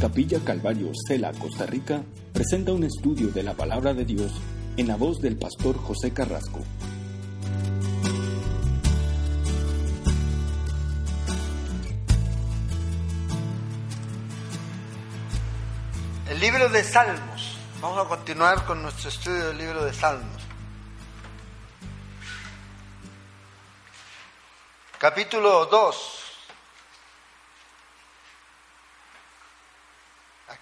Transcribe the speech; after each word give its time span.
Capilla 0.00 0.38
Calvario, 0.44 0.92
Cela, 1.08 1.32
Costa 1.32 1.66
Rica, 1.66 2.04
presenta 2.32 2.72
un 2.72 2.84
estudio 2.84 3.32
de 3.32 3.42
la 3.42 3.54
palabra 3.54 3.94
de 3.94 4.04
Dios 4.04 4.32
en 4.76 4.86
la 4.86 4.94
voz 4.94 5.20
del 5.20 5.36
pastor 5.36 5.76
José 5.76 6.12
Carrasco. 6.12 6.60
El 16.30 16.38
libro 16.38 16.68
de 16.68 16.84
Salmos. 16.84 17.58
Vamos 17.82 18.06
a 18.06 18.08
continuar 18.08 18.64
con 18.66 18.80
nuestro 18.80 19.08
estudio 19.08 19.48
del 19.48 19.58
libro 19.58 19.84
de 19.84 19.92
Salmos. 19.92 20.42
Capítulo 25.00 25.66
2. 25.66 26.27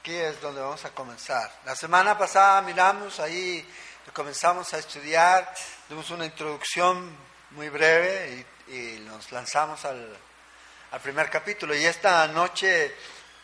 Aquí 0.07 0.15
es 0.15 0.41
donde 0.41 0.61
vamos 0.61 0.85
a 0.85 0.91
comenzar. 0.91 1.51
La 1.65 1.75
semana 1.75 2.17
pasada 2.17 2.63
miramos 2.63 3.19
ahí, 3.19 3.69
comenzamos 4.13 4.73
a 4.73 4.79
estudiar, 4.79 5.53
dimos 5.89 6.09
una 6.11 6.25
introducción 6.25 7.11
muy 7.51 7.71
breve 7.71 8.47
y, 8.69 9.01
nos 9.01 9.33
lanzamos 9.33 9.85
al, 9.85 10.17
primer 11.03 11.29
capítulo. 11.29 11.75
Y 11.75 11.85
esta 11.85 12.29
noche 12.29 12.95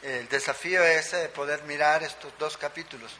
el 0.02 0.29
desafío 0.29 0.85
es 0.85 1.12
eh, 1.15 1.29
poder 1.30 1.65
mirar 1.65 2.05
estos 2.05 2.33
dos 2.38 2.57
capítulos, 2.57 3.10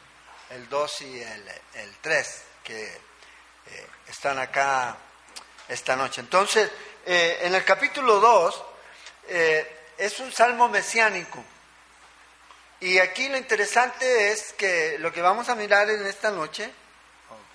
el 0.51 0.69
2 0.69 1.03
y 1.03 1.21
el, 1.21 1.97
3, 2.01 2.43
que 2.63 2.85
eh, 2.87 3.87
están 4.07 4.39
acá 4.39 4.97
esta 5.67 5.97
noche. 5.97 6.21
Entonces, 6.21 6.71
eh, 7.05 7.41
en 7.43 7.57
el 7.57 7.65
capítulo 7.65 8.21
2 8.21 8.65
es 9.99 10.21
un 10.21 10.31
salmo 10.31 10.69
mesiánico. 10.69 11.45
Y 12.83 12.99
aquí 12.99 13.29
lo 13.29 13.37
interesante 13.37 14.33
es 14.33 14.55
que 14.55 14.97
lo 14.99 15.13
que 15.13 15.23
vamos 15.23 15.49
a 15.49 15.55
mirar 15.55 15.89
en 15.89 16.05
esta 16.05 16.33
noche, 16.33 16.69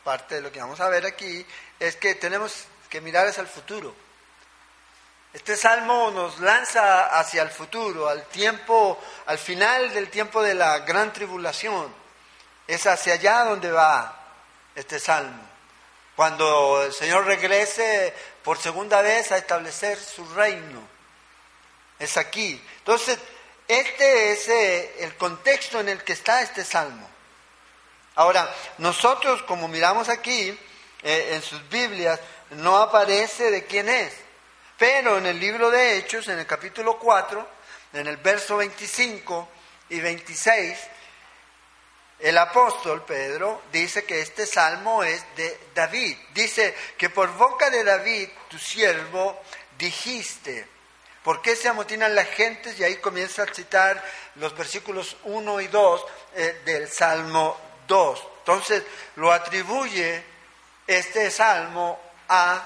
parte 0.01 0.35
de 0.35 0.41
lo 0.41 0.53
que 0.53 0.61
vamos 0.61 0.79
a 0.79 0.87
ver 0.87 1.05
aquí, 1.05 1.45
es 1.77 1.97
que 1.97 2.15
tenemos 2.15 2.63
que 2.89 3.01
mirar 3.01 3.27
hacia 3.27 3.41
el 3.41 3.47
futuro. 3.47 3.93
Este 5.33 5.57
salmo 5.57 6.11
nos 6.11 6.39
lanza 6.39 7.07
hacia 7.19 7.43
el 7.43 7.49
futuro, 7.49 8.07
al 8.07 8.25
tiempo, 8.27 8.97
al 9.25 9.37
final 9.37 9.93
del 9.93 10.09
tiempo 10.09 10.41
de 10.41 10.53
la 10.53 10.79
gran 10.79 11.11
tribulación. 11.11 11.93
Es 12.65 12.87
hacia 12.87 13.15
allá 13.15 13.43
donde 13.43 13.69
va 13.69 14.17
este 14.75 14.97
salmo. 14.97 15.43
Cuando 16.15 16.83
el 16.83 16.93
Señor 16.93 17.25
regrese 17.25 18.13
por 18.45 18.57
segunda 18.59 19.01
vez 19.01 19.33
a 19.33 19.37
establecer 19.37 19.99
su 19.99 20.25
reino. 20.35 20.87
Es 21.99 22.15
aquí. 22.15 22.63
Entonces, 22.77 23.19
este 23.67 24.31
es 24.31 24.47
eh, 24.47 24.95
el 24.99 25.15
contexto 25.15 25.79
en 25.79 25.89
el 25.89 26.03
que 26.03 26.13
está 26.13 26.41
este 26.41 26.63
salmo. 26.63 27.09
Ahora, 28.15 28.53
nosotros 28.79 29.43
como 29.43 29.67
miramos 29.67 30.09
aquí 30.09 30.57
eh, 31.03 31.29
en 31.33 31.41
sus 31.41 31.67
Biblias, 31.69 32.19
no 32.51 32.77
aparece 32.77 33.51
de 33.51 33.65
quién 33.65 33.89
es. 33.89 34.13
Pero 34.77 35.17
en 35.17 35.25
el 35.25 35.39
libro 35.39 35.69
de 35.69 35.97
Hechos, 35.97 36.27
en 36.27 36.39
el 36.39 36.45
capítulo 36.45 36.97
4, 36.97 37.47
en 37.93 38.07
el 38.07 38.17
verso 38.17 38.57
25 38.57 39.49
y 39.89 39.99
26, 39.99 40.77
el 42.19 42.37
apóstol 42.37 43.03
Pedro 43.03 43.61
dice 43.71 44.05
que 44.05 44.21
este 44.21 44.45
salmo 44.45 45.03
es 45.03 45.23
de 45.35 45.59
David. 45.75 46.17
Dice 46.33 46.75
que 46.97 47.09
por 47.09 47.31
boca 47.33 47.69
de 47.69 47.83
David, 47.83 48.29
tu 48.49 48.57
siervo, 48.57 49.39
dijiste, 49.77 50.67
¿Por 51.27 51.41
qué 51.41 51.57
se 51.57 51.67
amotinan 51.67 52.15
las 52.15 52.29
gentes? 52.29 52.79
Y 52.79 52.85
ahí 52.85 52.95
comienza 52.99 53.43
a 53.43 53.53
citar 53.53 54.01
los 54.35 54.55
versículos 54.55 55.17
1 55.25 55.59
y 55.59 55.67
2 55.67 56.05
eh, 56.35 56.61
del 56.63 56.89
Salmo 56.89 57.57
2. 57.85 58.23
Entonces 58.39 58.81
lo 59.17 59.33
atribuye 59.33 60.23
este 60.87 61.29
salmo 61.29 61.99
a 62.29 62.65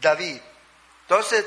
David. 0.00 0.40
Entonces, 1.00 1.44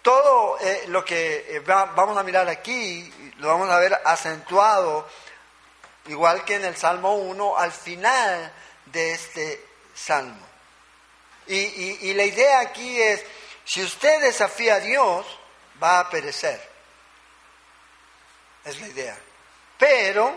todo 0.00 0.60
eh, 0.60 0.84
lo 0.86 1.04
que 1.04 1.56
eh, 1.56 1.58
vamos 1.58 2.16
a 2.16 2.22
mirar 2.22 2.48
aquí, 2.48 3.12
lo 3.38 3.48
vamos 3.48 3.68
a 3.68 3.80
ver 3.80 4.00
acentuado, 4.04 5.08
igual 6.06 6.44
que 6.44 6.54
en 6.54 6.66
el 6.66 6.76
Salmo 6.76 7.16
1, 7.16 7.58
al 7.58 7.72
final 7.72 8.52
de 8.84 9.10
este 9.10 9.66
salmo. 9.92 10.46
y 11.48 12.14
la 12.14 12.22
idea 12.22 12.60
aquí 12.60 13.02
es 13.02 13.24
si 13.66 13.82
usted 13.82 14.22
desafía 14.22 14.76
a 14.76 14.80
Dios, 14.80 15.26
va 15.82 15.98
a 16.00 16.08
perecer. 16.08 16.60
Es 18.64 18.80
la 18.80 18.86
idea. 18.86 19.18
Pero, 19.76 20.34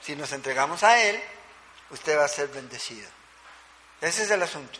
si 0.00 0.16
nos 0.16 0.32
entregamos 0.32 0.82
a 0.82 1.00
Él, 1.00 1.22
usted 1.90 2.18
va 2.18 2.24
a 2.24 2.28
ser 2.28 2.48
bendecido. 2.48 3.08
Ese 4.00 4.22
es 4.22 4.30
el 4.30 4.42
asunto. 4.42 4.78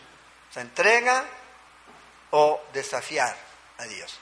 Se 0.51 0.61
entrega 0.61 1.23
o 2.31 2.59
desafiar 2.73 3.37
a 3.77 3.83
Dios. 3.85 4.19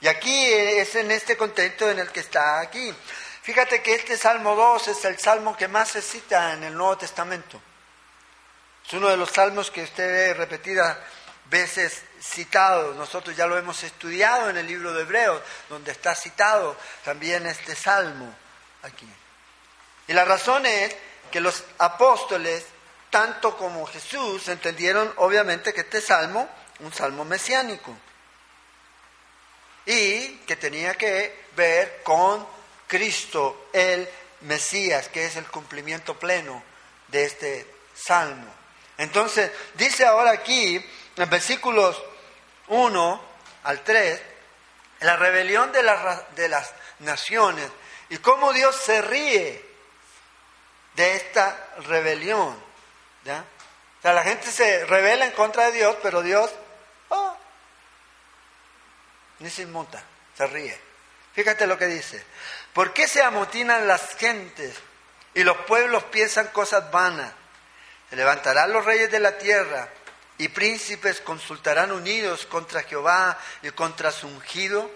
Y 0.00 0.08
aquí 0.08 0.52
es 0.52 0.94
en 0.96 1.10
este 1.10 1.36
contexto 1.36 1.90
en 1.90 1.98
el 1.98 2.10
que 2.10 2.20
está 2.20 2.60
aquí. 2.60 2.94
Fíjate 3.42 3.82
que 3.82 3.94
este 3.94 4.16
Salmo 4.16 4.56
2 4.56 4.88
es 4.88 5.04
el 5.04 5.18
salmo 5.18 5.54
que 5.54 5.68
más 5.68 5.90
se 5.90 6.00
cita 6.00 6.54
en 6.54 6.64
el 6.64 6.74
Nuevo 6.74 6.96
Testamento. 6.96 7.60
Es 8.86 8.92
uno 8.94 9.08
de 9.08 9.18
los 9.18 9.30
salmos 9.30 9.70
que 9.70 9.82
usted 9.82 10.06
ve 10.06 10.34
repetida 10.34 10.98
veces 11.50 12.02
citado, 12.20 12.94
nosotros 12.94 13.36
ya 13.36 13.46
lo 13.46 13.58
hemos 13.58 13.82
estudiado 13.82 14.50
en 14.50 14.56
el 14.56 14.66
libro 14.66 14.92
de 14.92 15.02
Hebreos, 15.02 15.42
donde 15.68 15.92
está 15.92 16.14
citado 16.14 16.76
también 17.04 17.46
este 17.46 17.74
salmo 17.74 18.34
aquí. 18.82 19.08
Y 20.06 20.12
la 20.12 20.24
razón 20.24 20.66
es 20.66 20.96
que 21.30 21.40
los 21.40 21.64
apóstoles, 21.78 22.64
tanto 23.10 23.56
como 23.56 23.86
Jesús, 23.86 24.48
entendieron 24.48 25.12
obviamente 25.16 25.72
que 25.72 25.82
este 25.82 26.00
salmo, 26.00 26.48
un 26.80 26.92
salmo 26.92 27.24
mesiánico, 27.24 27.96
y 29.86 30.36
que 30.46 30.56
tenía 30.56 30.94
que 30.94 31.44
ver 31.56 32.02
con 32.02 32.46
Cristo, 32.86 33.68
el 33.72 34.08
Mesías, 34.42 35.08
que 35.08 35.26
es 35.26 35.36
el 35.36 35.46
cumplimiento 35.46 36.18
pleno 36.18 36.62
de 37.08 37.24
este 37.24 37.74
salmo. 37.94 38.52
Entonces, 38.98 39.50
dice 39.74 40.06
ahora 40.06 40.30
aquí 40.30 40.84
en 41.16 41.30
versículos 41.30 42.02
1 42.68 43.20
al 43.64 43.80
3, 43.82 44.22
la 45.00 45.16
rebelión 45.16 45.72
de, 45.72 45.82
de 46.36 46.48
las 46.48 46.72
naciones 47.00 47.70
y 48.08 48.18
cómo 48.18 48.52
Dios 48.52 48.76
se 48.76 49.02
ríe 49.02 49.64
de 50.94 51.16
esta 51.16 51.68
rebelión. 51.86 52.56
¿ya? 53.24 53.44
O 53.98 54.02
sea, 54.02 54.12
la 54.12 54.22
gente 54.22 54.50
se 54.50 54.84
revela 54.86 55.24
en 55.24 55.32
contra 55.32 55.66
de 55.66 55.72
Dios, 55.72 55.96
pero 56.02 56.22
Dios 56.22 56.50
oh, 57.08 57.36
ni 59.38 59.50
se 59.50 59.62
inmuta, 59.62 60.02
se 60.36 60.46
ríe. 60.46 60.78
Fíjate 61.34 61.66
lo 61.66 61.76
que 61.78 61.86
dice. 61.86 62.24
¿Por 62.72 62.92
qué 62.92 63.08
se 63.08 63.22
amotinan 63.22 63.88
las 63.88 64.16
gentes 64.16 64.76
y 65.34 65.42
los 65.42 65.56
pueblos 65.58 66.04
piensan 66.04 66.48
cosas 66.48 66.90
vanas? 66.90 67.32
Se 68.10 68.16
levantarán 68.16 68.72
los 68.72 68.84
reyes 68.84 69.10
de 69.10 69.20
la 69.20 69.38
tierra 69.38 69.88
y 70.38 70.48
príncipes 70.48 71.20
consultarán 71.20 71.92
unidos 71.92 72.46
contra 72.46 72.82
Jehová 72.82 73.38
y 73.62 73.70
contra 73.70 74.10
su 74.10 74.26
ungido. 74.26 74.90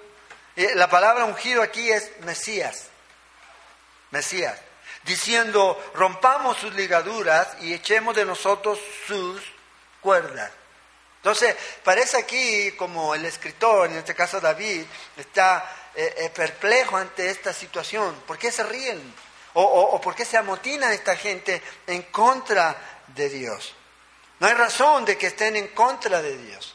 La 0.75 0.91
palabra 0.91 1.25
ungido 1.25 1.63
aquí 1.63 1.91
es 1.91 2.11
Mesías, 2.21 2.87
Mesías, 4.11 4.59
diciendo, 5.05 5.81
rompamos 5.95 6.59
sus 6.59 6.75
ligaduras 6.75 7.49
y 7.61 7.73
echemos 7.73 8.17
de 8.17 8.25
nosotros 8.25 8.81
sus 9.07 9.41
cuerdas. 10.01 10.51
Entonces, 11.19 11.55
parece 11.85 12.17
aquí 12.17 12.73
como 12.73 13.15
el 13.15 13.25
escritor, 13.25 13.91
en 13.91 13.99
este 13.99 14.15
caso 14.15 14.41
David, 14.41 14.85
está 15.17 15.65
eh, 15.95 16.15
eh, 16.17 16.31
perplejo 16.31 16.97
ante 16.97 17.31
esta 17.31 17.53
situación. 17.53 18.23
¿Por 18.27 18.39
qué 18.39 18.51
se 18.51 18.65
ríen? 18.65 19.15
O, 19.55 19.63
o 19.63 20.01
por 20.01 20.15
qué 20.15 20.25
se 20.25 20.37
amotina 20.37 20.93
esta 20.93 21.17
gente 21.17 21.61
en 21.87 22.03
contra 22.03 22.77
de 23.09 23.29
Dios? 23.29 23.75
No 24.41 24.47
hay 24.47 24.55
razón 24.55 25.05
de 25.05 25.19
que 25.19 25.29
estén 25.29 25.57
en 25.57 25.69
contra 25.69 26.23
de 26.23 26.37
Dios. 26.37 26.75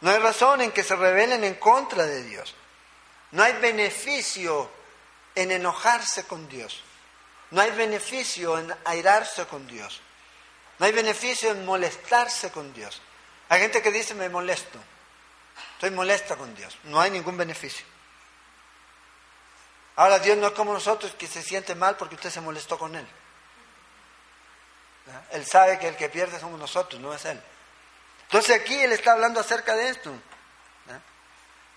No 0.00 0.10
hay 0.10 0.18
razón 0.18 0.60
en 0.60 0.72
que 0.72 0.84
se 0.84 0.96
rebelen 0.96 1.44
en 1.44 1.54
contra 1.54 2.04
de 2.06 2.22
Dios. 2.22 2.54
No 3.32 3.42
hay 3.42 3.52
beneficio 3.54 4.70
en 5.34 5.50
enojarse 5.50 6.24
con 6.24 6.48
Dios. 6.48 6.82
No 7.50 7.60
hay 7.60 7.70
beneficio 7.70 8.58
en 8.58 8.74
airarse 8.84 9.46
con 9.46 9.66
Dios. 9.66 10.00
No 10.78 10.86
hay 10.86 10.92
beneficio 10.92 11.50
en 11.50 11.64
molestarse 11.64 12.50
con 12.50 12.72
Dios. 12.72 13.00
Hay 13.48 13.60
gente 13.60 13.82
que 13.82 13.90
dice 13.90 14.14
me 14.14 14.28
molesto. 14.28 14.78
Estoy 15.74 15.90
molesta 15.90 16.36
con 16.36 16.54
Dios. 16.54 16.76
No 16.84 17.00
hay 17.00 17.10
ningún 17.10 17.36
beneficio. 17.36 17.84
Ahora 19.96 20.18
Dios 20.18 20.38
no 20.38 20.48
es 20.48 20.52
como 20.52 20.72
nosotros 20.72 21.12
que 21.18 21.26
se 21.26 21.42
siente 21.42 21.74
mal 21.74 21.96
porque 21.96 22.14
usted 22.14 22.30
se 22.30 22.40
molestó 22.40 22.78
con 22.78 22.94
Él. 22.94 23.06
Él 25.30 25.46
sabe 25.46 25.78
que 25.78 25.88
el 25.88 25.96
que 25.96 26.08
pierde 26.08 26.38
somos 26.38 26.58
nosotros, 26.58 27.00
no 27.00 27.12
es 27.14 27.24
Él. 27.24 27.40
Entonces 28.24 28.60
aquí 28.60 28.74
Él 28.80 28.92
está 28.92 29.12
hablando 29.12 29.40
acerca 29.40 29.74
de 29.74 29.88
esto. 29.88 30.12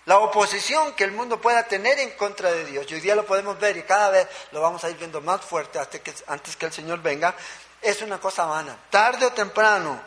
la 0.04 0.18
oposición 0.18 0.94
que 0.94 1.04
el 1.04 1.12
mundo 1.12 1.40
pueda 1.40 1.62
tener 1.64 1.98
en 1.98 2.10
contra 2.16 2.50
de 2.50 2.64
Dios. 2.64 2.86
Y 2.90 2.94
hoy 2.94 3.00
día 3.00 3.14
lo 3.14 3.24
podemos 3.24 3.58
ver 3.58 3.76
y 3.76 3.82
cada 3.82 4.10
vez 4.10 4.28
lo 4.50 4.60
vamos 4.60 4.82
a 4.84 4.90
ir 4.90 4.96
viendo 4.96 5.20
más 5.20 5.40
fuerte 5.42 5.78
hasta 5.78 6.00
que, 6.00 6.12
antes 6.26 6.56
que 6.56 6.66
el 6.66 6.72
Señor 6.72 7.00
venga. 7.00 7.34
Es 7.80 8.02
una 8.02 8.18
cosa 8.18 8.44
vana. 8.44 8.76
Tarde 8.90 9.26
o 9.26 9.32
temprano 9.32 10.00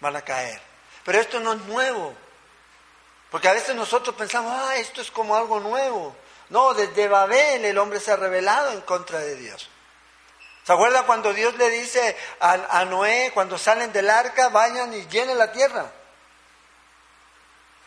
van 0.00 0.16
a 0.16 0.22
caer. 0.22 0.60
Pero 1.04 1.20
esto 1.20 1.40
no 1.40 1.52
es 1.52 1.60
nuevo. 1.62 2.14
Porque 3.30 3.48
a 3.48 3.52
veces 3.52 3.74
nosotros 3.74 4.14
pensamos, 4.14 4.52
ah, 4.54 4.76
esto 4.76 5.00
es 5.00 5.10
como 5.10 5.34
algo 5.34 5.58
nuevo. 5.60 6.14
No, 6.50 6.74
desde 6.74 7.08
Babel 7.08 7.64
el 7.64 7.78
hombre 7.78 7.98
se 7.98 8.12
ha 8.12 8.16
rebelado 8.16 8.72
en 8.72 8.82
contra 8.82 9.20
de 9.20 9.36
Dios. 9.36 9.70
¿Se 10.64 10.72
acuerda 10.72 11.04
cuando 11.04 11.32
Dios 11.32 11.56
le 11.56 11.70
dice 11.70 12.16
a, 12.40 12.84
Noé, 12.84 13.32
cuando 13.34 13.58
salen 13.58 13.92
del 13.92 14.08
arca, 14.08 14.48
vayan 14.48 14.94
y 14.94 15.06
llenen 15.08 15.36
la 15.36 15.50
tierra? 15.50 15.90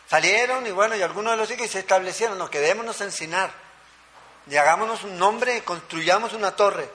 Salieron 0.08 0.66
y 0.66 0.70
bueno, 0.70 0.94
y 0.94 1.02
algunos 1.02 1.32
de 1.32 1.38
los 1.38 1.50
hijos 1.50 1.70
se 1.70 1.78
establecieron, 1.78 2.38
no, 2.38 2.50
quedémonos 2.50 3.00
en 3.00 3.10
Sinar. 3.10 3.50
Y 4.46 4.56
hagámonos 4.56 5.04
un 5.04 5.18
nombre, 5.18 5.64
construyamos 5.64 6.34
una 6.34 6.54
torre. 6.54 6.88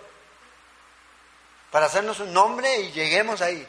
Para 1.72 1.88
hacernos 1.88 2.20
un 2.20 2.32
nombre 2.32 2.80
y 2.80 2.92
lleguemos 2.92 3.42
ahí. 3.42 3.68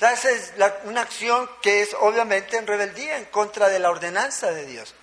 Esa 0.00 0.30
es 0.30 0.52
una 0.84 1.02
acción 1.02 1.48
que 1.60 1.82
es 1.82 1.94
obviamente 2.00 2.56
en 2.56 2.66
rebeldía 2.66 3.18
en 3.18 3.26
contra 3.26 3.68
de 3.68 3.78
la 3.78 3.90
ordenanza 3.90 4.50
de 4.50 4.66
Dios. 4.66 4.94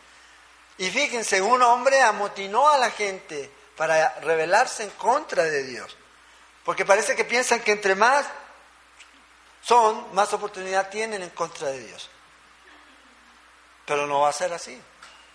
Y 0.78 0.90
fíjense, 0.90 1.42
un 1.42 1.62
hombre 1.62 2.02
amotinó 2.02 2.70
a 2.70 2.78
la 2.78 2.90
gente 2.92 3.52
para 3.80 4.20
rebelarse 4.20 4.84
en 4.84 4.90
contra 4.92 5.46
de 5.46 5.64
Dios. 5.64 5.96
Porque 6.66 6.86
parece 6.86 7.16
que 7.16 7.24
piensan 7.24 7.62
que 7.62 7.72
entre 7.72 7.96
más 7.96 8.28
son, 9.62 10.14
más 10.14 10.34
oportunidad 10.34 10.90
tienen 10.90 11.24
en 11.24 11.30
contra 11.30 11.70
de 11.70 11.80
Dios. 11.80 12.10
Pero 13.86 14.06
no 14.06 14.20
va 14.20 14.30
a 14.30 14.34
ser 14.34 14.52
así. 14.52 14.80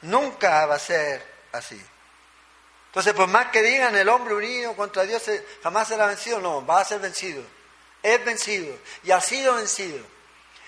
Nunca 0.03 0.67
va 0.67 0.75
a 0.75 0.79
ser 0.79 1.27
así. 1.53 1.83
Entonces, 2.89 3.15
por 3.15 3.29
más 3.29 3.49
que 3.49 3.63
digan 3.63 3.97
el 3.97 4.09
hombre 4.11 4.35
unido 4.35 4.77
contra 4.77 5.05
Dios 5.05 5.23
jamás 5.63 5.89
será 5.89 6.07
vencido, 6.07 6.39
no, 6.41 6.65
va 6.65 6.81
a 6.81 6.85
ser 6.85 7.01
vencido 7.01 7.43
es 8.05 8.23
vencido 8.23 8.79
y 9.03 9.11
ha 9.11 9.21
sido 9.21 9.55
vencido 9.55 10.05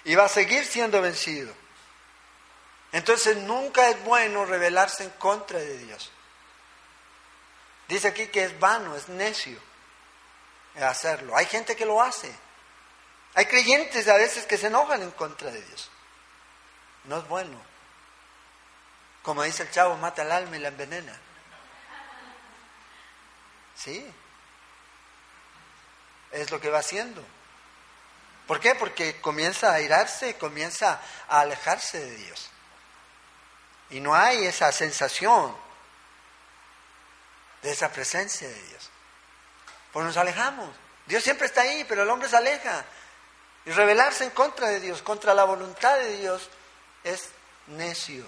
y 0.04 0.14
va 0.14 0.24
a 0.24 0.28
seguir 0.28 0.64
siendo 0.64 1.02
vencido. 1.02 1.52
Entonces 2.92 3.36
nunca 3.36 3.90
es 3.90 4.02
bueno 4.04 4.46
rebelarse 4.46 5.04
en 5.04 5.10
contra 5.10 5.58
de 5.58 5.78
Dios. 5.78 6.10
Dice 7.88 8.08
aquí 8.08 8.26
que 8.28 8.44
es 8.44 8.58
vano, 8.58 8.96
es 8.96 9.08
necio 9.08 9.60
hacerlo. 10.84 11.36
Hay 11.36 11.46
gente 11.46 11.76
que 11.76 11.86
lo 11.86 12.02
hace. 12.02 12.32
Hay 13.34 13.46
creyentes 13.46 14.08
a 14.08 14.16
veces 14.16 14.46
que 14.46 14.58
se 14.58 14.66
enojan 14.66 15.02
en 15.02 15.10
contra 15.12 15.50
de 15.50 15.62
Dios. 15.62 15.90
No 17.04 17.18
es 17.18 17.28
bueno. 17.28 17.58
Como 19.22 19.42
dice 19.42 19.62
el 19.62 19.70
chavo, 19.70 19.96
mata 19.96 20.22
el 20.22 20.32
alma 20.32 20.56
y 20.56 20.60
la 20.60 20.68
envenena. 20.68 21.18
Sí, 23.74 24.06
es 26.30 26.50
lo 26.50 26.60
que 26.60 26.70
va 26.70 26.78
haciendo. 26.78 27.22
¿Por 28.46 28.60
qué? 28.60 28.74
Porque 28.74 29.20
comienza 29.20 29.70
a 29.70 29.74
airarse, 29.74 30.36
comienza 30.36 31.00
a 31.28 31.40
alejarse 31.40 31.98
de 31.98 32.16
Dios. 32.16 32.50
Y 33.90 34.00
no 34.00 34.14
hay 34.14 34.46
esa 34.46 34.72
sensación 34.72 35.56
de 37.66 37.72
esa 37.72 37.90
presencia 37.90 38.46
de 38.48 38.62
Dios. 38.62 38.90
Pues 39.92 40.06
nos 40.06 40.16
alejamos. 40.16 40.70
Dios 41.06 41.24
siempre 41.24 41.48
está 41.48 41.62
ahí, 41.62 41.84
pero 41.88 42.04
el 42.04 42.10
hombre 42.10 42.28
se 42.28 42.36
aleja. 42.36 42.84
Y 43.64 43.72
rebelarse 43.72 44.22
en 44.22 44.30
contra 44.30 44.68
de 44.68 44.78
Dios, 44.78 45.02
contra 45.02 45.34
la 45.34 45.42
voluntad 45.42 45.98
de 45.98 46.16
Dios, 46.16 46.48
es 47.02 47.28
necio. 47.66 48.24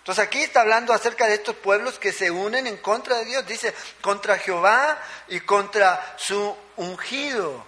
Entonces 0.00 0.24
aquí 0.24 0.42
está 0.42 0.62
hablando 0.62 0.92
acerca 0.92 1.28
de 1.28 1.34
estos 1.34 1.54
pueblos 1.54 2.00
que 2.00 2.12
se 2.12 2.28
unen 2.28 2.66
en 2.66 2.78
contra 2.78 3.18
de 3.18 3.24
Dios. 3.24 3.46
Dice, 3.46 3.72
contra 4.00 4.36
Jehová 4.36 5.00
y 5.28 5.38
contra 5.38 6.16
su 6.18 6.56
ungido. 6.74 7.64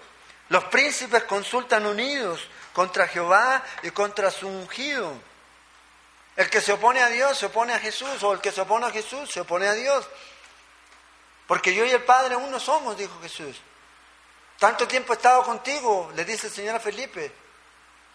Los 0.49 0.65
príncipes 0.65 1.23
consultan 1.23 1.87
unidos 1.87 2.41
contra 2.73 3.07
Jehová 3.07 3.63
y 3.85 3.93
contra 3.93 4.33
su 4.33 4.49
ungido. 4.49 5.15
El 6.37 6.51
que 6.51 6.61
se 6.61 6.73
opone 6.73 7.01
a 7.01 7.09
Dios 7.09 7.39
se 7.39 7.47
opone 7.47 7.75
a 7.75 7.79
Jesús, 7.79 8.23
o 8.23 8.33
el 8.33 8.41
que 8.41 8.53
se 8.53 8.61
opone 8.61 8.87
a 8.87 8.91
Jesús 8.91 9.31
se 9.31 9.41
opone 9.41 9.69
a 9.69 9.73
Dios. 9.73 10.09
Porque 11.47 11.75
yo 11.75 11.85
y 11.85 11.91
el 11.91 12.03
Padre 12.03 12.37
uno 12.37 12.59
somos, 12.59 12.97
dijo 12.97 13.21
Jesús. 13.21 13.61
Tanto 14.59 14.89
tiempo 14.89 15.13
he 15.13 15.17
estado 15.17 15.43
contigo, 15.43 16.11
le 16.15 16.25
dice 16.25 16.47
el 16.47 16.53
Señor 16.53 16.77
a 16.77 16.81
Felipe. 16.81 17.33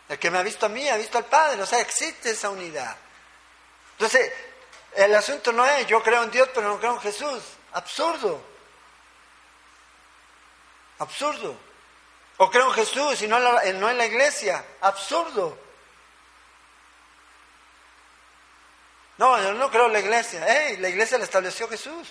El 0.09 0.17
que 0.17 0.31
me 0.31 0.39
ha 0.39 0.43
visto 0.43 0.65
a 0.65 0.69
mí 0.69 0.89
ha 0.89 0.97
visto 0.97 1.17
al 1.17 1.25
Padre. 1.25 1.61
O 1.61 1.65
sea, 1.65 1.79
existe 1.79 2.31
esa 2.31 2.49
unidad. 2.49 2.95
Entonces, 3.91 4.31
el 4.95 5.13
asunto 5.13 5.51
no 5.51 5.65
es 5.65 5.85
yo 5.85 6.01
creo 6.01 6.23
en 6.23 6.31
Dios 6.31 6.49
pero 6.53 6.67
no 6.67 6.79
creo 6.79 6.93
en 6.93 7.01
Jesús. 7.01 7.43
Absurdo. 7.73 8.41
Absurdo. 10.97 11.55
O 12.37 12.49
creo 12.49 12.67
en 12.67 12.73
Jesús 12.73 13.21
y 13.21 13.27
no 13.27 13.37
en 13.61 13.97
la, 13.97 14.05
iglesia. 14.05 14.65
Absurdo. 14.81 15.57
No, 19.19 19.37
yo 19.43 19.53
no 19.53 19.69
creo 19.69 19.87
en 19.87 19.93
la 19.93 19.99
iglesia. 19.99 20.45
Hey, 20.47 20.77
la 20.77 20.87
iglesia 20.87 21.17
la 21.17 21.25
estableció 21.25 21.67
Jesús. 21.67 22.07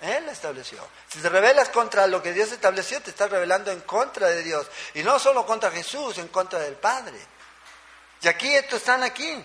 Él 0.00 0.24
la 0.24 0.30
estableció. 0.30 0.86
Si 1.08 1.18
te 1.18 1.28
rebelas 1.28 1.68
contra 1.70 2.06
lo 2.06 2.22
que 2.22 2.32
Dios 2.32 2.52
estableció, 2.52 3.02
te 3.02 3.10
estás 3.10 3.28
rebelando 3.28 3.72
en 3.72 3.80
contra 3.80 4.28
de 4.28 4.44
Dios. 4.44 4.68
Y 4.94 5.02
no 5.02 5.18
solo 5.18 5.44
contra 5.44 5.72
Jesús, 5.72 6.18
en 6.18 6.28
contra 6.28 6.60
del 6.60 6.76
Padre. 6.76 7.18
Y 8.22 8.28
aquí 8.28 8.54
estos 8.54 8.78
están 8.78 9.02
aquí. 9.02 9.44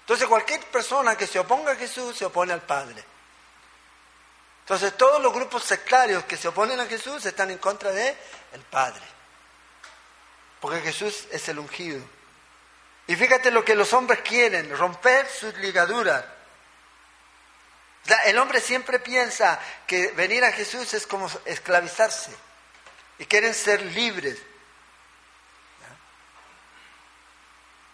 Entonces 0.00 0.26
cualquier 0.26 0.60
persona 0.72 1.16
que 1.16 1.28
se 1.28 1.38
oponga 1.38 1.70
a 1.70 1.76
Jesús 1.76 2.16
se 2.16 2.24
opone 2.24 2.52
al 2.52 2.62
Padre. 2.62 3.04
Entonces 4.62 4.96
todos 4.96 5.22
los 5.22 5.32
grupos 5.32 5.62
sectarios 5.62 6.24
que 6.24 6.36
se 6.36 6.48
oponen 6.48 6.80
a 6.80 6.86
Jesús 6.86 7.24
están 7.24 7.52
en 7.52 7.58
contra 7.58 7.92
de 7.92 8.16
el 8.52 8.62
Padre. 8.62 9.04
Porque 10.60 10.80
Jesús 10.80 11.28
es 11.30 11.48
el 11.48 11.60
ungido. 11.60 12.17
Y 13.08 13.16
fíjate 13.16 13.50
lo 13.50 13.64
que 13.64 13.74
los 13.74 13.94
hombres 13.94 14.20
quieren, 14.20 14.76
romper 14.76 15.26
sus 15.28 15.54
ligaduras. 15.56 16.24
El 18.26 18.38
hombre 18.38 18.60
siempre 18.60 18.98
piensa 18.98 19.58
que 19.86 20.08
venir 20.12 20.44
a 20.44 20.52
Jesús 20.52 20.92
es 20.92 21.06
como 21.06 21.30
esclavizarse 21.46 22.30
y 23.18 23.24
quieren 23.24 23.54
ser 23.54 23.82
libres. 23.82 24.38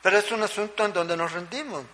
Pero 0.02 0.18
es 0.18 0.30
un 0.32 0.42
asunto 0.42 0.84
en 0.84 0.92
donde 0.92 1.16
nos 1.16 1.30
rendimos. 1.30 1.84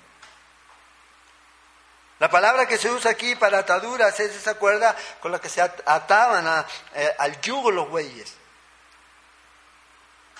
La 2.20 2.30
palabra 2.30 2.66
que 2.66 2.78
se 2.78 2.90
usa 2.90 3.10
aquí 3.10 3.34
para 3.34 3.58
ataduras 3.58 4.18
es 4.18 4.34
esa 4.34 4.54
cuerda 4.54 4.96
con 5.20 5.30
la 5.30 5.38
que 5.38 5.50
se 5.50 5.60
ataban 5.60 6.66
eh, 6.94 7.14
al 7.18 7.38
yugo 7.42 7.70
los 7.70 7.88
bueyes. 7.90 8.34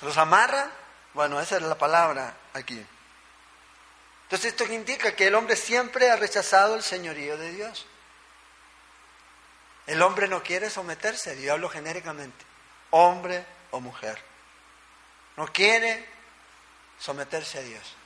¿Los 0.01 0.17
amarran? 0.17 0.80
Bueno, 1.15 1.41
esa 1.41 1.57
es 1.57 1.63
la 1.63 1.77
palabra 1.77 2.35
aquí. 2.53 2.85
Entonces 4.25 4.53
esto 4.53 4.65
indica 4.73 5.17
que 5.17 5.27
el 5.27 5.35
hombre 5.35 5.57
siempre 5.57 6.11
ha 6.11 6.17
rechazado 6.17 6.77
el 6.77 6.83
señorío 6.83 7.37
de 7.37 7.53
Dios. 7.53 7.87
El 9.87 10.03
hombre 10.03 10.29
no 10.29 10.43
quiere 10.43 10.71
someterse, 10.71 11.41
yo 11.43 11.53
hablo 11.53 11.69
genéricamente, 11.69 12.45
hombre 12.91 13.45
o 13.73 13.81
mujer. 13.81 14.23
No 15.37 15.47
quiere 15.49 16.07
someterse 17.01 17.59
a 17.59 17.63
Dios. 17.63 17.97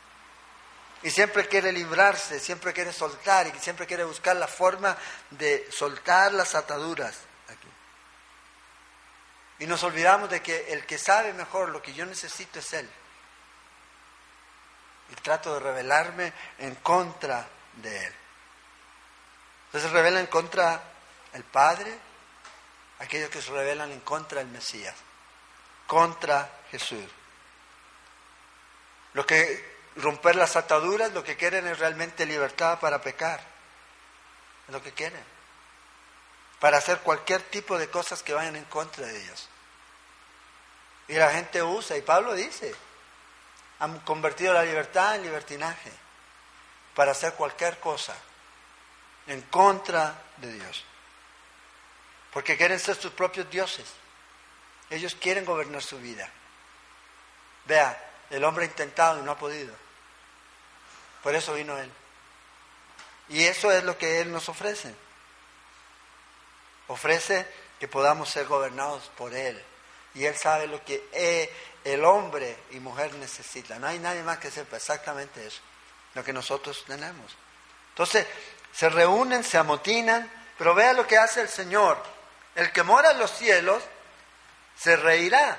Y 1.02 1.10
siempre 1.10 1.46
quiere 1.46 1.72
librarse, 1.72 2.40
siempre 2.40 2.72
quiere 2.72 2.90
soltar 2.90 3.46
y 3.46 3.58
siempre 3.58 3.86
quiere 3.86 4.04
buscar 4.04 4.36
la 4.36 4.48
forma 4.48 4.96
de 5.30 5.68
soltar 5.70 6.32
las 6.32 6.54
ataduras. 6.54 7.18
Y 9.58 9.66
nos 9.66 9.82
olvidamos 9.82 10.30
de 10.30 10.42
que 10.42 10.72
el 10.72 10.84
que 10.84 10.98
sabe 10.98 11.32
mejor 11.32 11.68
lo 11.68 11.80
que 11.80 11.94
yo 11.94 12.04
necesito 12.06 12.58
es 12.58 12.72
Él. 12.72 12.90
Y 15.10 15.14
trato 15.16 15.54
de 15.54 15.60
rebelarme 15.60 16.32
en 16.58 16.74
contra 16.76 17.46
de 17.74 18.06
Él. 18.06 18.14
Entonces 19.66 19.90
se 19.90 19.96
revela 19.96 20.20
en 20.20 20.26
contra 20.26 20.82
el 21.32 21.44
Padre, 21.44 21.96
aquellos 23.00 23.30
que 23.30 23.42
se 23.42 23.50
rebelan 23.50 23.90
en 23.92 24.00
contra 24.00 24.38
del 24.38 24.48
Mesías, 24.48 24.94
contra 25.86 26.48
Jesús. 26.70 27.04
Lo 29.12 29.24
que 29.26 29.74
romper 29.96 30.36
las 30.36 30.56
ataduras, 30.56 31.12
lo 31.12 31.22
que 31.22 31.36
quieren 31.36 31.66
es 31.66 31.78
realmente 31.78 32.26
libertad 32.26 32.80
para 32.80 33.00
pecar. 33.00 33.40
Es 34.66 34.72
lo 34.72 34.82
que 34.82 34.92
quieren. 34.92 35.33
Para 36.64 36.78
hacer 36.78 37.00
cualquier 37.00 37.42
tipo 37.42 37.76
de 37.76 37.90
cosas 37.90 38.22
que 38.22 38.32
vayan 38.32 38.56
en 38.56 38.64
contra 38.64 39.06
de 39.06 39.20
Dios. 39.20 39.50
Y 41.08 41.12
la 41.12 41.30
gente 41.30 41.62
usa, 41.62 41.94
y 41.94 42.00
Pablo 42.00 42.32
dice, 42.32 42.74
han 43.80 44.00
convertido 44.00 44.54
la 44.54 44.62
libertad 44.62 45.16
en 45.16 45.24
libertinaje 45.24 45.92
para 46.94 47.12
hacer 47.12 47.34
cualquier 47.34 47.78
cosa 47.80 48.16
en 49.26 49.42
contra 49.42 50.18
de 50.38 50.54
Dios. 50.54 50.86
Porque 52.32 52.56
quieren 52.56 52.80
ser 52.80 52.96
sus 52.96 53.12
propios 53.12 53.50
dioses. 53.50 53.84
Ellos 54.88 55.14
quieren 55.20 55.44
gobernar 55.44 55.82
su 55.82 55.98
vida. 55.98 56.30
Vea, 57.66 58.10
el 58.30 58.42
hombre 58.42 58.64
ha 58.64 58.68
intentado 58.68 59.20
y 59.20 59.22
no 59.22 59.32
ha 59.32 59.36
podido. 59.36 59.74
Por 61.22 61.34
eso 61.34 61.52
vino 61.52 61.76
Él. 61.76 61.92
Y 63.28 63.44
eso 63.44 63.70
es 63.70 63.84
lo 63.84 63.98
que 63.98 64.22
Él 64.22 64.32
nos 64.32 64.48
ofrece. 64.48 64.94
Ofrece 66.88 67.46
que 67.78 67.88
podamos 67.88 68.28
ser 68.28 68.46
gobernados 68.46 69.10
por 69.16 69.34
Él. 69.34 69.62
Y 70.14 70.24
Él 70.24 70.36
sabe 70.36 70.66
lo 70.66 70.84
que 70.84 71.08
eh, 71.12 71.50
el 71.84 72.04
hombre 72.04 72.56
y 72.70 72.80
mujer 72.80 73.14
necesitan. 73.14 73.80
No 73.80 73.86
hay 73.86 73.98
nadie 73.98 74.22
más 74.22 74.38
que 74.38 74.50
sepa 74.50 74.76
exactamente 74.76 75.46
eso, 75.46 75.60
lo 76.14 76.24
que 76.24 76.32
nosotros 76.32 76.84
tenemos. 76.86 77.36
Entonces, 77.90 78.26
se 78.72 78.88
reúnen, 78.88 79.44
se 79.44 79.58
amotinan, 79.58 80.30
pero 80.58 80.74
vea 80.74 80.92
lo 80.92 81.06
que 81.06 81.18
hace 81.18 81.40
el 81.40 81.48
Señor. 81.48 82.02
El 82.54 82.72
que 82.72 82.82
mora 82.82 83.12
en 83.12 83.18
los 83.18 83.30
cielos 83.32 83.82
se 84.76 84.96
reirá. 84.96 85.58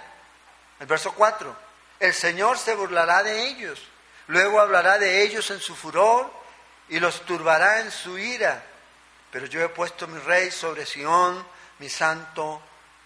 El 0.79 0.87
verso 0.87 1.13
4. 1.13 1.55
El 1.99 2.13
Señor 2.13 2.57
se 2.57 2.75
burlará 2.75 3.23
de 3.23 3.47
ellos. 3.47 3.81
Luego 4.27 4.59
hablará 4.59 4.97
de 4.97 5.21
ellos 5.23 5.49
en 5.51 5.59
su 5.59 5.75
furor 5.75 6.31
y 6.89 6.99
los 6.99 7.21
turbará 7.25 7.81
en 7.81 7.91
su 7.91 8.17
ira. 8.17 8.63
Pero 9.35 9.47
yo 9.47 9.61
he 9.61 9.67
puesto 9.67 10.07
mi 10.07 10.17
rey 10.19 10.49
sobre 10.49 10.85
Sión, 10.85 11.45
mi 11.79 11.89
santo 11.89 12.61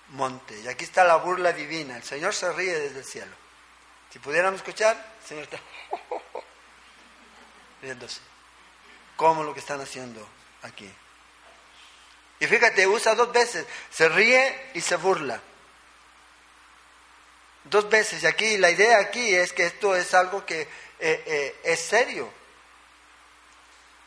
monte. 0.10 0.60
Y 0.60 0.68
aquí 0.68 0.84
está 0.84 1.04
la 1.04 1.16
burla 1.16 1.54
divina. 1.54 1.98
El 1.98 2.04
Señor 2.04 2.36
se 2.36 2.54
ríe 2.54 2.78
desde 2.78 3.00
el 3.00 3.04
cielo. 3.04 3.36
Si 4.12 4.20
pudiéramos 4.20 4.60
escuchar, 4.60 4.96
el 5.24 5.28
Señor 5.28 5.46
está 5.46 5.58
riéndose. 7.82 8.22
Como 9.16 9.44
lo 9.44 9.56
que 9.56 9.60
están 9.60 9.82
haciendo 9.82 10.24
aquí. 10.62 10.88
Y 12.40 12.46
fíjate, 12.46 12.86
usa 12.86 13.16
dos 13.16 13.32
veces. 13.32 13.66
Se 13.90 14.08
ríe 14.08 14.70
y 14.76 14.82
se 14.82 14.98
burla. 14.98 15.42
Dos 17.64 17.90
veces. 17.90 18.22
Y 18.22 18.28
aquí 18.28 18.58
la 18.58 18.70
idea 18.70 19.00
aquí 19.00 19.34
es 19.34 19.52
que 19.52 19.66
esto 19.66 19.96
es 19.96 20.14
algo 20.14 20.46
que 20.46 20.62
eh, 20.62 20.68
eh, 21.00 21.60
es 21.64 21.80
serio. 21.80 22.32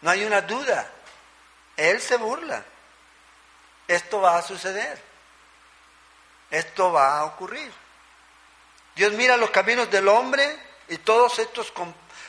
No 0.02 0.10
hay 0.10 0.24
una 0.24 0.42
duda. 0.42 0.88
Él 1.76 2.00
se 2.00 2.16
burla. 2.16 2.64
Esto 3.88 4.20
va 4.20 4.38
a 4.38 4.42
suceder. 4.42 5.02
Esto 6.50 6.92
va 6.92 7.18
a 7.18 7.24
ocurrir. 7.24 7.72
Dios 8.94 9.12
mira 9.14 9.36
los 9.36 9.50
caminos 9.50 9.90
del 9.90 10.08
hombre 10.08 10.58
y 10.88 10.98
todos 10.98 11.38
estos 11.38 11.72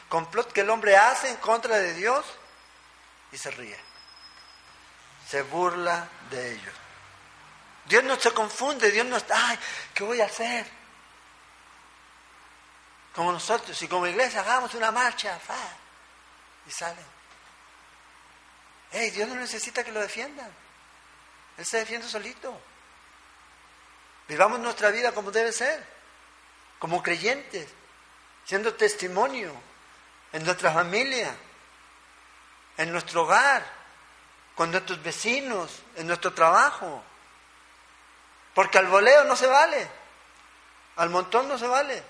complots 0.10 0.54
que 0.54 0.62
el 0.62 0.70
hombre 0.70 0.96
hace 0.96 1.30
en 1.30 1.36
contra 1.38 1.78
de 1.78 1.94
Dios 1.94 2.26
y 3.32 3.38
se 3.38 3.52
ríe. 3.52 3.78
Se 5.30 5.42
burla 5.42 6.08
de 6.30 6.54
ellos. 6.54 6.74
Dios 7.86 8.04
no 8.04 8.18
se 8.18 8.32
confunde, 8.32 8.92
Dios 8.92 9.06
no 9.06 9.18
está, 9.18 9.50
ay, 9.50 9.60
¿qué 9.94 10.04
voy 10.04 10.22
a 10.22 10.26
hacer? 10.26 10.66
Como 13.14 13.32
nosotros, 13.32 13.80
y 13.82 13.88
como 13.88 14.08
iglesia 14.08 14.40
hagamos 14.40 14.74
una 14.74 14.92
marcha, 14.92 15.38
y 16.66 16.72
salen. 16.72 17.06
Hey, 18.96 19.10
Dios 19.10 19.28
no 19.28 19.36
necesita 19.36 19.84
que 19.84 19.92
lo 19.92 20.00
defiendan. 20.00 20.50
Él 21.58 21.66
se 21.66 21.78
defiende 21.78 22.08
solito. 22.08 22.56
Vivamos 24.28 24.60
nuestra 24.60 24.92
vida 24.92 25.12
como 25.14 25.32
debe 25.32 25.52
ser, 25.52 25.84
como 26.78 27.02
creyentes, 27.02 27.68
siendo 28.46 28.76
testimonio 28.76 29.52
en 30.32 30.46
nuestra 30.46 30.72
familia, 30.72 31.36
en 32.78 32.92
nuestro 32.92 33.24
hogar, 33.24 33.66
con 34.56 34.70
nuestros 34.70 35.02
vecinos, 35.02 35.82
en 35.96 36.06
nuestro 36.06 36.32
trabajo. 36.34 37.04
Porque 38.54 38.78
al 38.78 38.88
voleo 38.88 39.24
no 39.24 39.36
se 39.36 39.48
vale, 39.48 39.88
al 40.98 41.10
montón 41.10 41.48
no 41.48 41.58
se 41.58 41.66
vale. 41.66 42.04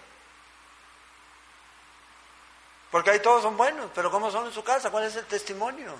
Porque 2.91 3.11
ahí 3.11 3.19
todos 3.21 3.41
son 3.41 3.55
buenos, 3.55 3.89
pero 3.95 4.11
¿cómo 4.11 4.29
son 4.29 4.47
en 4.47 4.53
su 4.53 4.65
casa? 4.65 4.91
¿Cuál 4.91 5.05
es 5.05 5.15
el 5.15 5.25
testimonio? 5.25 5.97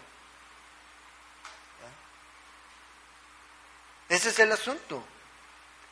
Ese 4.14 4.30
es 4.30 4.38
el 4.38 4.52
asunto. 4.52 5.04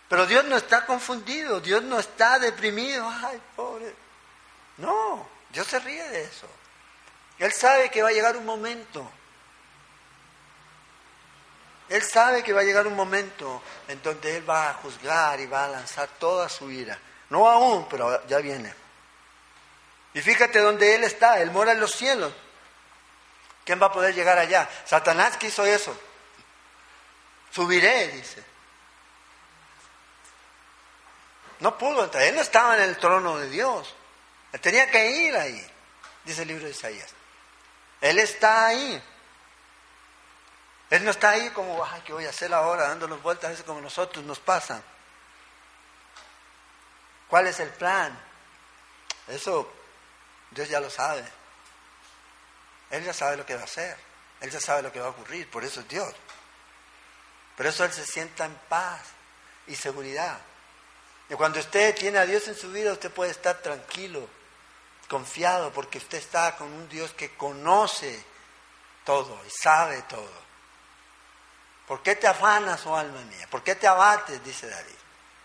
Pero 0.07 0.27
Dios 0.27 0.45
no 0.45 0.55
está 0.55 0.85
confundido, 0.85 1.59
Dios 1.59 1.81
no 1.81 1.97
está 1.97 2.37
deprimido, 2.37 3.09
ay, 3.09 3.41
pobre. 3.55 3.95
No, 4.77 5.27
Dios 5.49 5.65
se 5.65 5.79
ríe 5.79 6.07
de 6.07 6.21
eso. 6.25 6.47
Él 7.39 7.51
sabe 7.51 7.89
que 7.89 8.03
va 8.03 8.09
a 8.09 8.11
llegar 8.11 8.37
un 8.37 8.45
momento. 8.45 9.11
Él 11.89 12.03
sabe 12.03 12.43
que 12.43 12.53
va 12.53 12.61
a 12.61 12.63
llegar 12.63 12.85
un 12.85 12.95
momento 12.95 13.63
en 13.87 13.99
donde 14.03 14.37
Él 14.37 14.47
va 14.47 14.69
a 14.69 14.73
juzgar 14.75 15.39
y 15.39 15.47
va 15.47 15.65
a 15.65 15.69
lanzar 15.69 16.07
toda 16.19 16.47
su 16.47 16.69
ira. 16.69 16.99
No 17.31 17.49
aún, 17.49 17.87
pero 17.89 18.23
ya 18.27 18.37
viene. 18.37 18.71
Y 20.13 20.21
fíjate 20.21 20.59
dónde 20.59 20.93
Él 20.93 21.05
está, 21.05 21.41
Él 21.41 21.49
mora 21.49 21.71
en 21.71 21.79
los 21.79 21.93
cielos. 21.93 22.31
¿Quién 23.65 23.81
va 23.81 23.87
a 23.87 23.91
poder 23.91 24.13
llegar 24.13 24.37
allá? 24.37 24.69
Satanás 24.85 25.37
quiso 25.37 25.65
eso. 25.65 25.99
Subiré, 27.51 28.07
dice. 28.09 28.43
No 31.59 31.77
pudo 31.77 32.05
entrar. 32.05 32.23
Él 32.23 32.35
no 32.35 32.41
estaba 32.41 32.75
en 32.77 32.83
el 32.83 32.97
trono 32.97 33.37
de 33.37 33.49
Dios. 33.49 33.93
Él 34.51 34.59
tenía 34.59 34.89
que 34.89 35.11
ir 35.11 35.35
ahí, 35.35 35.71
dice 36.25 36.41
el 36.41 36.47
libro 36.49 36.65
de 36.65 36.71
Isaías. 36.71 37.09
Él 38.01 38.19
está 38.19 38.67
ahí. 38.67 39.03
Él 40.89 41.05
no 41.05 41.11
está 41.11 41.29
ahí 41.29 41.49
como, 41.51 41.83
ay, 41.85 42.01
¿qué 42.01 42.11
voy 42.11 42.25
a 42.25 42.29
hacer 42.29 42.53
ahora? 42.53 42.89
Dando 42.89 43.07
las 43.07 43.21
vueltas, 43.21 43.45
a 43.45 43.49
veces 43.49 43.65
como 43.65 43.79
nosotros 43.79 44.25
nos 44.25 44.39
pasa. 44.39 44.81
¿Cuál 47.29 47.47
es 47.47 47.59
el 47.61 47.69
plan? 47.69 48.19
Eso 49.27 49.71
Dios 50.49 50.67
ya 50.67 50.81
lo 50.81 50.89
sabe. 50.89 51.23
Él 52.89 53.03
ya 53.05 53.13
sabe 53.13 53.37
lo 53.37 53.45
que 53.45 53.55
va 53.55 53.61
a 53.61 53.65
hacer. 53.65 53.97
Él 54.41 54.51
ya 54.51 54.59
sabe 54.59 54.81
lo 54.81 54.91
que 54.91 54.99
va 54.99 55.07
a 55.07 55.11
ocurrir. 55.11 55.49
Por 55.49 55.63
eso 55.63 55.79
es 55.79 55.87
Dios. 55.87 56.13
Por 57.61 57.67
eso 57.67 57.85
Él 57.85 57.93
se 57.93 58.07
sienta 58.07 58.45
en 58.45 58.55
paz 58.69 59.01
y 59.67 59.75
seguridad. 59.75 60.39
Y 61.29 61.35
cuando 61.35 61.59
usted 61.59 61.93
tiene 61.93 62.17
a 62.17 62.25
Dios 62.25 62.47
en 62.47 62.55
su 62.55 62.71
vida, 62.71 62.91
usted 62.91 63.11
puede 63.11 63.29
estar 63.29 63.59
tranquilo, 63.59 64.27
confiado, 65.07 65.71
porque 65.71 65.99
usted 65.99 66.17
está 66.17 66.55
con 66.57 66.73
un 66.73 66.89
Dios 66.89 67.11
que 67.11 67.35
conoce 67.35 68.25
todo 69.05 69.39
y 69.45 69.51
sabe 69.51 70.01
todo. 70.09 70.41
¿Por 71.85 72.01
qué 72.01 72.15
te 72.15 72.25
afanas, 72.25 72.83
oh 72.87 72.97
alma 72.97 73.21
mía? 73.21 73.47
¿Por 73.51 73.61
qué 73.61 73.75
te 73.75 73.85
abates? 73.85 74.43
Dice 74.43 74.67
David. 74.67 74.95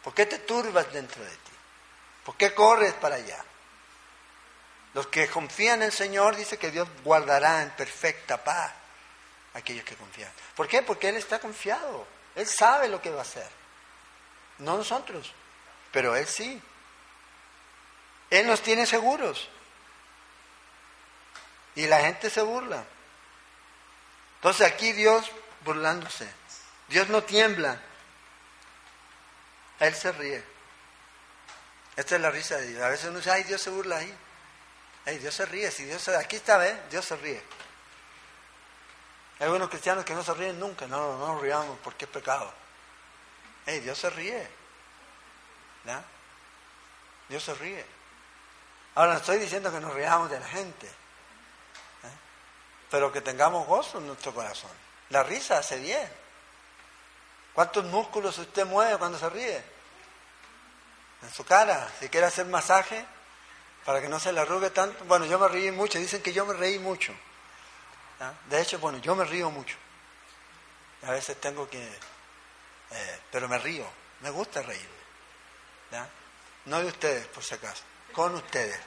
¿Por 0.02 0.14
qué 0.14 0.25
te 0.25 0.38
turbas 0.38 0.90
dentro 0.94 1.23
de 1.23 1.30
ti? 1.30 1.52
¿Por 2.25 2.35
qué 2.38 2.54
corres 2.54 2.94
para 2.94 3.16
allá? 3.16 3.44
Los 4.94 5.08
que 5.08 5.28
confían 5.28 5.82
en 5.82 5.88
el 5.88 5.92
Señor 5.92 6.35
dice 6.35 6.56
que 6.56 6.70
Dios 6.70 6.88
guardará 7.04 7.61
en 7.61 7.68
perfecta 7.73 8.42
paz 8.42 8.73
aquellos 9.57 9.85
que 9.85 9.97
confían. 9.97 10.31
¿Por 10.55 10.69
qué? 10.69 10.83
Porque 10.83 11.09
Él 11.09 11.17
está 11.17 11.39
confiado. 11.39 12.07
Él 12.35 12.47
sabe 12.47 12.89
lo 12.89 13.01
que 13.01 13.11
va 13.11 13.21
a 13.21 13.23
hacer. 13.23 13.49
No 14.59 14.77
nosotros, 14.77 15.33
pero 15.91 16.15
Él 16.15 16.27
sí. 16.27 16.61
Él 18.31 18.47
nos 18.47 18.61
tiene 18.63 18.87
seguros. 18.87 19.49
Y 21.75 21.87
la 21.87 22.01
gente 22.01 22.31
se 22.31 22.43
burla. 22.43 22.85
Entonces 24.37 24.67
aquí 24.67 24.93
Dios 24.93 25.31
burlándose. 25.65 26.29
Dios 26.89 27.09
no 27.09 27.23
tiembla. 27.23 27.81
Él 29.81 29.95
se 29.95 30.13
ríe. 30.13 30.45
Esta 31.97 32.17
es 32.17 32.21
la 32.21 32.31
risa 32.31 32.57
de 32.57 32.69
Dios. 32.69 32.83
A 32.83 32.89
veces 32.89 33.07
uno 33.07 33.19
dice, 33.19 33.31
ay, 33.31 33.43
Dios 33.45 33.61
se 33.61 33.71
burla 33.71 33.99
ahí. 33.99 34.15
Ay, 35.07 35.19
Dios 35.19 35.35
se 35.35 35.47
ríe. 35.47 35.71
Si 35.71 35.85
Dios 35.85 36.03
se... 36.03 36.15
Aquí 36.17 36.37
está, 36.37 36.59
¿ves? 36.59 36.75
Dios 36.91 37.05
se 37.05 37.17
ríe. 37.17 37.43
Hay 39.38 39.47
algunos 39.47 39.69
cristianos 39.69 40.05
que 40.05 40.14
no 40.14 40.23
se 40.23 40.33
ríen 40.35 40.59
nunca. 40.59 40.87
No, 40.87 40.99
no, 40.99 41.19
no 41.19 41.35
nos 41.35 41.43
riamos 41.43 41.78
porque 41.85 42.07
es 42.07 42.11
pecado. 42.11 42.50
Hey, 43.66 43.81
Dios 43.81 43.99
se 43.99 44.11
ríe. 44.11 44.49
¿Ya? 45.85 46.02
Dios 47.28 47.43
se 47.43 47.55
ríe. 47.55 47.85
Ahora 48.95 49.12
no 49.12 49.19
estoy 49.19 49.38
diciendo 49.38 49.71
que 49.71 49.81
nos 49.81 49.93
riamos 49.93 50.31
de 50.31 50.40
la 50.40 50.47
gente, 50.47 50.90
pero 52.90 53.12
que 53.12 53.21
tengamos 53.21 53.66
gozo 53.66 53.99
en 53.99 54.07
nuestro 54.07 54.33
corazón. 54.33 54.71
La 55.11 55.23
risa 55.23 55.59
hace 55.59 55.78
bien. 55.78 56.11
¿Cuántos 57.52 57.85
músculos 57.85 58.38
usted 58.38 58.64
mueve 58.64 58.97
cuando 58.97 59.19
se 59.19 59.28
ríe? 59.28 59.62
En 61.23 61.31
su 61.31 61.45
cara. 61.45 61.90
Si 62.00 62.09
quiere 62.09 62.26
hacer 62.26 62.47
masaje 62.47 63.05
para 63.85 64.00
que 64.00 64.09
no 64.09 64.19
se 64.19 64.33
le 64.33 64.40
arrugue 64.40 64.71
tanto. 64.71 65.05
Bueno, 65.05 65.26
yo 65.26 65.38
me 65.38 65.49
reí 65.49 65.71
mucho. 65.71 65.99
Dicen 65.99 66.23
que 66.23 66.33
yo 66.33 66.47
me 66.47 66.55
reí 66.55 66.78
mucho. 66.78 67.14
De 68.49 68.61
hecho, 68.61 68.78
bueno, 68.78 68.99
yo 68.99 69.14
me 69.14 69.25
río 69.25 69.50
mucho. 69.50 69.76
A 71.02 71.12
veces 71.12 71.40
tengo 71.40 71.68
que... 71.68 71.82
Eh, 71.82 73.20
pero 73.30 73.49
me 73.49 73.58
río, 73.58 73.87
me 74.20 74.30
gusta 74.30 74.62
reír. 74.62 74.88
No 76.64 76.80
de 76.80 76.87
ustedes, 76.87 77.26
por 77.28 77.44
si 77.44 77.54
acaso, 77.54 77.85
con 78.12 78.35
ustedes. 78.35 78.78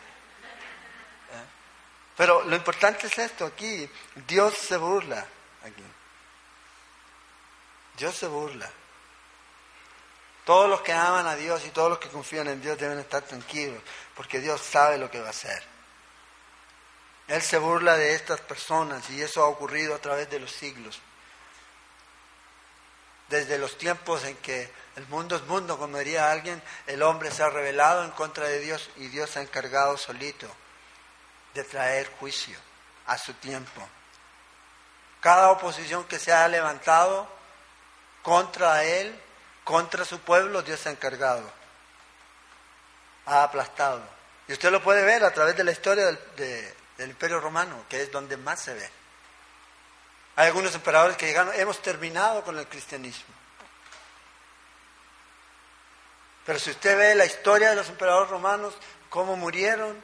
Pero 2.17 2.43
lo 2.43 2.55
importante 2.55 3.07
es 3.07 3.17
esto 3.17 3.45
aquí. 3.45 3.89
Dios 4.27 4.53
se 4.53 4.75
burla 4.75 5.25
aquí. 5.63 5.83
Dios 7.97 8.15
se 8.15 8.27
burla. 8.27 8.69
Todos 10.43 10.69
los 10.69 10.81
que 10.81 10.91
aman 10.91 11.27
a 11.27 11.35
Dios 11.35 11.63
y 11.65 11.69
todos 11.69 11.89
los 11.89 11.99
que 11.99 12.09
confían 12.09 12.47
en 12.47 12.61
Dios 12.61 12.77
deben 12.77 12.99
estar 12.99 13.21
tranquilos, 13.21 13.81
porque 14.15 14.39
Dios 14.39 14.59
sabe 14.59 14.97
lo 14.97 15.09
que 15.09 15.21
va 15.21 15.27
a 15.27 15.29
hacer. 15.29 15.63
Él 17.29 17.43
se 17.43 17.59
burla 17.59 17.95
de 17.95 18.15
estas 18.15 18.41
personas 18.41 19.07
y 19.11 19.21
eso 19.21 19.43
ha 19.43 19.47
ocurrido 19.47 19.93
a 19.93 19.99
través 19.99 20.29
de 20.31 20.39
los 20.39 20.51
siglos. 20.51 20.99
Desde 23.29 23.59
los 23.59 23.77
tiempos 23.77 24.23
en 24.23 24.35
que 24.37 24.71
el 24.95 25.07
mundo 25.07 25.35
es 25.35 25.43
mundo, 25.43 25.77
como 25.77 25.99
diría 25.99 26.31
alguien, 26.31 26.61
el 26.87 27.03
hombre 27.03 27.29
se 27.29 27.43
ha 27.43 27.49
rebelado 27.49 28.03
en 28.03 28.09
contra 28.11 28.47
de 28.47 28.59
Dios 28.59 28.89
y 28.95 29.07
Dios 29.09 29.29
se 29.29 29.39
ha 29.39 29.41
encargado 29.43 29.95
solito 29.95 30.47
de 31.53 31.63
traer 31.63 32.11
juicio 32.19 32.57
a 33.05 33.17
su 33.19 33.35
tiempo. 33.35 33.87
Cada 35.21 35.51
oposición 35.51 36.05
que 36.05 36.17
se 36.17 36.33
ha 36.33 36.47
levantado 36.47 37.27
contra 38.23 38.83
Él, 38.83 39.17
contra 39.63 40.03
su 40.03 40.19
pueblo, 40.19 40.63
Dios 40.63 40.79
se 40.79 40.89
ha 40.89 40.93
encargado, 40.93 41.47
ha 43.27 43.43
aplastado. 43.43 44.01
Y 44.47 44.53
usted 44.53 44.71
lo 44.71 44.81
puede 44.81 45.03
ver 45.03 45.23
a 45.23 45.31
través 45.31 45.55
de 45.55 45.63
la 45.63 45.71
historia 45.71 46.05
del, 46.99 47.09
Imperio 47.09 47.39
Romano, 47.39 47.85
que 47.89 48.01
es 48.01 48.11
donde 48.11 48.37
más 48.37 48.61
se 48.61 48.73
ve. 48.73 48.89
Hay 50.35 50.47
algunos 50.47 50.73
emperadores 50.75 51.17
que 51.17 51.25
llegaron, 51.25 51.53
hemos 51.55 51.81
terminado 51.81 52.43
con 52.43 52.57
el 52.57 52.67
cristianismo. 52.67 53.33
Pero 56.45 56.59
si 56.59 56.71
usted 56.71 56.97
ve 56.97 57.15
la 57.15 57.25
historia 57.25 57.69
de 57.69 57.75
los 57.75 57.89
emperadores 57.89 58.29
romanos, 58.29 58.73
cómo 59.09 59.35
murieron, 59.35 60.01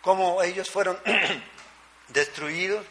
cómo 0.00 0.42
ellos 0.42 0.70
fueron 0.70 1.00
destruidos, 2.08 2.84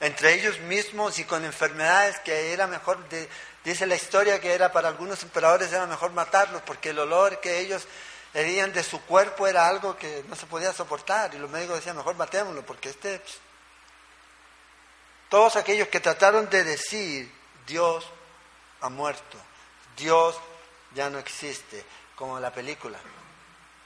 entre 0.00 0.34
ellos 0.34 0.58
mismos 0.60 1.18
y 1.18 1.24
con 1.24 1.44
enfermedades 1.44 2.18
que 2.20 2.52
era 2.52 2.66
mejor, 2.66 2.98
dice 3.64 3.86
la 3.86 3.94
historia 3.94 4.40
que 4.40 4.52
era 4.52 4.72
para 4.72 4.88
algunos 4.88 5.22
emperadores 5.22 5.72
era 5.72 5.86
mejor 5.86 6.10
matarlos 6.12 6.60
porque 6.62 6.90
el 6.90 6.98
olor 6.98 7.40
que 7.40 7.60
ellos 7.60 7.86
herían 8.34 8.72
de 8.72 8.82
su 8.82 9.00
cuerpo 9.02 9.46
era 9.46 9.66
algo 9.68 9.96
que 9.96 10.24
no 10.28 10.34
se 10.34 10.46
podía 10.46 10.72
soportar 10.72 11.34
y 11.34 11.38
los 11.38 11.48
médicos 11.50 11.76
decían 11.76 11.96
mejor 11.96 12.16
matémoslo 12.16 12.66
porque 12.66 12.90
este... 12.90 13.22
Todos 15.30 15.56
aquellos 15.56 15.88
que 15.88 16.00
trataron 16.00 16.50
de 16.50 16.64
decir 16.64 17.32
Dios 17.66 18.06
ha 18.80 18.88
muerto, 18.88 19.38
Dios 19.96 20.36
ya 20.94 21.08
no 21.10 21.18
existe, 21.18 21.84
como 22.14 22.38
la 22.38 22.52
película. 22.52 22.98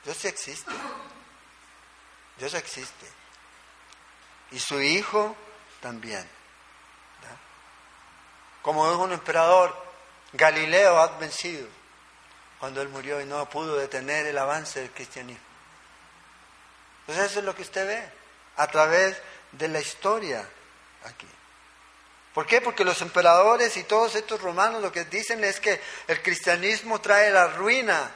Dios 0.05 0.17
sí 0.17 0.28
existe, 0.28 0.73
Dios 2.37 2.52
existe. 2.55 3.07
Y 4.50 4.59
su 4.59 4.81
Hijo 4.81 5.37
también. 5.81 6.28
Como 8.62 8.90
dijo 8.90 9.05
un 9.05 9.12
emperador, 9.12 9.75
Galileo 10.33 10.99
ha 10.99 11.19
vencido 11.19 11.69
cuando 12.59 12.83
él 12.83 12.88
murió 12.88 13.21
y 13.21 13.25
no 13.25 13.49
pudo 13.49 13.77
detener 13.77 14.27
el 14.27 14.38
avance 14.38 14.81
del 14.81 14.91
cristianismo. 14.91 15.45
Entonces 17.00 17.31
eso 17.31 17.38
es 17.41 17.45
lo 17.45 17.55
que 17.55 17.62
usted 17.62 17.87
ve 17.87 18.11
a 18.57 18.67
través 18.67 19.17
de 19.53 19.69
la 19.69 19.81
historia 19.81 20.47
aquí. 21.05 21.27
¿Por 22.35 22.47
qué? 22.47 22.61
Porque 22.61 22.85
los 22.85 23.00
emperadores 23.03 23.77
y 23.77 23.85
todos 23.85 24.15
estos 24.15 24.41
romanos 24.41 24.83
lo 24.83 24.93
que 24.93 25.05
dicen 25.05 25.43
es 25.43 25.59
que 25.59 25.81
el 26.07 26.23
cristianismo 26.23 27.00
trae 27.00 27.31
la 27.31 27.49
ruina. 27.49 28.11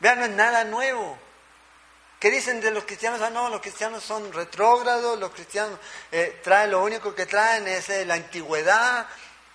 Vean, 0.00 0.18
no 0.18 0.24
es 0.24 0.30
nada 0.32 0.64
nuevo. 0.64 1.18
¿Qué 2.18 2.30
dicen 2.30 2.60
de 2.60 2.70
los 2.70 2.84
cristianos? 2.84 3.20
Ah, 3.22 3.30
no, 3.30 3.48
los 3.48 3.60
cristianos 3.60 4.04
son 4.04 4.32
retrógrados, 4.32 5.18
los 5.18 5.30
cristianos 5.32 5.78
eh, 6.10 6.40
traen, 6.42 6.70
lo 6.70 6.82
único 6.82 7.14
que 7.14 7.26
traen 7.26 7.66
es 7.66 7.88
eh, 7.88 8.04
la 8.04 8.14
antigüedad 8.14 9.06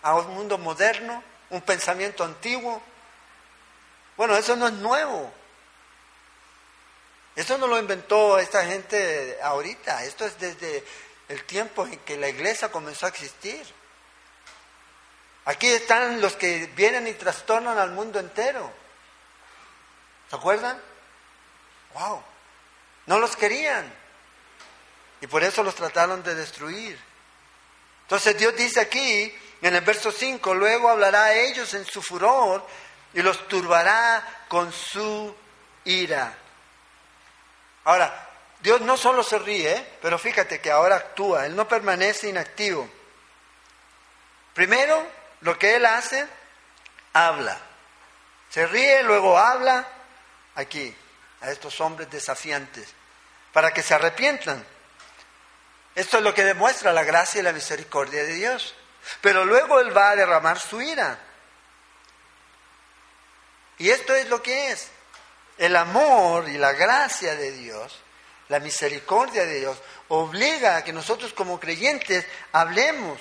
a 0.01 0.15
un 0.15 0.33
mundo 0.33 0.57
moderno, 0.57 1.23
un 1.49 1.61
pensamiento 1.61 2.23
antiguo. 2.23 2.81
Bueno, 4.17 4.35
eso 4.35 4.55
no 4.55 4.67
es 4.67 4.73
nuevo. 4.73 5.31
Eso 7.35 7.57
no 7.59 7.67
lo 7.67 7.77
inventó 7.77 8.39
esta 8.39 8.65
gente 8.65 9.37
ahorita, 9.43 10.03
esto 10.03 10.25
es 10.25 10.39
desde 10.39 10.83
el 11.29 11.43
tiempo 11.43 11.85
en 11.85 11.99
que 11.99 12.17
la 12.17 12.29
iglesia 12.29 12.71
comenzó 12.71 13.05
a 13.05 13.09
existir. 13.09 13.63
Aquí 15.45 15.67
están 15.67 16.19
los 16.19 16.35
que 16.35 16.65
vienen 16.75 17.07
y 17.07 17.13
trastornan 17.13 17.77
al 17.77 17.91
mundo 17.91 18.19
entero. 18.19 18.73
¿Se 20.29 20.35
acuerdan? 20.35 20.81
¡Wow! 21.93 22.23
No 23.05 23.19
los 23.19 23.35
querían. 23.35 23.93
Y 25.21 25.27
por 25.27 25.43
eso 25.43 25.61
los 25.61 25.75
trataron 25.75 26.23
de 26.23 26.33
destruir. 26.33 26.99
Entonces 28.01 28.37
Dios 28.37 28.55
dice 28.55 28.79
aquí, 28.79 29.33
en 29.61 29.75
el 29.75 29.81
verso 29.81 30.11
5, 30.11 30.55
luego 30.55 30.89
hablará 30.89 31.25
a 31.25 31.33
ellos 31.35 31.73
en 31.75 31.85
su 31.85 32.01
furor 32.01 32.65
y 33.13 33.21
los 33.21 33.47
turbará 33.47 34.23
con 34.47 34.71
su 34.71 35.35
ira. 35.85 36.33
Ahora, 37.83 38.29
Dios 38.59 38.81
no 38.81 38.97
solo 38.97 39.23
se 39.23 39.39
ríe, 39.39 39.97
pero 40.01 40.17
fíjate 40.17 40.59
que 40.59 40.71
ahora 40.71 40.97
actúa, 40.97 41.45
Él 41.45 41.55
no 41.55 41.67
permanece 41.67 42.29
inactivo. 42.29 42.89
Primero, 44.53 45.05
lo 45.41 45.57
que 45.57 45.75
Él 45.75 45.85
hace, 45.85 46.27
habla. 47.13 47.57
Se 48.49 48.65
ríe, 48.67 49.03
luego 49.03 49.37
habla 49.37 49.87
aquí, 50.55 50.95
a 51.41 51.51
estos 51.51 51.79
hombres 51.81 52.09
desafiantes 52.09 52.93
para 53.57 53.73
que 53.73 53.81
se 53.81 53.95
arrepientan. 53.95 54.63
Esto 55.95 56.17
es 56.17 56.23
lo 56.23 56.33
que 56.33 56.43
demuestra 56.43 56.93
la 56.93 57.03
gracia 57.03 57.39
y 57.39 57.43
la 57.43 57.53
misericordia 57.53 58.23
de 58.23 58.33
Dios. 58.33 58.75
Pero 59.21 59.45
luego 59.45 59.79
Él 59.79 59.97
va 59.97 60.11
a 60.11 60.15
derramar 60.15 60.59
su 60.59 60.79
ira. 60.79 61.17
Y 63.77 63.89
esto 63.89 64.15
es 64.15 64.27
lo 64.29 64.41
que 64.41 64.71
es. 64.71 64.89
El 65.57 65.75
amor 65.75 66.49
y 66.49 66.57
la 66.57 66.73
gracia 66.73 67.35
de 67.35 67.51
Dios, 67.51 67.99
la 68.49 68.59
misericordia 68.59 69.45
de 69.45 69.59
Dios, 69.59 69.77
obliga 70.09 70.77
a 70.77 70.83
que 70.83 70.93
nosotros 70.93 71.33
como 71.33 71.59
creyentes 71.59 72.25
hablemos. 72.51 73.19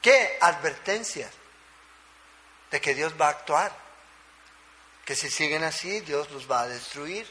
¿Qué? 0.00 0.38
Advertencias 0.40 1.30
de 2.70 2.80
que 2.80 2.94
Dios 2.94 3.14
va 3.20 3.26
a 3.26 3.30
actuar. 3.30 3.72
Que 5.04 5.14
si 5.14 5.30
siguen 5.30 5.64
así, 5.64 6.00
Dios 6.00 6.30
los 6.30 6.50
va 6.50 6.62
a 6.62 6.68
destruir. 6.68 7.28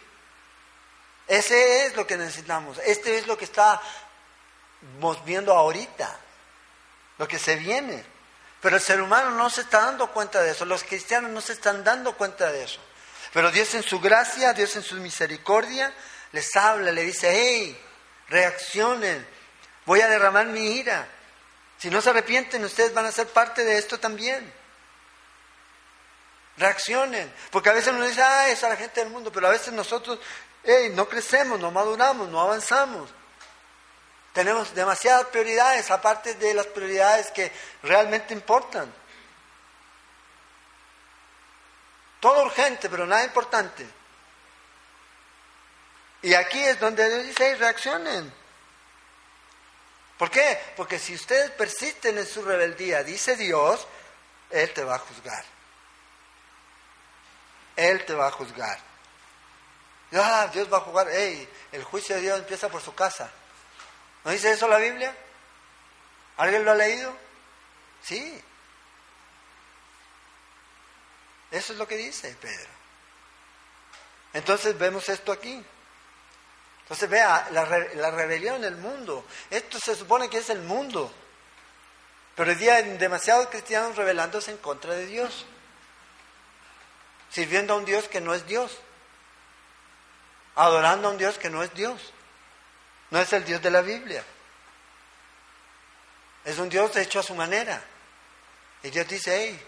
Ese 1.28 1.86
es 1.86 1.96
lo 1.96 2.06
que 2.06 2.18
necesitamos. 2.18 2.78
Este 2.80 3.18
es 3.18 3.28
lo 3.28 3.38
que 3.38 3.46
estamos 3.46 3.82
viendo 5.26 5.54
ahorita, 5.54 6.20
lo 7.18 7.28
que 7.28 7.40
se 7.40 7.56
viene. 7.56 8.04
Pero 8.62 8.76
el 8.76 8.82
ser 8.82 9.02
humano 9.02 9.32
no 9.32 9.50
se 9.50 9.62
está 9.62 9.82
dando 9.82 10.12
cuenta 10.12 10.42
de 10.42 10.52
eso, 10.52 10.66
los 10.66 10.84
cristianos 10.84 11.32
no 11.32 11.42
se 11.42 11.54
están 11.54 11.84
dando 11.84 12.16
cuenta 12.16 12.52
de 12.52 12.64
eso. 12.64 12.80
Pero 13.34 13.52
Dios 13.52 13.74
en 13.76 13.84
su 13.84 14.00
gracia, 14.00 14.54
Dios 14.54 14.76
en 14.76 14.84
su 14.84 14.96
misericordia, 14.96 15.94
les 16.32 16.56
habla, 16.56 16.92
le 16.92 17.04
dice, 17.04 17.30
hey, 17.32 17.82
reaccionen, 18.28 19.26
voy 19.86 20.02
a 20.02 20.08
derramar 20.08 20.46
mi 20.48 20.78
ira. 20.78 21.08
Si 21.78 21.90
no 21.90 22.02
se 22.02 22.12
arrepienten, 22.12 22.64
ustedes 22.64 22.94
van 22.94 23.06
a 23.06 23.12
ser 23.12 23.28
parte 23.28 23.64
de 23.64 23.78
esto 23.78 24.00
también. 24.00 24.54
Reaccionen, 26.58 27.34
porque 27.50 27.70
a 27.70 27.74
veces 27.74 27.94
uno 27.94 28.06
dice, 28.06 28.22
ah, 28.22 28.50
esa 28.50 28.68
es 28.68 28.74
la 28.74 28.78
gente 28.78 29.00
del 29.00 29.10
mundo, 29.10 29.32
pero 29.32 29.48
a 29.48 29.52
veces 29.52 29.74
nosotros 29.74 30.20
no 30.92 31.10
crecemos, 31.10 31.60
no 31.60 31.72
maduramos, 31.72 32.30
no 32.30 32.40
avanzamos. 32.40 33.10
Tenemos 34.34 34.74
demasiadas 34.74 35.28
prioridades, 35.28 35.92
aparte 35.92 36.36
de 36.36 36.54
las 36.54 36.68
prioridades 36.68 37.32
que 37.32 37.52
realmente 37.84 38.34
importan. 38.34 38.94
Todo 42.20 42.44
urgente, 42.44 42.90
pero 42.90 43.06
nada 43.06 43.24
importante. 43.26 43.86
Y 46.22 46.34
aquí 46.34 46.60
es 46.60 46.80
donde 46.80 47.10
Dios 47.10 47.24
dice, 47.28 47.56
reaccionen. 47.56 48.32
¿Por 50.18 50.30
qué? 50.30 50.60
Porque 50.78 51.00
si 51.00 51.16
ustedes 51.16 51.50
persisten 51.52 52.18
en 52.18 52.28
su 52.28 52.44
rebeldía, 52.44 53.04
dice 53.04 53.36
Dios, 53.36 53.88
Él 54.52 54.72
te 54.72 54.84
va 54.84 54.96
a 54.96 55.00
juzgar. 55.00 55.44
Él 57.76 58.06
te 58.06 58.14
va 58.14 58.28
a 58.28 58.32
juzgar. 58.32 58.80
Ah, 60.14 60.48
Dios 60.54 60.72
va 60.72 60.78
a 60.78 60.82
jugar. 60.82 61.10
Ey, 61.10 61.50
el 61.72 61.84
juicio 61.84 62.16
de 62.16 62.22
Dios 62.22 62.38
empieza 62.38 62.70
por 62.70 62.82
su 62.82 62.94
casa. 62.94 63.32
¿No 64.24 64.32
dice 64.32 64.52
eso 64.52 64.68
la 64.68 64.78
Biblia? 64.78 65.16
¿Alguien 66.38 66.64
lo 66.66 66.72
ha 66.72 66.76
leído? 66.76 67.16
Sí. 68.02 68.42
Eso 71.52 71.74
es 71.74 71.80
lo 71.80 71.88
que 71.88 71.98
dice 71.98 72.36
Pedro. 72.40 72.70
Entonces 74.34 74.78
vemos 74.78 75.10
esto 75.10 75.32
aquí. 75.32 75.64
Entonces 76.84 77.10
vea, 77.10 77.48
la, 77.52 78.12
rebelión 78.12 78.62
del 78.62 78.76
mundo. 78.78 79.26
Esto 79.50 79.80
se 79.80 79.96
supone 79.96 80.30
que 80.30 80.40
es 80.40 80.50
el 80.50 80.62
mundo. 80.62 81.12
Pero 82.36 82.52
hoy 82.52 82.58
día 82.58 82.76
hay 82.76 82.98
demasiados 82.98 83.48
cristianos 83.48 83.96
rebelándose 83.96 84.52
en 84.52 84.58
contra 84.58 84.94
de 84.94 85.06
Dios. 85.06 85.46
Sirviendo 87.30 87.74
a 87.74 87.78
un 87.78 87.86
Dios 87.86 88.08
que 88.08 88.22
no 88.22 88.34
es 88.34 88.46
Dios 88.46 88.78
adorando 90.56 91.08
a 91.08 91.12
un 91.12 91.18
Dios 91.18 91.38
que 91.38 91.50
no 91.50 91.64
es 91.64 91.74
Dios, 91.74 92.00
no 93.12 93.20
es 93.20 93.32
el 93.34 93.46
Dios 93.46 93.62
de 93.62 93.70
la 93.70 93.82
Biblia. 93.82 94.24
Es 96.44 96.58
un 96.58 96.70
Dios 96.70 96.96
hecho 96.96 97.20
a 97.20 97.24
su 97.24 97.36
manera. 97.36 97.82
Y 98.84 98.90
Dios 98.90 99.08
dice, 99.08 99.36
hey, 99.36 99.64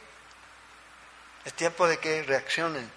es 1.46 1.54
tiempo 1.54 1.88
de 1.88 2.00
que 2.00 2.24
reaccionen. 2.24 2.90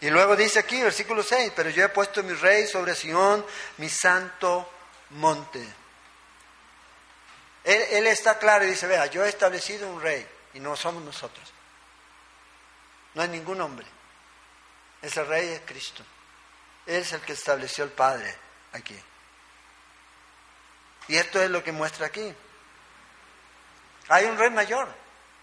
Y 0.00 0.10
luego 0.10 0.36
dice 0.36 0.58
aquí, 0.58 0.82
versículo 0.82 1.22
6, 1.22 1.52
pero 1.54 1.70
yo 1.70 1.84
he 1.84 1.88
puesto 1.88 2.22
mi 2.22 2.34
rey 2.34 2.66
sobre 2.66 2.94
Sión, 2.94 3.46
mi 3.78 3.88
santo 3.88 4.70
monte. 5.10 5.66
Él, 7.62 7.82
él, 7.90 8.06
está 8.08 8.38
claro 8.38 8.64
y 8.64 8.70
dice, 8.70 8.86
vea, 8.86 9.06
yo 9.06 9.24
he 9.24 9.28
establecido 9.28 9.88
un 9.88 10.02
rey 10.02 10.26
y 10.52 10.60
no 10.60 10.76
somos 10.76 11.02
nosotros. 11.02 11.50
No 13.14 13.22
hay 13.22 13.28
ningún 13.28 13.60
hombre. 13.60 13.86
Ese 15.00 15.24
rey 15.24 15.48
es 15.48 15.60
Cristo. 15.64 16.04
Él 16.86 16.96
es 16.96 17.12
el 17.12 17.20
que 17.20 17.32
estableció 17.32 17.84
el 17.84 17.90
Padre 17.90 18.36
aquí. 18.72 19.00
Y 21.08 21.16
esto 21.16 21.42
es 21.42 21.50
lo 21.50 21.62
que 21.62 21.72
muestra 21.72 22.06
aquí. 22.06 22.34
Hay 24.08 24.24
un 24.24 24.38
rey 24.38 24.50
mayor 24.50 24.88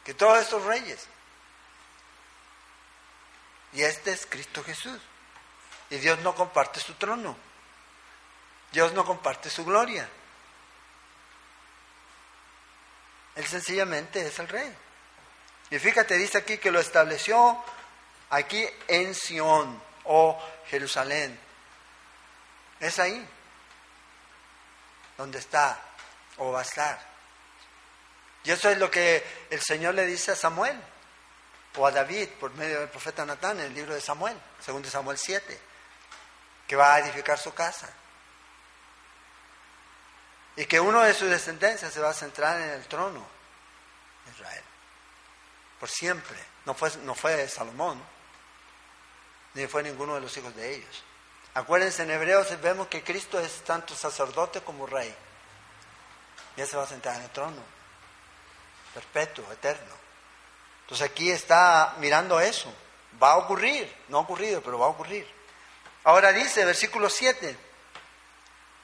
que 0.03 0.13
todos 0.13 0.39
estos 0.39 0.63
reyes. 0.63 1.07
Y 3.73 3.83
este 3.83 4.11
es 4.11 4.25
Cristo 4.25 4.63
Jesús. 4.63 4.99
Y 5.89 5.97
Dios 5.97 6.19
no 6.19 6.35
comparte 6.35 6.79
su 6.79 6.93
trono. 6.95 7.35
Dios 8.71 8.93
no 8.93 9.05
comparte 9.05 9.49
su 9.49 9.65
gloria. 9.65 10.07
Él 13.35 13.45
sencillamente 13.45 14.25
es 14.25 14.39
el 14.39 14.47
rey. 14.47 14.75
Y 15.69 15.79
fíjate, 15.79 16.17
dice 16.17 16.37
aquí 16.37 16.57
que 16.57 16.71
lo 16.71 16.79
estableció 16.79 17.63
aquí 18.29 18.67
en 18.87 19.15
Sión 19.15 19.81
o 20.05 20.41
Jerusalén. 20.67 21.39
Es 22.79 22.99
ahí 22.99 23.25
donde 25.21 25.37
está 25.37 25.79
o 26.37 26.51
va 26.51 26.59
a 26.59 26.63
estar. 26.63 26.99
Y 28.43 28.49
eso 28.49 28.69
es 28.69 28.77
lo 28.79 28.89
que 28.89 29.23
el 29.51 29.61
Señor 29.61 29.93
le 29.93 30.07
dice 30.07 30.31
a 30.31 30.35
Samuel 30.35 30.81
o 31.77 31.85
a 31.85 31.91
David 31.91 32.27
por 32.39 32.51
medio 32.55 32.79
del 32.79 32.89
profeta 32.89 33.23
Natán 33.23 33.59
en 33.59 33.67
el 33.67 33.73
libro 33.75 33.93
de 33.93 34.01
Samuel, 34.01 34.35
segundo 34.59 34.89
Samuel 34.89 35.19
7, 35.19 35.61
que 36.67 36.75
va 36.75 36.95
a 36.95 36.99
edificar 36.99 37.37
su 37.37 37.53
casa. 37.53 37.87
Y 40.55 40.65
que 40.65 40.79
uno 40.79 41.01
de 41.01 41.13
sus 41.13 41.29
descendencias 41.29 41.93
se 41.93 41.99
va 41.99 42.09
a 42.09 42.13
centrar 42.13 42.59
en 42.59 42.69
el 42.69 42.87
trono 42.87 43.25
de 44.25 44.31
Israel. 44.31 44.63
Por 45.79 45.87
siempre. 45.87 46.37
No 46.65 46.73
fue, 46.73 46.91
no 47.03 47.13
fue 47.15 47.47
Salomón, 47.47 48.03
ni 49.53 49.67
fue 49.67 49.83
ninguno 49.83 50.15
de 50.15 50.21
los 50.21 50.35
hijos 50.35 50.55
de 50.55 50.75
ellos. 50.75 51.03
Acuérdense, 51.53 52.03
en 52.03 52.11
Hebreos 52.11 52.47
vemos 52.61 52.87
que 52.87 53.03
Cristo 53.03 53.39
es 53.39 53.63
tanto 53.63 53.95
sacerdote 53.95 54.61
como 54.61 54.85
rey. 54.85 55.13
Y 56.55 56.61
él 56.61 56.67
se 56.67 56.77
va 56.77 56.83
a 56.83 56.87
sentar 56.87 57.15
en 57.15 57.23
el 57.23 57.29
trono, 57.29 57.61
perpetuo, 58.93 59.51
eterno. 59.51 59.93
Entonces 60.81 61.09
aquí 61.09 61.31
está 61.31 61.95
mirando 61.99 62.39
eso. 62.39 62.73
Va 63.21 63.33
a 63.33 63.37
ocurrir, 63.37 63.93
no 64.07 64.17
ha 64.17 64.21
ocurrido, 64.21 64.61
pero 64.61 64.79
va 64.79 64.85
a 64.85 64.89
ocurrir. 64.89 65.27
Ahora 66.03 66.31
dice, 66.31 66.65
versículo 66.65 67.09
7, 67.09 67.57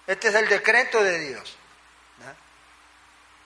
este 0.08 0.27
es 0.27 0.36
el 0.36 0.47
decreto 0.47 1.03
de 1.03 1.19
Dios. 1.19 1.58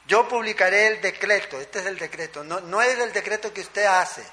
Yo 0.07 0.27
publicaré 0.27 0.87
el 0.87 1.01
decreto, 1.01 1.61
este 1.61 1.79
es 1.79 1.85
el 1.85 1.97
decreto, 1.97 2.43
no, 2.43 2.59
no 2.59 2.81
es 2.81 2.97
el 2.97 3.13
decreto 3.13 3.53
que 3.53 3.61
usted 3.61 3.85
hace. 3.85 4.23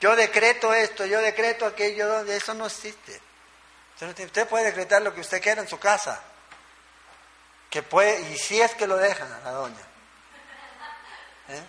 Yo 0.00 0.14
decreto 0.14 0.72
esto, 0.72 1.04
yo 1.06 1.20
decreto 1.20 1.66
aquello, 1.66 2.20
eso 2.24 2.54
no 2.54 2.66
existe. 2.66 3.20
Usted 4.00 4.48
puede 4.48 4.66
decretar 4.66 5.02
lo 5.02 5.14
que 5.14 5.20
usted 5.20 5.42
quiera 5.42 5.60
en 5.60 5.68
su 5.68 5.78
casa. 5.78 6.20
Que 7.68 7.82
puede, 7.82 8.20
y 8.32 8.38
si 8.38 8.60
es 8.60 8.74
que 8.74 8.86
lo 8.86 8.96
dejan 8.96 9.30
a 9.32 9.40
la 9.40 9.50
doña. 9.50 9.82
¿Eh? 11.48 11.62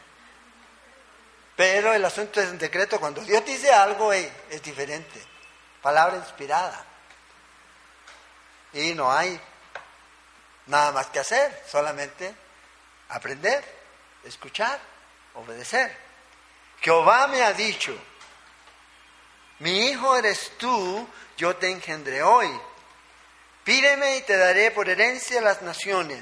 Pero 1.56 1.94
el 1.94 2.06
asunto 2.06 2.40
es 2.40 2.50
un 2.50 2.58
decreto. 2.58 3.00
Cuando 3.00 3.22
Dios 3.22 3.44
dice 3.46 3.74
algo 3.74 4.14
es 4.14 4.62
diferente. 4.62 5.22
Palabra 5.82 6.18
inspirada. 6.18 6.86
Y 8.74 8.94
no 8.94 9.12
hay 9.12 9.40
nada 10.68 10.92
más 10.92 11.08
que 11.08 11.20
hacer, 11.20 11.64
solamente 11.68 12.34
aprender, 13.10 13.64
escuchar, 14.24 14.80
obedecer. 15.34 15.96
Jehová 16.82 17.28
me 17.28 17.42
ha 17.42 17.54
dicho, 17.54 17.98
mi 19.60 19.88
hijo 19.88 20.16
eres 20.16 20.58
tú, 20.58 21.08
yo 21.40 21.56
te 21.56 21.72
engendré 21.72 22.22
hoy. 22.22 22.50
Pídeme 23.64 24.18
y 24.18 24.22
te 24.24 24.36
daré 24.36 24.72
por 24.72 24.90
herencia 24.90 25.40
las 25.40 25.62
naciones 25.62 26.22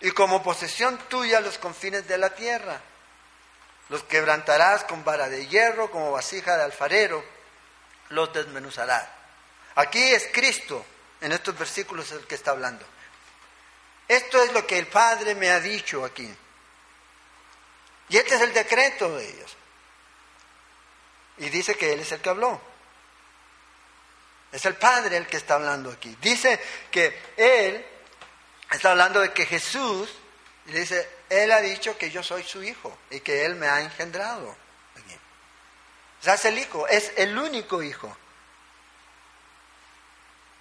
y 0.00 0.10
como 0.12 0.42
posesión 0.42 0.96
tuya 1.08 1.40
los 1.40 1.58
confines 1.58 2.08
de 2.08 2.16
la 2.16 2.34
tierra. 2.34 2.80
Los 3.90 4.04
quebrantarás 4.04 4.84
con 4.84 5.04
vara 5.04 5.28
de 5.28 5.46
hierro, 5.46 5.90
como 5.90 6.12
vasija 6.12 6.56
de 6.56 6.64
alfarero, 6.64 7.22
los 8.08 8.32
desmenuzarás. 8.32 9.06
Aquí 9.74 10.02
es 10.02 10.28
Cristo, 10.32 10.84
en 11.20 11.32
estos 11.32 11.58
versículos 11.58 12.10
el 12.12 12.26
que 12.26 12.34
está 12.34 12.52
hablando. 12.52 12.86
Esto 14.06 14.42
es 14.42 14.52
lo 14.52 14.66
que 14.66 14.78
el 14.78 14.86
Padre 14.86 15.34
me 15.34 15.50
ha 15.50 15.60
dicho 15.60 16.04
aquí. 16.04 16.34
Y 18.08 18.16
este 18.16 18.36
es 18.36 18.40
el 18.40 18.54
decreto 18.54 19.14
de 19.14 19.28
ellos. 19.28 19.56
Y 21.36 21.50
dice 21.50 21.74
que 21.76 21.92
Él 21.92 22.00
es 22.00 22.12
el 22.12 22.20
que 22.20 22.30
habló. 22.30 22.67
Es 24.52 24.64
el 24.64 24.76
Padre 24.76 25.16
el 25.16 25.26
que 25.26 25.36
está 25.36 25.54
hablando 25.54 25.90
aquí. 25.90 26.16
Dice 26.20 26.58
que 26.90 27.20
Él 27.36 27.84
está 28.70 28.92
hablando 28.92 29.20
de 29.20 29.32
que 29.32 29.46
Jesús, 29.46 30.08
le 30.66 30.80
dice, 30.80 31.08
Él 31.28 31.52
ha 31.52 31.60
dicho 31.60 31.96
que 31.98 32.10
yo 32.10 32.22
soy 32.22 32.42
su 32.42 32.62
hijo 32.62 32.96
y 33.10 33.20
que 33.20 33.44
Él 33.44 33.56
me 33.56 33.68
ha 33.68 33.80
engendrado. 33.80 34.56
O 36.20 36.24
sea, 36.24 36.34
es 36.34 36.44
el 36.46 36.58
hijo, 36.58 36.86
es 36.88 37.12
el 37.16 37.36
único 37.38 37.82
hijo. 37.82 38.14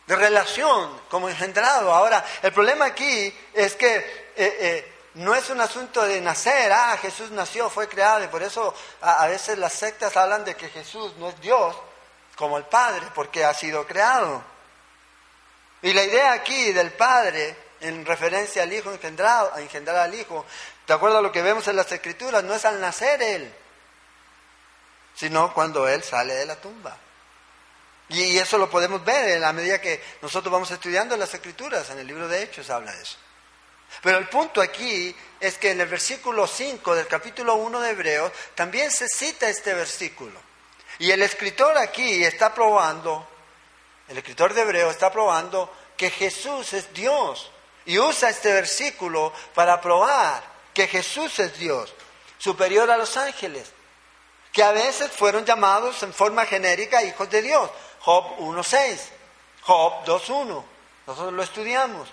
De 0.06 0.16
relación 0.16 1.02
como 1.10 1.30
engendrado. 1.30 1.94
Ahora, 1.94 2.24
el 2.42 2.54
problema 2.54 2.86
aquí 2.86 3.34
es 3.54 3.76
que 3.76 3.96
eh, 3.96 4.36
eh, 4.36 4.94
no 5.16 5.34
es 5.34 5.50
un 5.50 5.60
asunto 5.60 6.04
de 6.04 6.22
nacer, 6.22 6.72
ah, 6.72 6.98
Jesús 7.02 7.32
nació, 7.32 7.70
fue 7.70 7.90
creado, 7.90 8.24
y 8.24 8.28
por 8.28 8.44
eso 8.44 8.74
a 9.02 9.26
veces 9.28 9.58
las 9.58 9.74
sectas 9.74 10.16
hablan 10.16 10.46
de 10.46 10.56
que 10.56 10.70
Jesús 10.70 11.16
no 11.18 11.30
es 11.30 11.42
Dios, 11.42 11.76
como 12.38 12.58
el 12.58 12.66
Padre, 12.66 13.08
porque 13.14 13.44
ha 13.44 13.54
sido 13.54 13.86
creado. 13.86 14.42
Y 15.82 15.92
la 15.92 16.04
idea 16.04 16.32
aquí 16.34 16.72
del 16.72 16.92
Padre, 16.92 17.56
en 17.82 18.06
referencia 18.06 18.64
al 18.64 18.72
Hijo 18.72 18.92
engendrado, 18.92 19.54
a 19.54 19.60
engendrar 19.60 19.98
al 19.98 20.14
Hijo, 20.14 20.46
de 20.86 20.94
acuerdo 20.94 21.18
a 21.18 21.22
lo 21.22 21.32
que 21.32 21.42
vemos 21.42 21.68
en 21.68 21.76
las 21.76 21.92
Escrituras, 21.92 22.44
no 22.44 22.54
es 22.54 22.64
al 22.64 22.80
nacer 22.80 23.22
Él, 23.22 23.54
sino 25.16 25.54
cuando 25.54 25.88
Él 25.88 26.04
sale 26.04 26.36
de 26.36 26.46
la 26.46 26.56
tumba. 26.56 26.96
Y 28.10 28.38
eso 28.38 28.58
lo 28.58 28.70
podemos 28.70 29.04
ver 29.04 29.30
en 29.30 29.42
la 29.42 29.52
medida 29.52 29.82
que 29.82 30.02
nosotros 30.22 30.52
vamos 30.52 30.72
estudiando 30.72 31.18
las 31.18 31.34
Escrituras, 31.34 31.90
en 31.90 32.00
el 32.00 32.08
libro 32.08 32.28
de 32.28 32.44
Hechos 32.44 32.70
habla 32.70 32.94
de 32.94 33.02
eso. 33.02 33.18
Pero 34.02 34.20
el 34.20 34.30
punto 34.30 34.62
aquí 34.62 35.16
es 35.40 35.58
que 35.58 35.72
en 35.72 35.82
el 35.82 35.88
versículo 35.88 36.46
5 36.46 36.96
del 36.96 37.08
capítulo 37.08 37.56
1 37.56 37.82
de 37.82 37.90
Hebreos 37.90 38.32
también 38.54 38.92
se 38.92 39.08
cita 39.08 39.50
este 39.50 39.74
versículo. 39.74 40.47
Y 41.00 41.12
el 41.12 41.22
escritor 41.22 41.78
aquí 41.78 42.24
está 42.24 42.54
probando, 42.54 43.28
el 44.08 44.18
escritor 44.18 44.54
de 44.54 44.62
Hebreo 44.62 44.90
está 44.90 45.12
probando 45.12 45.72
que 45.96 46.10
Jesús 46.10 46.74
es 46.74 46.94
Dios. 46.94 47.52
Y 47.86 48.00
usa 48.00 48.30
este 48.30 48.52
versículo 48.52 49.32
para 49.54 49.80
probar 49.80 50.44
que 50.74 50.88
Jesús 50.88 51.40
es 51.40 51.58
Dios, 51.58 51.94
superior 52.38 52.90
a 52.92 52.98
los 52.98 53.16
ángeles, 53.18 53.72
que 54.52 54.64
a 54.64 54.72
veces 54.72 55.12
fueron 55.12 55.46
llamados 55.46 56.04
en 56.04 56.14
forma 56.14 56.46
genérica 56.46 57.04
hijos 57.04 57.30
de 57.30 57.42
Dios. 57.42 57.70
Job 58.02 58.38
1.6, 58.40 59.00
Job 59.64 60.06
2.1, 60.06 60.64
nosotros 61.08 61.34
lo 61.34 61.44
estudiamos. 61.44 62.08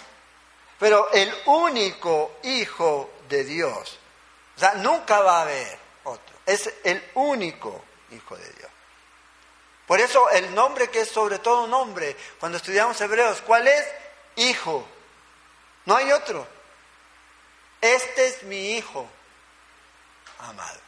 Pero 0.79 1.11
el 1.13 1.33
único 1.47 2.39
hijo 2.43 3.11
de 3.29 3.45
Dios, 3.45 3.99
o 4.57 4.61
sea, 4.61 4.75
nunca 4.75 5.21
va 5.21 5.39
a 5.39 5.43
haber 5.43 5.79
otro, 6.05 6.37
es 6.47 6.73
el 6.85 7.03
único 7.15 7.83
hijo 8.11 8.37
de 8.37 8.49
Dios. 8.53 8.71
Por 9.87 10.01
eso 10.01 10.31
el 10.31 10.55
nombre 10.55 10.89
que 10.89 11.01
es 11.01 11.09
sobre 11.09 11.39
todo 11.39 11.67
nombre, 11.67 12.17
cuando 12.41 12.59
estudiamos 12.59 13.01
hebreos, 13.01 13.43
¿cuál 13.43 13.69
es? 13.69 13.87
Hijo. 14.37 14.87
No 15.85 15.97
hay 15.97 16.11
otro. 16.13 16.47
Este 17.81 18.29
es 18.29 18.43
mi 18.45 18.77
hijo 18.77 19.07
amado. 20.39 20.81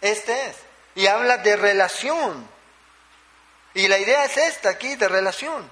Este 0.00 0.46
es. 0.46 0.56
Y 0.94 1.06
habla 1.06 1.38
de 1.38 1.56
relación. 1.56 2.48
Y 3.74 3.88
la 3.88 3.98
idea 3.98 4.24
es 4.24 4.36
esta 4.36 4.70
aquí, 4.70 4.94
de 4.96 5.08
relación. 5.08 5.68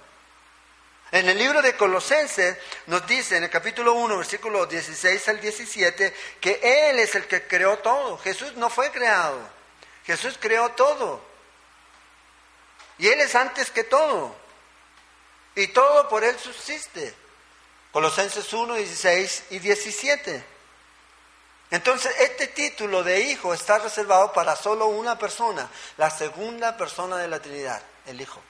En 1.12 1.28
el 1.28 1.38
libro 1.38 1.60
de 1.60 1.76
Colosenses 1.76 2.56
nos 2.86 3.06
dice 3.06 3.36
en 3.36 3.44
el 3.44 3.50
capítulo 3.50 3.94
1, 3.94 4.16
versículo 4.18 4.66
16 4.66 5.28
al 5.28 5.40
17, 5.40 6.14
que 6.40 6.88
Él 6.90 6.98
es 7.00 7.14
el 7.14 7.26
que 7.26 7.46
creó 7.46 7.78
todo. 7.78 8.16
Jesús 8.18 8.54
no 8.54 8.70
fue 8.70 8.90
creado. 8.90 9.38
Jesús 10.04 10.38
creó 10.40 10.70
todo. 10.70 11.29
Y 13.00 13.08
Él 13.08 13.20
es 13.20 13.34
antes 13.34 13.70
que 13.70 13.84
todo. 13.84 14.36
Y 15.56 15.68
todo 15.68 16.08
por 16.08 16.22
Él 16.22 16.38
subsiste. 16.38 17.14
Colosenses 17.92 18.52
1, 18.52 18.74
16 18.74 19.44
y 19.50 19.58
17. 19.58 20.44
Entonces, 21.70 22.14
este 22.20 22.48
título 22.48 23.02
de 23.02 23.20
hijo 23.22 23.54
está 23.54 23.78
reservado 23.78 24.32
para 24.32 24.54
solo 24.54 24.86
una 24.86 25.18
persona, 25.18 25.68
la 25.96 26.10
segunda 26.10 26.76
persona 26.76 27.16
de 27.16 27.28
la 27.28 27.40
Trinidad, 27.40 27.80
el 28.06 28.20
Hijo. 28.20 28.42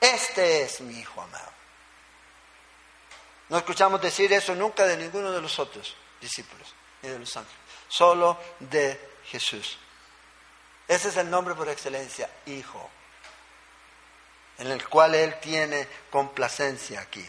Este 0.00 0.62
es 0.62 0.80
mi 0.80 0.98
hijo 0.98 1.22
amado. 1.22 1.52
No 3.48 3.58
escuchamos 3.58 4.00
decir 4.00 4.32
eso 4.32 4.54
nunca 4.54 4.84
de 4.84 4.96
ninguno 4.96 5.30
de 5.30 5.40
los 5.40 5.58
otros 5.58 5.94
discípulos, 6.20 6.74
ni 7.02 7.10
de 7.10 7.18
los 7.18 7.36
ángeles, 7.36 7.60
solo 7.88 8.38
de 8.58 9.18
Jesús. 9.26 9.78
Ese 10.88 11.08
es 11.08 11.16
el 11.16 11.30
nombre 11.30 11.54
por 11.54 11.68
excelencia, 11.68 12.28
Hijo, 12.46 12.90
en 14.58 14.68
el 14.68 14.88
cual 14.88 15.14
Él 15.14 15.38
tiene 15.40 15.86
complacencia 16.10 17.00
aquí. 17.00 17.28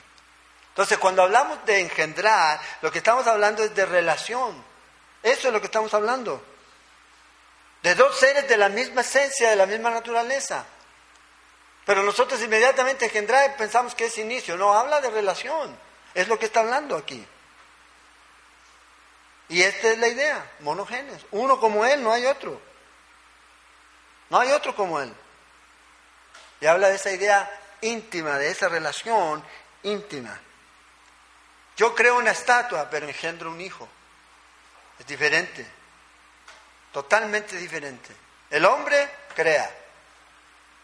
Entonces, 0.69 0.97
cuando 0.99 1.23
hablamos 1.23 1.65
de 1.65 1.79
engendrar, 1.81 2.59
lo 2.81 2.91
que 2.91 2.99
estamos 2.99 3.25
hablando 3.25 3.63
es 3.63 3.73
de 3.73 3.85
relación. 3.85 4.63
Eso 5.23 5.47
es 5.47 5.53
lo 5.53 5.59
que 5.59 5.65
estamos 5.65 5.93
hablando. 5.93 6.43
De 7.81 7.95
dos 7.95 8.17
seres 8.17 8.47
de 8.47 8.57
la 8.57 8.69
misma 8.69 9.01
esencia, 9.01 9.49
de 9.49 9.55
la 9.55 9.65
misma 9.65 9.89
naturaleza. 9.89 10.65
Pero 11.85 12.03
nosotros 12.03 12.41
inmediatamente 12.41 13.05
engendrar 13.05 13.55
pensamos 13.57 13.95
que 13.95 14.05
es 14.05 14.17
inicio. 14.17 14.55
No, 14.57 14.73
habla 14.73 15.01
de 15.01 15.09
relación. 15.09 15.77
Es 16.13 16.27
lo 16.27 16.37
que 16.37 16.45
está 16.45 16.59
hablando 16.59 16.95
aquí. 16.95 17.25
Y 19.49 19.61
esta 19.61 19.91
es 19.91 19.97
la 19.97 20.09
idea, 20.09 20.51
monogenes. 20.59 21.25
Uno 21.31 21.59
como 21.59 21.85
Él, 21.85 22.03
no 22.03 22.11
hay 22.11 22.25
otro. 22.25 22.59
No 24.29 24.39
hay 24.39 24.51
otro 24.51 24.75
como 24.75 24.99
Él. 24.99 25.13
Y 26.59 26.65
habla 26.65 26.89
de 26.89 26.95
esa 26.95 27.11
idea 27.11 27.49
íntima, 27.81 28.37
de 28.37 28.49
esa 28.49 28.67
relación 28.69 29.43
íntima. 29.83 30.39
Yo 31.75 31.93
creo 31.93 32.17
una 32.17 32.31
estatua, 32.31 32.89
pero 32.89 33.07
engendro 33.07 33.51
un 33.51 33.61
hijo. 33.61 33.87
Es 34.99 35.05
diferente. 35.05 35.65
Totalmente 36.91 37.55
diferente. 37.57 38.15
El 38.49 38.65
hombre 38.65 39.09
crea. 39.35 39.69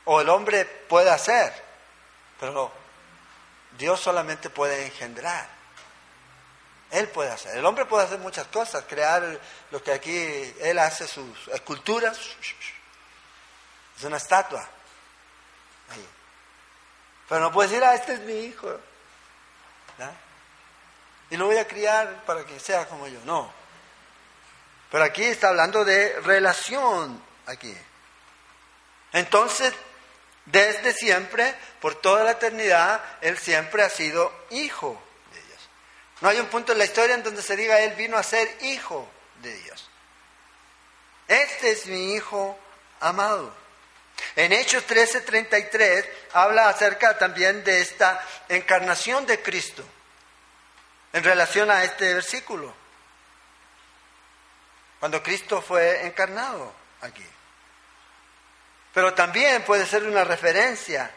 O 0.06 0.22
el 0.22 0.30
hombre 0.30 0.66
puede 0.66 1.10
hacer. 1.10 1.52
Pero 2.40 2.72
Dios 3.78 4.00
solamente 4.00 4.50
puede 4.50 4.86
engendrar. 4.86 5.48
Él 6.92 7.08
puede 7.08 7.32
hacer. 7.32 7.58
El 7.58 7.66
hombre 7.66 7.86
puede 7.86 8.06
hacer 8.06 8.20
muchas 8.20 8.46
cosas, 8.48 8.86
crear 8.88 9.40
lo 9.72 9.82
que 9.82 9.92
aquí 9.92 10.54
él 10.60 10.78
hace 10.78 11.08
sus 11.08 11.48
esculturas. 11.48 12.20
Es 13.98 14.04
una 14.04 14.18
estatua. 14.18 14.70
Pero 17.30 17.42
no 17.42 17.52
puede 17.52 17.70
decir, 17.70 17.84
ah, 17.84 17.96
este 17.96 18.14
es 18.14 18.20
mi 18.22 18.34
hijo. 18.46 18.80
Y 21.30 21.38
lo 21.38 21.48
voy 21.48 21.58
a 21.58 21.68
criar 21.68 22.24
para 22.26 22.46
que 22.46 22.60
sea 22.60 22.88
como 22.88 23.08
yo. 23.08 23.20
No. 23.26 23.52
Pero 24.92 25.04
aquí 25.04 25.24
está 25.24 25.50
hablando 25.50 25.84
de 25.84 26.20
relación. 26.22 27.22
Aquí. 27.48 27.76
Entonces, 29.14 29.74
desde 30.46 30.94
siempre, 30.94 31.56
por 31.82 31.96
toda 31.96 32.24
la 32.24 32.32
eternidad, 32.32 33.04
Él 33.22 33.38
siempre 33.38 33.84
ha 33.84 33.90
sido 33.90 34.32
hijo 34.52 35.02
de 35.34 35.42
Dios. 35.42 35.70
No 36.22 36.30
hay 36.30 36.40
un 36.40 36.48
punto 36.48 36.74
en 36.74 36.78
la 36.78 36.86
historia 36.86 37.16
en 37.16 37.24
donde 37.24 37.42
se 37.42 37.56
diga 37.56 37.80
Él 37.80 37.94
vino 37.96 38.18
a 38.18 38.24
ser 38.24 38.56
hijo 38.62 39.08
de 39.42 39.54
Dios. 39.56 39.90
Este 41.28 41.72
es 41.72 41.86
mi 41.88 42.14
hijo 42.14 42.58
amado. 43.00 43.63
En 44.36 44.52
Hechos 44.52 44.86
13:33 44.88 46.10
habla 46.34 46.70
acerca 46.70 47.18
también 47.18 47.64
de 47.64 47.82
esta 47.82 48.24
encarnación 48.50 49.26
de 49.26 49.42
Cristo 49.42 49.84
en 51.14 51.24
relación 51.24 51.70
a 51.70 51.84
este 51.84 52.16
versículo. 52.16 52.74
Cuando 55.00 55.22
Cristo 55.22 55.62
fue 55.62 56.06
encarnado 56.06 56.74
aquí. 57.02 57.26
Pero 58.94 59.14
también 59.14 59.64
puede 59.64 59.86
ser 59.86 60.04
una 60.04 60.24
referencia 60.24 61.12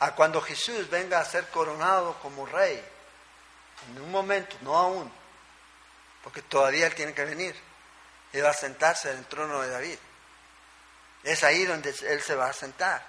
a 0.00 0.14
cuando 0.14 0.40
Jesús 0.40 0.88
venga 0.90 1.20
a 1.20 1.24
ser 1.24 1.48
coronado 1.48 2.18
como 2.20 2.46
rey. 2.46 2.82
En 3.90 4.00
un 4.00 4.10
momento, 4.10 4.56
no 4.62 4.76
aún, 4.76 5.12
porque 6.22 6.42
todavía 6.42 6.86
Él 6.86 6.94
tiene 6.94 7.14
que 7.14 7.24
venir. 7.24 7.54
Él 8.32 8.44
va 8.44 8.50
a 8.50 8.54
sentarse 8.54 9.10
en 9.10 9.18
el 9.18 9.26
trono 9.26 9.60
de 9.60 9.70
David. 9.70 9.98
Es 11.24 11.42
ahí 11.42 11.64
donde 11.64 11.94
Él 12.08 12.22
se 12.22 12.34
va 12.34 12.48
a 12.48 12.52
sentar. 12.52 13.04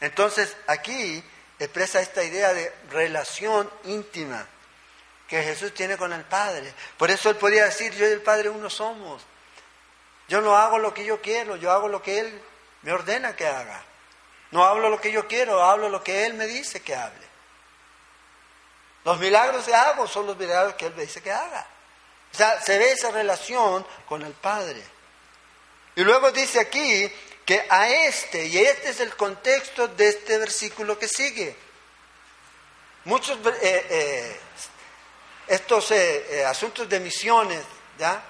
Entonces, 0.00 0.56
aquí 0.66 1.24
expresa 1.58 2.00
esta 2.00 2.22
idea 2.22 2.52
de 2.52 2.72
relación 2.90 3.70
íntima 3.84 4.46
que 5.28 5.42
Jesús 5.42 5.72
tiene 5.72 5.96
con 5.96 6.12
el 6.12 6.24
Padre. 6.24 6.72
Por 6.98 7.10
eso 7.10 7.30
Él 7.30 7.36
podía 7.36 7.64
decir, 7.64 7.92
yo 7.94 8.06
y 8.08 8.12
el 8.12 8.22
Padre 8.22 8.50
uno 8.50 8.68
somos. 8.68 9.22
Yo 10.28 10.40
no 10.40 10.56
hago 10.56 10.78
lo 10.78 10.92
que 10.94 11.04
yo 11.04 11.20
quiero, 11.20 11.56
yo 11.56 11.70
hago 11.72 11.88
lo 11.88 12.02
que 12.02 12.18
Él 12.18 12.42
me 12.82 12.92
ordena 12.92 13.34
que 13.34 13.46
haga. 13.46 13.82
No 14.50 14.64
hablo 14.64 14.90
lo 14.90 15.00
que 15.00 15.10
yo 15.10 15.26
quiero, 15.26 15.62
hablo 15.62 15.88
lo 15.88 16.02
que 16.02 16.26
Él 16.26 16.34
me 16.34 16.46
dice 16.46 16.82
que 16.82 16.94
hable. 16.94 17.26
Los 19.04 19.18
milagros 19.18 19.64
que 19.64 19.74
hago 19.74 20.06
son 20.06 20.26
los 20.26 20.36
milagros 20.36 20.74
que 20.74 20.86
Él 20.86 20.94
me 20.94 21.02
dice 21.02 21.22
que 21.22 21.32
haga. 21.32 21.66
O 22.32 22.36
sea, 22.36 22.60
se 22.60 22.78
ve 22.78 22.92
esa 22.92 23.10
relación 23.10 23.86
con 24.06 24.22
el 24.22 24.32
Padre. 24.32 24.82
Y 25.96 26.02
luego 26.02 26.30
dice 26.32 26.60
aquí 26.60 27.10
que 27.44 27.66
a 27.68 27.88
este, 27.88 28.46
y 28.46 28.58
este 28.58 28.90
es 28.90 29.00
el 29.00 29.14
contexto 29.16 29.88
de 29.88 30.08
este 30.08 30.38
versículo 30.38 30.98
que 30.98 31.08
sigue. 31.08 31.56
Muchos 33.04 33.38
eh, 33.46 33.86
eh, 33.90 34.40
estos 35.46 35.90
eh, 35.90 36.44
asuntos 36.46 36.88
de 36.88 37.00
misiones, 37.00 37.62
¿ya? 37.98 38.22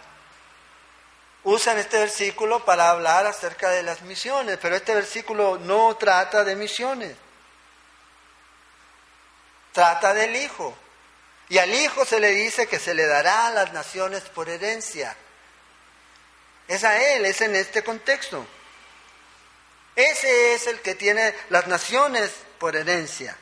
usan 1.45 1.79
este 1.79 1.99
versículo 1.99 2.65
para 2.65 2.91
hablar 2.91 3.27
acerca 3.27 3.71
de 3.71 3.83
las 3.83 4.03
misiones, 4.03 4.59
pero 4.61 4.75
este 4.75 4.95
versículo 4.95 5.59
no 5.59 5.97
trata 5.97 6.43
de 6.43 6.57
misiones. 6.57 7.17
Trata 9.73 10.15
del 10.15 10.35
Hijo. 10.37 10.77
Y 11.49 11.59
al 11.59 11.73
Hijo 11.73 12.05
se 12.05 12.21
le 12.21 12.31
dice 12.31 12.67
que 12.67 12.79
se 12.79 12.95
le 12.95 13.07
dará 13.07 13.49
a 13.49 13.51
las 13.51 13.73
naciones 13.73 14.23
por 14.23 14.49
herencia. 14.49 15.17
Es 16.67 16.83
a 16.83 16.99
Él, 17.15 17.27
es 17.27 17.41
en 17.43 17.55
este 17.55 17.85
contexto. 17.85 18.47
Ese 19.97 20.55
es 20.55 20.67
el 20.67 20.81
que 20.81 20.95
tiene 20.95 21.35
las 21.51 21.67
naciones 21.67 22.33
por 22.59 22.75
herencia. 22.75 23.37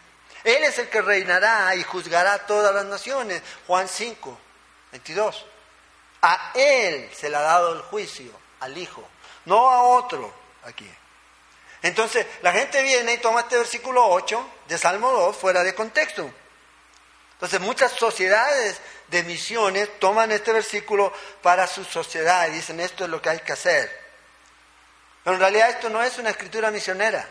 Él 0.45 0.65
es 0.65 0.79
el 0.79 0.89
que 0.89 1.01
reinará 1.01 1.75
y 1.77 1.83
juzgará 1.83 2.47
todas 2.47 2.75
las 2.75 2.85
naciones. 2.85 3.43
Juan 3.67 3.89
5, 3.89 4.39
22. 4.91 5.47
A 6.23 6.53
Él 6.55 7.11
se 7.15 7.31
le 7.31 7.37
ha 7.37 7.43
dado 7.43 7.73
el 7.73 7.83
juicio, 7.83 8.33
al 8.61 8.77
Hijo, 8.77 9.09
no 9.47 9.71
a 9.71 9.83
otro 9.83 10.33
aquí. 10.65 10.89
Entonces, 11.83 12.27
la 12.43 12.53
gente 12.53 12.81
viene 12.83 13.15
y 13.15 13.19
toma 13.19 13.41
este 13.41 13.59
versículo 13.59 14.07
8 14.07 14.51
de 14.69 14.79
Salmo 14.79 15.11
2 15.11 15.37
fuera 15.37 15.65
de 15.65 15.75
contexto. 15.75 16.31
Entonces, 17.35 17.61
muchas 17.61 17.93
sociedades 17.93 18.81
de 19.09 19.25
misiones 19.25 19.99
toman 19.99 20.31
este 20.31 20.53
versículo 20.53 21.13
para 21.43 21.67
su 21.67 21.85
sociedad 21.85 22.47
y 22.49 22.53
dicen 22.53 22.79
esto 22.79 23.05
es 23.05 23.11
lo 23.11 23.21
que 23.21 23.31
hay 23.31 23.41
que 23.41 23.53
hacer. 23.53 24.02
Pero 25.25 25.35
en 25.35 25.41
realidad 25.41 25.71
esto 25.71 25.89
no 25.89 26.03
es 26.03 26.19
una 26.19 26.31
escritura 26.31 26.71
misionera. 26.71 27.29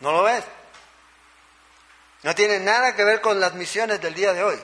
No 0.00 0.12
lo 0.12 0.28
es. 0.28 0.44
No 2.22 2.34
tiene 2.34 2.58
nada 2.58 2.94
que 2.94 3.04
ver 3.04 3.20
con 3.20 3.38
las 3.38 3.54
misiones 3.54 4.00
del 4.00 4.14
día 4.14 4.32
de 4.32 4.42
hoy. 4.42 4.60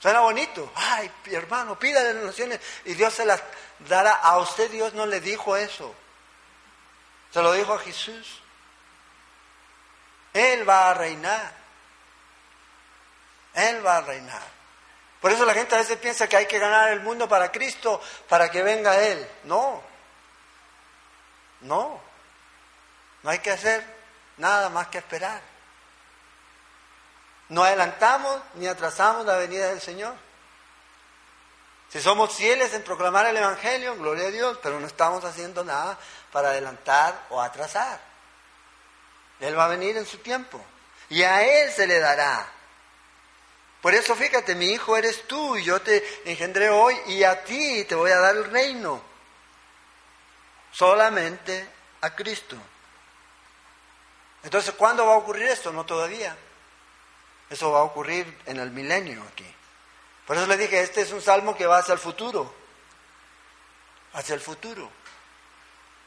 Suena 0.00 0.20
bonito. 0.20 0.70
Ay, 0.76 1.10
hermano, 1.26 1.78
pídale 1.78 2.14
las 2.14 2.24
naciones 2.24 2.60
y 2.84 2.94
Dios 2.94 3.12
se 3.14 3.24
las 3.24 3.42
dará. 3.80 4.12
A 4.12 4.38
usted 4.38 4.70
Dios 4.70 4.94
no 4.94 5.06
le 5.06 5.20
dijo 5.20 5.56
eso. 5.56 5.94
Se 7.32 7.42
lo 7.42 7.52
dijo 7.52 7.74
a 7.74 7.78
Jesús. 7.80 8.40
Él 10.32 10.68
va 10.68 10.90
a 10.90 10.94
reinar. 10.94 11.52
Él 13.54 13.84
va 13.84 13.96
a 13.96 14.00
reinar. 14.02 14.57
Por 15.20 15.32
eso 15.32 15.44
la 15.44 15.54
gente 15.54 15.74
a 15.74 15.78
veces 15.78 15.98
piensa 15.98 16.28
que 16.28 16.36
hay 16.36 16.46
que 16.46 16.58
ganar 16.58 16.90
el 16.90 17.00
mundo 17.00 17.28
para 17.28 17.50
Cristo, 17.50 18.00
para 18.28 18.50
que 18.50 18.62
venga 18.62 19.00
Él. 19.00 19.28
No. 19.44 19.82
No. 21.60 22.00
No 23.22 23.30
hay 23.30 23.40
que 23.40 23.50
hacer 23.50 23.84
nada 24.36 24.68
más 24.68 24.88
que 24.88 24.98
esperar. 24.98 25.42
No 27.48 27.64
adelantamos 27.64 28.40
ni 28.54 28.66
atrasamos 28.66 29.26
la 29.26 29.36
venida 29.36 29.68
del 29.68 29.80
Señor. 29.80 30.14
Si 31.88 32.00
somos 32.00 32.34
fieles 32.34 32.74
en 32.74 32.84
proclamar 32.84 33.26
el 33.26 33.36
Evangelio, 33.38 33.96
gloria 33.96 34.28
a 34.28 34.30
Dios, 34.30 34.58
pero 34.62 34.78
no 34.78 34.86
estamos 34.86 35.24
haciendo 35.24 35.64
nada 35.64 35.98
para 36.30 36.50
adelantar 36.50 37.26
o 37.30 37.40
atrasar. 37.40 37.98
Él 39.40 39.58
va 39.58 39.64
a 39.64 39.68
venir 39.68 39.96
en 39.96 40.06
su 40.06 40.18
tiempo 40.18 40.62
y 41.08 41.22
a 41.22 41.42
Él 41.42 41.72
se 41.72 41.86
le 41.86 41.98
dará. 41.98 42.46
Por 43.82 43.94
eso 43.94 44.16
fíjate, 44.16 44.54
mi 44.54 44.66
hijo 44.66 44.96
eres 44.96 45.26
tú 45.28 45.56
y 45.56 45.64
yo 45.64 45.80
te 45.80 46.04
engendré 46.24 46.68
hoy 46.68 46.96
y 47.06 47.22
a 47.22 47.44
ti 47.44 47.84
te 47.84 47.94
voy 47.94 48.10
a 48.10 48.18
dar 48.18 48.36
el 48.36 48.50
reino. 48.50 49.00
Solamente 50.72 51.68
a 52.00 52.14
Cristo. 52.14 52.56
Entonces, 54.42 54.74
¿cuándo 54.74 55.06
va 55.06 55.14
a 55.14 55.18
ocurrir 55.18 55.46
esto? 55.46 55.72
No 55.72 55.84
todavía. 55.84 56.36
Eso 57.50 57.70
va 57.72 57.80
a 57.80 57.84
ocurrir 57.84 58.38
en 58.46 58.58
el 58.58 58.70
milenio 58.70 59.22
aquí. 59.32 59.46
Por 60.26 60.36
eso 60.36 60.46
le 60.46 60.56
dije, 60.56 60.80
este 60.80 61.00
es 61.00 61.12
un 61.12 61.22
salmo 61.22 61.56
que 61.56 61.66
va 61.66 61.78
hacia 61.78 61.94
el 61.94 61.98
futuro, 61.98 62.52
hacia 64.12 64.34
el 64.34 64.40
futuro. 64.40 64.90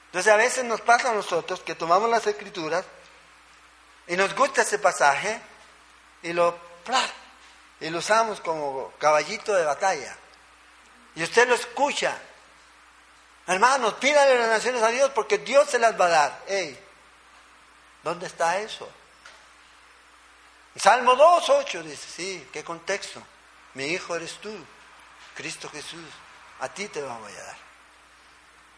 Entonces 0.08 0.32
a 0.32 0.38
veces 0.38 0.64
nos 0.64 0.82
pasa 0.82 1.12
a 1.12 1.16
nosotros 1.16 1.62
que 1.62 1.74
tomamos 1.74 2.10
las 2.10 2.28
escrituras 2.28 2.86
y 4.08 4.16
nos 4.16 4.36
gusta 4.36 4.62
ese 4.62 4.78
pasaje 4.78 5.42
y 6.22 6.34
lo, 6.34 6.56
y 7.82 7.90
lo 7.90 7.98
usamos 7.98 8.40
como 8.42 8.94
caballito 9.00 9.54
de 9.54 9.66
batalla. 9.66 10.16
Y 11.16 11.24
usted 11.24 11.48
lo 11.48 11.56
escucha. 11.56 12.16
Hermanos, 13.48 13.96
pídanle 13.96 14.38
las 14.38 14.50
naciones 14.50 14.84
a 14.84 14.90
Dios 14.90 15.12
porque 15.16 15.40
Dios 15.40 15.68
se 15.68 15.80
las 15.80 16.00
va 16.00 16.06
a 16.06 16.10
dar. 16.10 16.44
Ey, 16.48 16.80
¿dónde 18.04 18.28
está 18.28 18.60
eso? 18.60 18.88
Salmo 20.76 21.16
2, 21.16 21.50
8 21.50 21.84
dice, 21.84 22.08
sí, 22.08 22.50
¿qué 22.54 22.64
contexto? 22.64 23.22
Mi 23.74 23.86
hijo 23.86 24.16
eres 24.16 24.36
tú, 24.36 24.56
Cristo 25.34 25.68
Jesús, 25.70 26.08
a 26.60 26.70
ti 26.70 26.88
te 26.88 27.02
vamos 27.02 27.30
a 27.30 27.44
dar. 27.44 27.58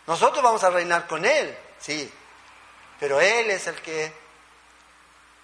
Nosotros 0.07 0.41
vamos 0.41 0.63
a 0.63 0.69
reinar 0.69 1.07
con 1.07 1.23
Él, 1.25 1.55
sí, 1.79 2.11
pero 2.99 3.19
Él 3.21 3.51
es 3.51 3.67
el 3.67 3.79
que 3.81 4.13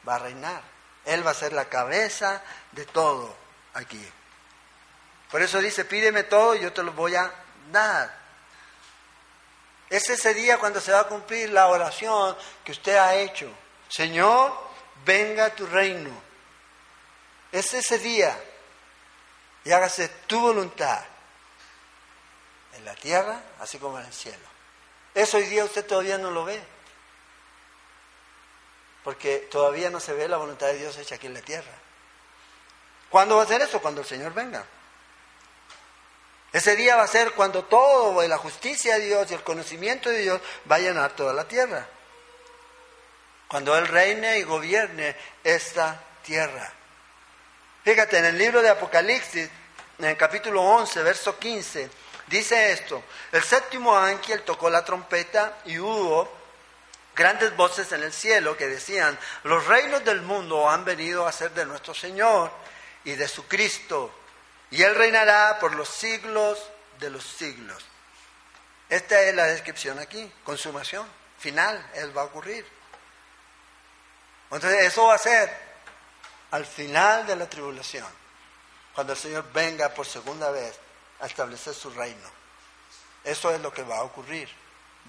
va 0.07 0.15
a 0.15 0.19
reinar. 0.19 0.63
Él 1.05 1.25
va 1.25 1.31
a 1.31 1.35
ser 1.35 1.53
la 1.53 1.65
cabeza 1.65 2.41
de 2.71 2.85
todo 2.85 3.48
aquí. 3.73 4.03
Por 5.31 5.41
eso 5.41 5.59
dice, 5.59 5.85
pídeme 5.85 6.23
todo 6.23 6.55
y 6.55 6.61
yo 6.61 6.73
te 6.73 6.83
lo 6.83 6.91
voy 6.93 7.15
a 7.15 7.31
dar. 7.71 8.17
Es 9.89 10.09
ese 10.09 10.33
día 10.33 10.57
cuando 10.57 10.79
se 10.79 10.91
va 10.91 11.01
a 11.01 11.07
cumplir 11.07 11.49
la 11.49 11.67
oración 11.67 12.35
que 12.63 12.71
usted 12.71 12.95
ha 12.95 13.15
hecho. 13.15 13.51
Señor, 13.87 14.55
venga 15.03 15.55
tu 15.55 15.65
reino. 15.65 16.11
Es 17.51 17.73
ese 17.73 17.97
día. 17.97 18.37
Y 19.63 19.71
hágase 19.71 20.07
tu 20.27 20.39
voluntad. 20.39 21.03
En 22.73 22.85
la 22.85 22.95
tierra, 22.95 23.41
así 23.59 23.79
como 23.79 23.99
en 23.99 24.05
el 24.05 24.13
cielo. 24.13 24.47
Eso 25.13 25.37
hoy 25.37 25.47
día 25.47 25.65
usted 25.65 25.85
todavía 25.85 26.17
no 26.17 26.31
lo 26.31 26.45
ve. 26.45 26.61
Porque 29.03 29.47
todavía 29.51 29.89
no 29.89 29.99
se 29.99 30.13
ve 30.13 30.27
la 30.27 30.37
voluntad 30.37 30.67
de 30.67 30.77
Dios 30.77 30.97
hecha 30.97 31.15
aquí 31.15 31.27
en 31.27 31.33
la 31.33 31.41
tierra. 31.41 31.71
¿Cuándo 33.09 33.37
va 33.37 33.43
a 33.43 33.47
ser 33.47 33.61
eso? 33.61 33.81
Cuando 33.81 34.01
el 34.01 34.07
Señor 34.07 34.33
venga. 34.33 34.63
Ese 36.51 36.75
día 36.75 36.95
va 36.95 37.03
a 37.03 37.07
ser 37.07 37.31
cuando 37.33 37.63
todo, 37.65 38.27
la 38.27 38.37
justicia 38.37 38.95
de 38.97 39.05
Dios 39.05 39.29
y 39.29 39.35
el 39.35 39.43
conocimiento 39.43 40.09
de 40.09 40.19
Dios 40.19 40.41
va 40.69 40.77
a 40.77 40.79
llenar 40.79 41.11
toda 41.11 41.33
la 41.33 41.47
tierra. 41.47 41.85
Cuando 43.47 43.77
Él 43.77 43.87
reine 43.87 44.39
y 44.39 44.43
gobierne 44.43 45.15
esta 45.43 46.01
tierra. 46.23 46.71
Fíjate, 47.83 48.17
en 48.17 48.25
el 48.25 48.37
libro 48.37 48.61
de 48.61 48.69
Apocalipsis, 48.69 49.49
en 49.99 50.05
el 50.05 50.17
capítulo 50.17 50.61
11, 50.61 51.03
verso 51.03 51.37
15, 51.37 51.89
dice 52.27 52.71
esto, 52.71 53.03
el 53.31 53.43
séptimo 53.43 53.95
ángel 53.95 54.41
tocó 54.43 54.69
la 54.69 54.83
trompeta 54.83 55.57
y 55.65 55.77
hubo 55.77 56.31
grandes 57.15 57.55
voces 57.55 57.91
en 57.91 58.03
el 58.03 58.13
cielo 58.13 58.57
que 58.57 58.67
decían, 58.67 59.17
los 59.43 59.65
reinos 59.67 60.03
del 60.03 60.21
mundo 60.21 60.69
han 60.69 60.85
venido 60.85 61.27
a 61.27 61.31
ser 61.31 61.51
de 61.51 61.65
nuestro 61.65 61.93
Señor 61.93 62.51
y 63.03 63.11
de 63.11 63.27
su 63.27 63.47
Cristo, 63.47 64.13
y 64.71 64.81
Él 64.83 64.95
reinará 64.95 65.57
por 65.59 65.73
los 65.75 65.89
siglos 65.89 66.59
de 66.99 67.09
los 67.09 67.23
siglos. 67.23 67.83
Esta 68.89 69.21
es 69.21 69.35
la 69.35 69.45
descripción 69.45 69.99
aquí, 69.99 70.31
consumación, 70.43 71.07
final, 71.37 71.89
Él 71.93 72.15
va 72.15 72.23
a 72.23 72.25
ocurrir. 72.25 72.65
Entonces 74.51 74.85
eso 74.85 75.05
va 75.05 75.15
a 75.15 75.19
ser 75.19 75.69
al 76.51 76.65
final 76.65 77.27
de 77.27 77.35
la 77.35 77.47
tribulación, 77.47 78.07
cuando 78.93 79.13
el 79.13 79.19
Señor 79.19 79.45
venga 79.53 79.93
por 79.93 80.05
segunda 80.05 80.49
vez 80.49 80.79
a 81.19 81.27
establecer 81.27 81.73
su 81.73 81.91
reino. 81.91 82.39
Eso 83.23 83.53
es 83.53 83.61
lo 83.61 83.71
que 83.71 83.83
va 83.83 83.97
a 83.97 84.03
ocurrir. 84.03 84.49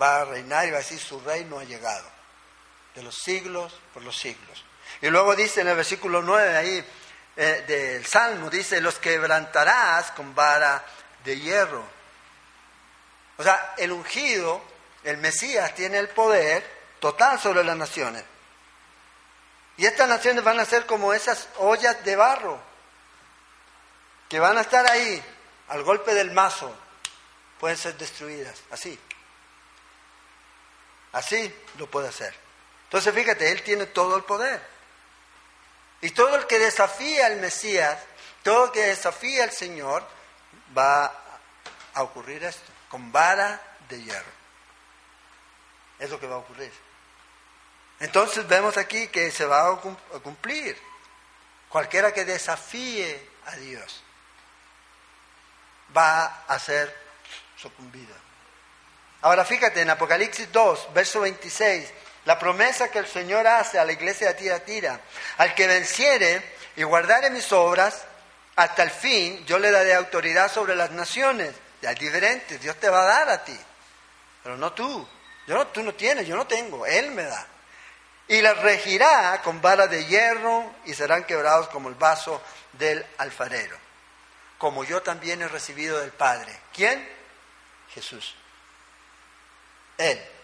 Va 0.00 0.20
a 0.20 0.24
reinar 0.24 0.66
y 0.66 0.70
va 0.70 0.79
a 0.79 0.81
decir 0.81 0.98
su 0.98 1.20
reino 1.20 1.59
ha 1.59 1.64
llegado, 1.64 2.09
de 2.94 3.03
los 3.03 3.16
siglos 3.16 3.72
por 3.92 4.03
los 4.03 4.16
siglos. 4.16 4.64
Y 5.00 5.09
luego 5.09 5.37
dice 5.37 5.61
en 5.61 5.68
el 5.68 5.76
versículo 5.76 6.22
9 6.22 6.57
ahí 6.57 6.87
eh, 7.37 7.64
del 7.66 8.05
Salmo, 8.07 8.51
dice, 8.51 8.81
los 8.81 8.99
quebrantarás 8.99 10.11
con 10.12 10.35
vara 10.35 10.85
de 11.25 11.38
hierro. 11.38 11.85
O 13.38 13.43
sea, 13.43 13.75
el 13.79 13.93
ungido, 13.93 14.62
el 15.05 15.16
Mesías, 15.16 15.75
tiene 15.75 15.99
el 15.99 16.09
poder 16.09 16.64
total 17.01 17.40
sobre 17.40 17.64
las 17.64 17.77
naciones. 17.77 18.25
Y 19.77 19.87
estas 19.87 20.09
naciones 20.09 20.45
van 20.45 20.61
a 20.61 20.64
ser 20.64 20.85
como 20.85 21.14
esas 21.14 21.49
ollas 21.57 22.05
de 22.05 22.16
barro, 22.16 22.61
que 24.29 24.38
van 24.38 24.59
a 24.59 24.61
estar 24.61 24.87
ahí 24.90 25.23
al 25.69 25.83
golpe 25.83 26.12
del 26.14 26.33
mazo, 26.33 26.75
pueden 27.59 27.79
ser 27.79 27.97
destruidas, 27.97 28.61
así. 28.71 28.99
Así 31.12 31.55
lo 31.79 31.87
puede 31.87 32.09
hacer. 32.09 32.35
Entonces 32.85 33.14
fíjate, 33.14 33.51
Él 33.53 33.62
tiene 33.62 33.87
todo 33.87 34.16
el 34.16 34.25
poder. 34.25 34.61
Y 36.03 36.11
todo 36.11 36.37
el 36.37 36.47
que 36.47 36.59
desafía 36.59 37.27
al 37.27 37.37
Mesías, 37.37 37.99
todo 38.43 38.67
el 38.67 38.71
que 38.73 38.87
desafía 38.87 39.45
al 39.45 39.53
Señor, 39.53 40.07
va 40.77 41.13
a 41.95 42.03
ocurrir 42.03 42.43
esto, 42.45 42.73
con 42.89 43.13
vara 43.13 43.61
de 43.89 44.03
hierro. 44.03 44.33
Es 45.99 46.09
lo 46.09 46.19
que 46.19 46.27
va 46.27 46.37
a 46.37 46.39
ocurrir. 46.39 46.73
Entonces 48.01 48.49
vemos 48.49 48.79
aquí 48.79 49.09
que 49.09 49.31
se 49.31 49.45
va 49.45 49.69
a 49.71 49.77
cumplir. 50.23 50.81
Cualquiera 51.69 52.13
que 52.13 52.25
desafíe 52.25 53.29
a 53.47 53.57
Dios 53.57 54.03
va 55.97 56.45
a 56.47 56.59
ser 56.59 56.97
sucumbido. 57.57 58.15
Ahora 59.23 59.45
fíjate 59.45 59.83
en 59.83 59.91
Apocalipsis 59.91 60.51
2, 60.51 60.95
verso 60.95 61.21
26, 61.21 61.93
la 62.31 62.38
promesa 62.38 62.93
que 62.93 63.01
el 63.01 63.09
Señor 63.09 63.45
hace 63.49 63.77
a 63.77 63.85
la 63.85 63.90
iglesia 63.90 64.29
de 64.29 64.35
Tiatira, 64.35 65.01
al 65.38 65.53
que 65.53 65.66
venciere 65.66 66.40
y 66.77 66.85
guardare 66.85 67.29
mis 67.29 67.51
obras, 67.51 68.05
hasta 68.55 68.85
el 68.85 68.90
fin 68.93 69.45
yo 69.47 69.59
le 69.59 69.73
daré 69.73 69.95
autoridad 69.95 70.49
sobre 70.49 70.77
las 70.77 70.93
naciones. 70.93 71.53
Ya 71.83 71.90
es 71.90 71.99
diferente, 71.99 72.59
Dios 72.59 72.77
te 72.77 72.88
va 72.88 73.03
a 73.03 73.07
dar 73.07 73.31
a 73.31 73.45
ti, 73.45 73.59
pero 74.45 74.57
no 74.57 74.73
tú. 74.73 75.09
Yo 75.49 75.57
no, 75.57 75.66
tú 75.66 75.83
no 75.83 75.93
tienes, 75.93 76.25
yo 76.25 76.37
no 76.37 76.47
tengo, 76.47 76.87
Él 76.87 77.11
me 77.11 77.25
da 77.25 77.45
y 78.29 78.40
las 78.40 78.57
regirá 78.59 79.43
con 79.43 79.61
vara 79.61 79.88
de 79.88 80.07
hierro 80.07 80.73
y 80.85 80.95
serán 80.95 81.25
quebrados 81.25 81.66
como 81.66 81.88
el 81.88 81.97
vaso 81.97 82.40
del 82.75 83.05
alfarero, 83.19 83.77
como 84.57 84.85
yo 84.85 85.03
también 85.03 85.43
he 85.43 85.49
recibido 85.49 85.99
del 85.99 86.12
Padre. 86.12 86.57
¿Quién? 86.73 87.09
Jesús. 87.93 88.37
Él. 89.99 90.39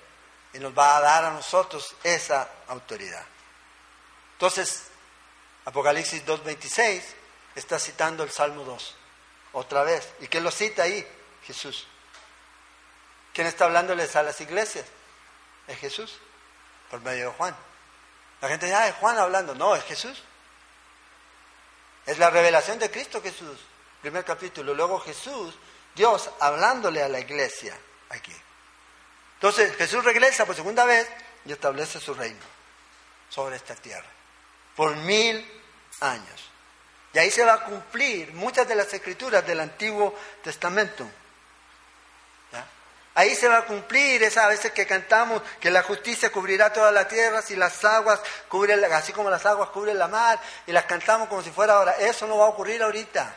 Y 0.57 0.59
nos 0.59 0.77
va 0.77 0.97
a 0.97 1.01
dar 1.03 1.25
a 1.27 1.31
nosotros 1.33 1.95
esa 2.03 2.49
autoridad. 2.69 3.23
Entonces, 4.33 4.85
Apocalipsis 5.67 6.25
2.26 6.25 7.03
está 7.55 7.79
citando 7.79 8.23
el 8.23 8.31
Salmo 8.31 8.65
2, 8.65 8.97
otra 9.53 9.83
vez. 9.83 10.09
¿Y 10.21 10.29
quién 10.29 10.45
lo 10.45 10.51
cita 10.51 10.85
ahí? 10.85 11.07
Jesús. 11.45 11.87
¿Quién 13.35 13.47
está 13.47 13.67
hablándoles 13.67 14.17
a 14.17 14.23
las 14.23 14.41
iglesias? 14.41 14.87
Es 15.67 15.79
Jesús, 15.79 16.19
por 16.91 17.03
medio 17.03 17.27
de 17.27 17.37
Juan. 17.37 17.55
La 18.41 18.49
gente 18.49 18.65
dice, 18.65 18.79
ah, 18.79 18.89
es 18.89 18.95
Juan 18.95 19.19
hablando. 19.19 19.55
No, 19.55 19.77
es 19.77 19.85
Jesús. 19.85 20.23
Es 22.07 22.17
la 22.17 22.31
revelación 22.31 22.79
de 22.79 22.91
Cristo 22.91 23.21
Jesús. 23.21 23.59
Primer 24.01 24.25
capítulo. 24.25 24.73
Luego 24.73 25.01
Jesús, 25.01 25.55
Dios 25.95 26.31
hablándole 26.41 27.03
a 27.03 27.11
la 27.11 27.21
iglesia 27.21 27.79
aquí. 28.09 28.33
Entonces 29.37 29.77
Jesús 29.77 30.05
regresa 30.05 30.45
por 30.45 30.57
segunda 30.57 30.85
vez 30.85 31.09
y 31.45 31.53
establece 31.53 32.01
su 32.01 32.15
reino 32.15 32.45
sobre 33.29 33.57
esta 33.57 33.75
tierra. 33.75 34.09
Por 34.75 34.97
mil 34.97 35.37
años. 36.01 36.51
Y 37.13 37.19
ahí 37.19 37.31
se 37.31 37.45
va 37.45 37.55
a 37.55 37.65
cumplir 37.65 38.33
muchas 38.35 38.69
de 38.69 38.75
las 38.75 38.93
escrituras 38.93 39.47
del 39.47 39.61
Antiguo 39.61 40.15
Testamento. 40.43 41.09
Ahí 43.17 43.35
se 43.35 43.49
va 43.49 43.59
a 43.59 43.65
cumplir 43.65 44.23
esa 44.23 44.47
veces 44.47 44.73
que 44.73 44.87
cantamos 44.87 45.41
que 45.59 45.71
la 45.71 45.83
justicia 45.83 46.31
cubrirá 46.31 46.71
toda 46.71 46.93
la 46.93 47.09
tierra 47.09 47.41
si 47.41 47.57
las 47.57 47.83
aguas 47.83 48.21
cubren, 48.47 48.85
así 48.93 49.15
como 49.15 49.31
las 49.31 49.47
aguas 49.47 49.71
cubren 49.71 49.99
la 49.99 50.07
mar, 50.07 50.39
y 50.67 50.73
las 50.73 50.85
cantamos 50.85 51.27
como 51.29 51.43
si 51.43 51.51
fuera 51.51 51.73
ahora. 51.73 51.93
Eso 51.93 52.27
no 52.27 52.37
va 52.37 52.45
a 52.45 52.51
ocurrir 52.51 52.83
ahorita. 52.83 53.35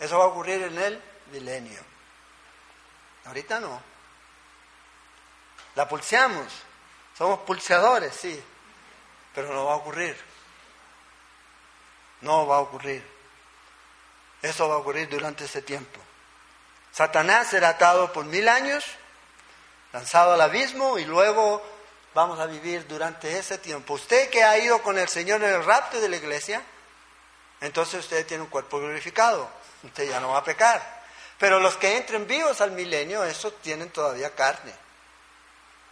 Eso 0.00 0.18
va 0.18 0.24
a 0.24 0.26
ocurrir 0.26 0.64
en 0.64 0.76
el 0.76 1.02
milenio. 1.30 1.93
Ahorita 3.26 3.60
no. 3.60 3.80
La 5.74 5.88
pulseamos. 5.88 6.52
Somos 7.16 7.40
pulseadores, 7.40 8.14
sí. 8.14 8.42
Pero 9.34 9.52
no 9.52 9.66
va 9.66 9.74
a 9.74 9.76
ocurrir. 9.76 10.16
No 12.20 12.46
va 12.46 12.56
a 12.56 12.60
ocurrir. 12.60 13.04
Eso 14.42 14.68
va 14.68 14.74
a 14.74 14.78
ocurrir 14.78 15.08
durante 15.08 15.44
ese 15.44 15.62
tiempo. 15.62 16.00
Satanás 16.92 17.48
será 17.48 17.70
atado 17.70 18.12
por 18.12 18.24
mil 18.26 18.48
años, 18.48 18.84
lanzado 19.92 20.34
al 20.34 20.40
abismo 20.40 20.98
y 20.98 21.04
luego 21.04 21.60
vamos 22.14 22.38
a 22.38 22.46
vivir 22.46 22.86
durante 22.86 23.38
ese 23.38 23.58
tiempo. 23.58 23.94
Usted 23.94 24.30
que 24.30 24.44
ha 24.44 24.56
ido 24.58 24.80
con 24.82 24.98
el 24.98 25.08
Señor 25.08 25.42
en 25.42 25.50
el 25.50 25.64
rapto 25.64 26.00
de 26.00 26.08
la 26.08 26.16
iglesia, 26.16 26.62
entonces 27.60 28.00
usted 28.00 28.24
tiene 28.26 28.44
un 28.44 28.48
cuerpo 28.48 28.78
glorificado, 28.78 29.50
usted 29.82 30.08
ya 30.08 30.20
no 30.20 30.30
va 30.30 30.38
a 30.38 30.44
pecar. 30.44 30.93
Pero 31.44 31.60
los 31.60 31.76
que 31.76 31.98
entren 31.98 32.26
vivos 32.26 32.62
al 32.62 32.70
milenio, 32.70 33.22
esos 33.22 33.60
tienen 33.60 33.90
todavía 33.90 34.34
carne. 34.34 34.72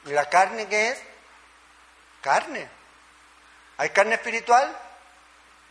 ¿Y 0.07 0.09
la 0.09 0.27
carne 0.27 0.67
qué 0.67 0.89
es? 0.89 0.99
Carne. 2.23 2.71
¿Hay 3.77 3.91
carne 3.91 4.15
espiritual? 4.15 4.75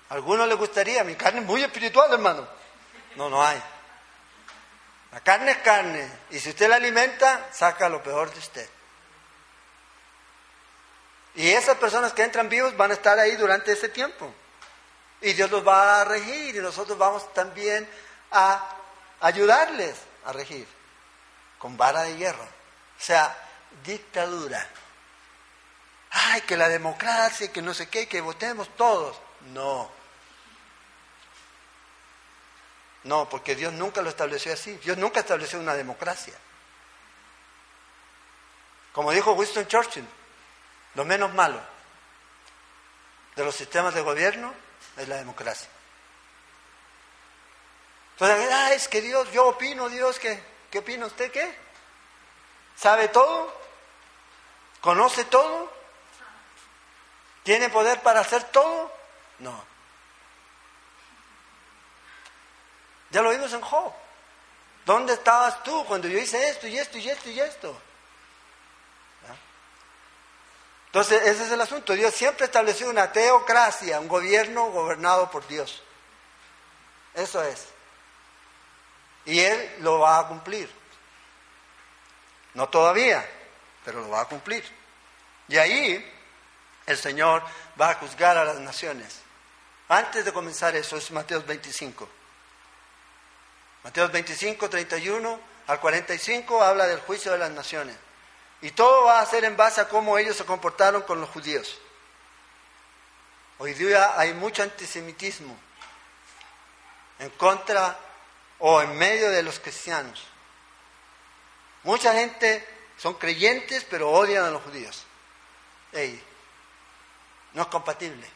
¿A 0.08 0.14
algunos 0.14 0.48
les 0.48 0.56
gustaría? 0.56 1.04
Mi 1.04 1.16
carne 1.16 1.40
es 1.40 1.48
muy 1.48 1.64
espiritual, 1.64 2.14
hermano. 2.14 2.48
No, 3.16 3.28
no 3.28 3.44
hay. 3.44 3.60
La 5.14 5.22
carne 5.22 5.50
es 5.50 5.58
carne. 5.58 6.12
Y 6.30 6.40
si 6.40 6.50
usted 6.50 6.70
la 6.70 6.76
alimenta, 6.76 7.50
saca 7.52 7.90
lo 7.90 8.04
peor 8.04 8.32
de 8.32 8.38
usted. 8.38 8.70
Y 11.34 11.50
esas 11.50 11.78
personas 11.78 12.14
que 12.14 12.22
entran 12.22 12.50
vivos 12.50 12.78
van 12.78 12.92
a 12.92 12.94
estar 12.94 13.18
ahí 13.18 13.36
durante 13.36 13.72
ese 13.72 13.90
tiempo. 13.90 14.32
Y 15.22 15.34
Dios 15.34 15.50
los 15.50 15.68
va 15.68 16.02
a 16.02 16.06
regir 16.06 16.56
y 16.56 16.60
nosotros 16.60 17.00
vamos 17.00 17.34
también 17.34 17.90
a 18.32 18.78
ayudarles 19.22 19.96
a 20.26 20.34
regir 20.34 20.68
con 21.58 21.78
vara 21.78 22.04
de 22.04 22.18
hierro. 22.18 22.44
O 22.44 23.04
sea, 23.04 23.36
dictadura. 23.84 24.68
Ay, 26.12 26.42
que 26.42 26.58
la 26.58 26.68
democracia, 26.68 27.52
que 27.52 27.62
no 27.62 27.74
sé 27.74 27.88
qué, 27.88 28.08
que 28.08 28.22
votemos 28.22 28.76
todos. 28.76 29.18
No. 29.54 29.90
No, 33.04 33.30
porque 33.30 33.56
Dios 33.56 33.74
nunca 33.74 34.02
lo 34.02 34.10
estableció 34.10 34.54
así. 34.54 34.74
Dios 34.78 34.98
nunca 34.98 35.22
estableció 35.22 35.60
una 35.60 35.74
democracia. 35.74 36.34
Como 38.94 39.12
dijo 39.12 39.34
Winston 39.34 39.68
Churchill, 39.68 40.08
lo 40.96 41.06
menos 41.06 41.34
malo 41.34 41.62
de 43.36 43.46
los 43.46 43.56
sistemas 43.56 43.94
de 43.94 44.02
gobierno 44.02 44.54
es 44.98 45.08
la 45.08 45.16
democracia. 45.16 45.70
Entonces, 48.22 48.50
ah, 48.54 48.74
es 48.74 48.88
que 48.88 49.02
Dios, 49.02 49.32
yo 49.32 49.48
opino, 49.48 49.90
Dios, 49.90 50.20
¿qué, 50.20 50.40
¿qué 50.70 50.78
opina 50.78 51.08
usted? 51.08 51.32
¿Qué? 51.32 51.56
¿Sabe 52.76 53.08
todo? 53.08 53.52
¿Conoce 54.80 55.26
todo? 55.26 55.74
¿Tiene 57.42 57.70
poder 57.70 58.00
para 58.02 58.20
hacer 58.20 58.44
todo? 58.44 58.94
No. 59.40 59.66
Ya 63.10 63.24
lo 63.24 63.32
vimos 63.32 63.52
en 63.54 63.62
Job. 63.62 63.92
¿Dónde 64.86 65.14
estabas 65.14 65.64
tú 65.64 65.84
cuando 65.86 66.08
yo 66.08 66.20
hice 66.20 66.48
esto 66.48 66.68
y 66.68 66.78
esto 66.78 67.00
y 67.00 67.10
esto 67.10 67.28
y 67.28 67.40
esto? 67.40 67.82
Entonces, 70.86 71.24
ese 71.24 71.46
es 71.46 71.52
el 71.52 71.62
asunto. 71.62 71.94
Dios 71.94 72.14
siempre 72.14 72.46
estableció 72.46 72.88
una 72.88 73.12
teocracia, 73.12 74.00
un 74.00 74.08
gobierno 74.08 74.70
gobernado 74.70 75.32
por 75.32 75.48
Dios. 75.48 75.82
Eso 77.16 77.42
es. 77.42 77.81
Y 79.26 79.40
Él 79.40 79.76
lo 79.80 80.00
va 80.00 80.20
a 80.20 80.28
cumplir. 80.28 80.70
No 82.54 82.68
todavía, 82.70 83.28
pero 83.86 84.02
lo 84.02 84.10
va 84.10 84.22
a 84.22 84.26
cumplir. 84.26 84.64
Y 85.48 85.58
ahí 85.58 86.14
el 86.86 86.98
Señor 86.98 87.44
va 87.80 87.92
a 87.92 87.96
juzgar 87.96 88.38
a 88.38 88.46
las 88.46 88.60
naciones. 88.60 89.22
Antes 89.88 90.26
de 90.26 90.34
comenzar 90.34 90.76
eso 90.76 90.98
es 90.98 91.12
Mateo 91.12 91.42
25. 91.44 92.08
Mateo 93.84 94.10
25, 94.10 94.70
31 94.70 95.40
al 95.68 95.80
45 95.80 96.64
habla 96.64 96.88
del 96.88 97.00
juicio 97.02 97.32
de 97.32 97.38
las 97.38 97.52
naciones. 97.52 97.96
Y 98.62 98.72
todo 98.72 99.06
va 99.06 99.22
a 99.22 99.26
ser 99.26 99.44
en 99.44 99.58
base 99.58 99.82
a 99.82 99.88
cómo 99.88 100.18
ellos 100.18 100.36
se 100.36 100.46
comportaron 100.46 101.02
con 101.04 101.20
los 101.20 101.30
judíos. 101.30 101.80
Hoy 103.58 103.74
día 103.74 104.20
hay 104.20 104.34
mucho 104.34 104.64
antisemitismo 104.64 105.58
en 107.20 107.30
contra 107.32 107.98
o 108.62 108.82
en 108.82 108.98
medio 108.98 109.30
de 109.30 109.44
los 109.44 109.60
cristianos. 109.60 110.24
Mucha 111.84 112.14
gente 112.14 112.68
son 112.98 113.16
creyentes 113.16 113.86
pero 113.90 114.10
odian 114.10 114.46
a 114.46 114.52
los 114.52 114.64
judíos. 114.64 115.06
Ey, 115.92 116.24
no 117.54 117.64
es 117.64 117.68
compatible. 117.68 118.28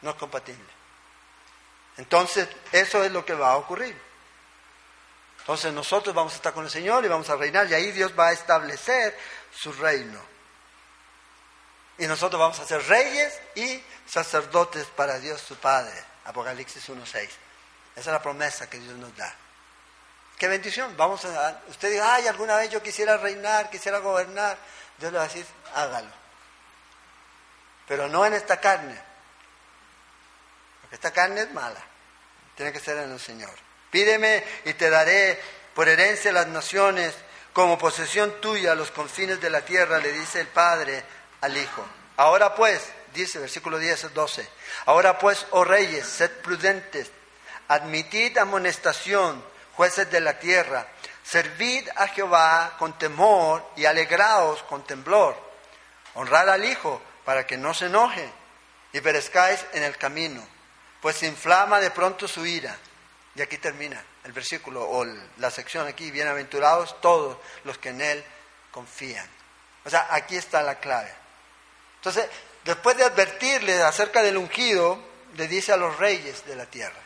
No 0.00 0.10
es 0.10 0.16
compatible. 0.16 0.64
Entonces, 1.98 2.48
eso 2.72 3.04
es 3.04 3.12
lo 3.12 3.24
que 3.24 3.34
va 3.34 3.52
a 3.52 3.56
ocurrir. 3.56 3.96
Entonces 5.40 5.72
nosotros 5.72 6.14
vamos 6.14 6.32
a 6.32 6.36
estar 6.36 6.54
con 6.54 6.64
el 6.64 6.70
Señor 6.70 7.04
y 7.04 7.08
vamos 7.08 7.28
a 7.28 7.36
reinar 7.36 7.68
y 7.68 7.74
ahí 7.74 7.90
Dios 7.92 8.12
va 8.18 8.28
a 8.28 8.32
establecer 8.32 9.16
su 9.54 9.72
reino. 9.72 10.20
Y 11.98 12.06
nosotros 12.06 12.40
vamos 12.40 12.58
a 12.58 12.66
ser 12.66 12.82
reyes 12.86 13.38
y 13.54 13.82
sacerdotes 14.06 14.86
para 14.86 15.18
Dios 15.18 15.40
su 15.40 15.56
Padre. 15.56 15.92
Apocalipsis 16.24 16.88
1.6. 16.88 17.28
Esa 17.96 18.10
es 18.10 18.12
la 18.12 18.22
promesa 18.22 18.68
que 18.68 18.78
Dios 18.78 18.96
nos 18.96 19.14
da. 19.16 19.34
Qué 20.38 20.48
bendición. 20.48 20.96
Vamos 20.96 21.24
a, 21.24 21.60
usted 21.68 21.90
diga, 21.90 22.14
ay, 22.14 22.26
alguna 22.26 22.56
vez 22.56 22.70
yo 22.70 22.82
quisiera 22.82 23.16
reinar, 23.16 23.70
quisiera 23.70 23.98
gobernar. 23.98 24.56
Dios 24.98 25.12
le 25.12 25.18
va 25.18 25.24
a 25.24 25.28
decir, 25.28 25.46
hágalo. 25.74 26.10
Pero 27.86 28.08
no 28.08 28.24
en 28.24 28.34
esta 28.34 28.60
carne. 28.60 28.98
Porque 30.80 30.96
esta 30.96 31.12
carne 31.12 31.42
es 31.42 31.52
mala. 31.52 31.80
Tiene 32.56 32.72
que 32.72 32.80
ser 32.80 32.98
en 32.98 33.12
el 33.12 33.20
Señor. 33.20 33.54
Pídeme 33.90 34.42
y 34.64 34.74
te 34.74 34.90
daré 34.90 35.40
por 35.74 35.88
herencia 35.88 36.32
las 36.32 36.46
naciones, 36.46 37.14
como 37.52 37.78
posesión 37.78 38.40
tuya 38.40 38.74
los 38.74 38.90
confines 38.90 39.40
de 39.40 39.50
la 39.50 39.62
tierra, 39.62 39.98
le 39.98 40.12
dice 40.12 40.40
el 40.40 40.48
Padre 40.48 41.04
al 41.40 41.56
Hijo. 41.56 41.84
Ahora 42.16 42.54
pues, 42.54 42.82
dice 43.14 43.38
versículo 43.38 43.78
10 43.78 44.14
12, 44.14 44.48
ahora 44.86 45.18
pues, 45.18 45.46
oh 45.50 45.64
reyes, 45.64 46.06
sed 46.06 46.30
prudentes, 46.42 47.10
admitid 47.74 48.36
amonestación, 48.38 49.42
jueces 49.74 50.10
de 50.10 50.20
la 50.20 50.38
tierra, 50.38 50.86
servid 51.22 51.88
a 51.96 52.08
Jehová 52.08 52.76
con 52.78 52.98
temor 52.98 53.64
y 53.76 53.84
alegraos 53.84 54.62
con 54.64 54.84
temblor, 54.84 55.36
honrad 56.14 56.50
al 56.50 56.64
Hijo 56.64 57.00
para 57.24 57.46
que 57.46 57.56
no 57.56 57.72
se 57.74 57.86
enoje 57.86 58.28
y 58.92 59.00
perezcáis 59.00 59.64
en 59.72 59.82
el 59.82 59.96
camino, 59.96 60.46
pues 61.00 61.22
inflama 61.22 61.80
de 61.80 61.90
pronto 61.90 62.28
su 62.28 62.44
ira 62.44 62.76
y 63.34 63.42
aquí 63.42 63.56
termina 63.58 64.02
el 64.24 64.32
versículo 64.32 64.88
o 64.88 65.04
la 65.38 65.50
sección 65.50 65.86
aquí, 65.86 66.10
bienaventurados 66.10 67.00
todos 67.00 67.38
los 67.64 67.78
que 67.78 67.88
en 67.88 68.00
Él 68.00 68.24
confían. 68.70 69.26
O 69.84 69.90
sea, 69.90 70.08
aquí 70.10 70.36
está 70.36 70.62
la 70.62 70.78
clave. 70.78 71.12
Entonces, 71.96 72.28
después 72.64 72.96
de 72.96 73.04
advertirle 73.04 73.82
acerca 73.82 74.22
del 74.22 74.36
ungido, 74.36 75.02
le 75.36 75.48
dice 75.48 75.72
a 75.72 75.76
los 75.76 75.96
reyes 75.98 76.44
de 76.46 76.56
la 76.56 76.66
tierra, 76.66 77.00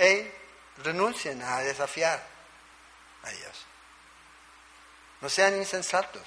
hey, 0.00 0.32
renuncien 0.82 1.42
a 1.42 1.58
desafiar 1.58 2.20
a 3.22 3.30
Dios. 3.30 3.66
No 5.20 5.28
sean 5.28 5.56
insensatos. 5.56 6.22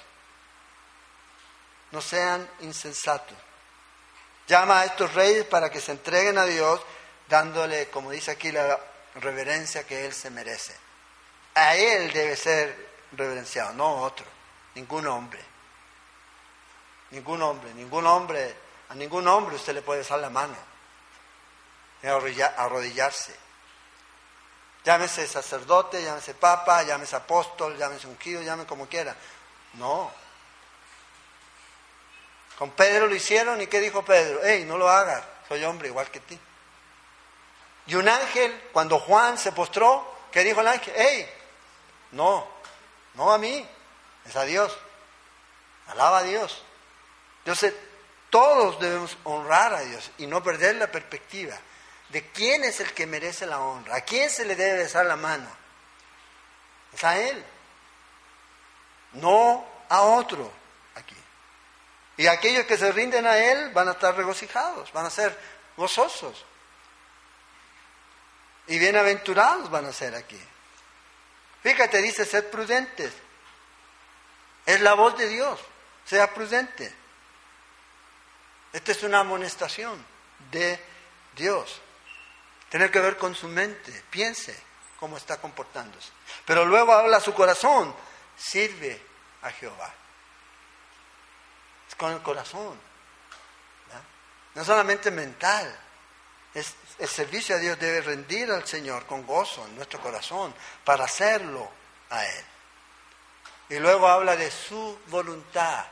No 1.90 2.00
sean 2.00 2.48
insensatos. 2.60 3.36
Llama 4.46 4.80
a 4.80 4.84
estos 4.84 5.12
reyes 5.14 5.44
para 5.46 5.70
que 5.70 5.80
se 5.80 5.90
entreguen 5.92 6.38
a 6.38 6.44
Dios 6.44 6.80
dándole, 7.28 7.90
como 7.90 8.12
dice 8.12 8.30
aquí, 8.30 8.52
la 8.52 8.78
reverencia 9.16 9.84
que 9.84 10.06
Él 10.06 10.12
se 10.12 10.30
merece. 10.30 10.76
A 11.54 11.74
Él 11.74 12.12
debe 12.12 12.36
ser 12.36 12.94
reverenciado, 13.12 13.72
no 13.72 13.86
a 13.86 14.02
otro, 14.02 14.26
ningún 14.74 15.06
hombre. 15.08 15.40
Ningún 17.10 17.42
hombre, 17.42 17.74
ningún 17.74 18.06
hombre, 18.06 18.54
a 18.88 18.94
ningún 18.94 19.26
hombre 19.26 19.56
usted 19.56 19.74
le 19.74 19.82
puede 19.82 20.00
besar 20.00 20.20
la 20.20 20.30
mano, 20.30 20.56
arrodillarse. 22.02 23.43
Llámese 24.84 25.26
sacerdote, 25.26 26.02
llámese 26.02 26.34
papa, 26.34 26.82
llámese 26.82 27.16
apóstol, 27.16 27.76
llámese 27.78 28.06
ungido, 28.06 28.42
llámese 28.42 28.68
como 28.68 28.86
quiera. 28.86 29.16
No. 29.74 30.12
Con 32.58 32.70
Pedro 32.72 33.06
lo 33.06 33.14
hicieron 33.14 33.60
y 33.62 33.66
¿qué 33.66 33.80
dijo 33.80 34.04
Pedro? 34.04 34.40
Hey, 34.44 34.64
no 34.66 34.76
lo 34.76 34.88
hagas, 34.88 35.24
soy 35.48 35.64
hombre 35.64 35.88
igual 35.88 36.10
que 36.10 36.20
ti. 36.20 36.38
Y 37.86 37.94
un 37.94 38.08
ángel, 38.08 38.68
cuando 38.72 38.98
Juan 38.98 39.38
se 39.38 39.52
postró, 39.52 40.06
¿qué 40.30 40.44
dijo 40.44 40.60
el 40.60 40.68
ángel? 40.68 40.94
¡Ey! 40.96 41.28
No, 42.12 42.46
no 43.14 43.32
a 43.32 43.38
mí, 43.38 43.66
es 44.26 44.36
a 44.36 44.44
Dios. 44.44 44.76
Alaba 45.88 46.18
a 46.18 46.22
Dios. 46.22 46.62
Entonces, 47.38 47.74
todos 48.28 48.78
debemos 48.80 49.16
honrar 49.24 49.74
a 49.74 49.80
Dios 49.80 50.10
y 50.18 50.26
no 50.26 50.42
perder 50.42 50.76
la 50.76 50.90
perspectiva 50.90 51.58
de 52.08 52.26
quién 52.30 52.64
es 52.64 52.80
el 52.80 52.92
que 52.92 53.06
merece 53.06 53.46
la 53.46 53.60
honra, 53.60 53.96
a 53.96 54.00
quién 54.02 54.30
se 54.30 54.44
le 54.44 54.56
debe 54.56 54.84
besar 54.84 55.06
la 55.06 55.16
mano. 55.16 55.48
Es 56.92 57.02
a 57.04 57.18
Él, 57.18 57.44
no 59.14 59.66
a 59.88 60.02
otro 60.02 60.52
aquí. 60.94 61.16
Y 62.16 62.26
aquellos 62.26 62.66
que 62.66 62.78
se 62.78 62.92
rinden 62.92 63.26
a 63.26 63.38
Él 63.38 63.70
van 63.70 63.88
a 63.88 63.92
estar 63.92 64.16
regocijados, 64.16 64.92
van 64.92 65.06
a 65.06 65.10
ser 65.10 65.36
gozosos. 65.76 66.44
Y 68.66 68.78
bienaventurados 68.78 69.70
van 69.70 69.86
a 69.86 69.92
ser 69.92 70.14
aquí. 70.14 70.40
Fíjate, 71.62 72.00
dice, 72.00 72.24
sed 72.24 72.44
prudentes. 72.50 73.12
Es 74.66 74.80
la 74.80 74.94
voz 74.94 75.16
de 75.18 75.28
Dios. 75.28 75.60
Sea 76.04 76.32
prudente. 76.32 76.94
Esta 78.72 78.92
es 78.92 79.02
una 79.02 79.20
amonestación. 79.20 80.14
de 80.50 80.78
Dios. 81.36 81.80
Tiene 82.74 82.90
que 82.90 82.98
ver 82.98 83.16
con 83.16 83.36
su 83.36 83.46
mente. 83.46 83.92
Piense 84.10 84.52
cómo 84.98 85.16
está 85.16 85.40
comportándose. 85.40 86.08
Pero 86.44 86.64
luego 86.64 86.92
habla 86.92 87.20
su 87.20 87.32
corazón. 87.32 87.94
Sirve 88.36 89.00
a 89.42 89.52
Jehová. 89.52 89.94
Es 91.88 91.94
con 91.94 92.10
el 92.10 92.20
corazón. 92.20 92.76
No 94.56 94.64
solamente 94.64 95.12
mental. 95.12 95.72
Es, 96.52 96.74
el 96.98 97.06
servicio 97.06 97.54
a 97.54 97.60
Dios 97.60 97.78
debe 97.78 98.00
rendir 98.00 98.50
al 98.50 98.66
Señor 98.66 99.06
con 99.06 99.24
gozo 99.24 99.64
en 99.66 99.76
nuestro 99.76 100.00
corazón 100.00 100.52
para 100.84 101.04
hacerlo 101.04 101.70
a 102.10 102.26
Él. 102.26 102.44
Y 103.68 103.78
luego 103.78 104.08
habla 104.08 104.34
de 104.34 104.50
su 104.50 104.98
voluntad. 105.06 105.86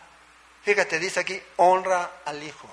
Fíjate, 0.64 0.98
dice 0.98 1.20
aquí, 1.20 1.40
honra 1.58 2.22
al 2.24 2.42
Hijo. 2.42 2.68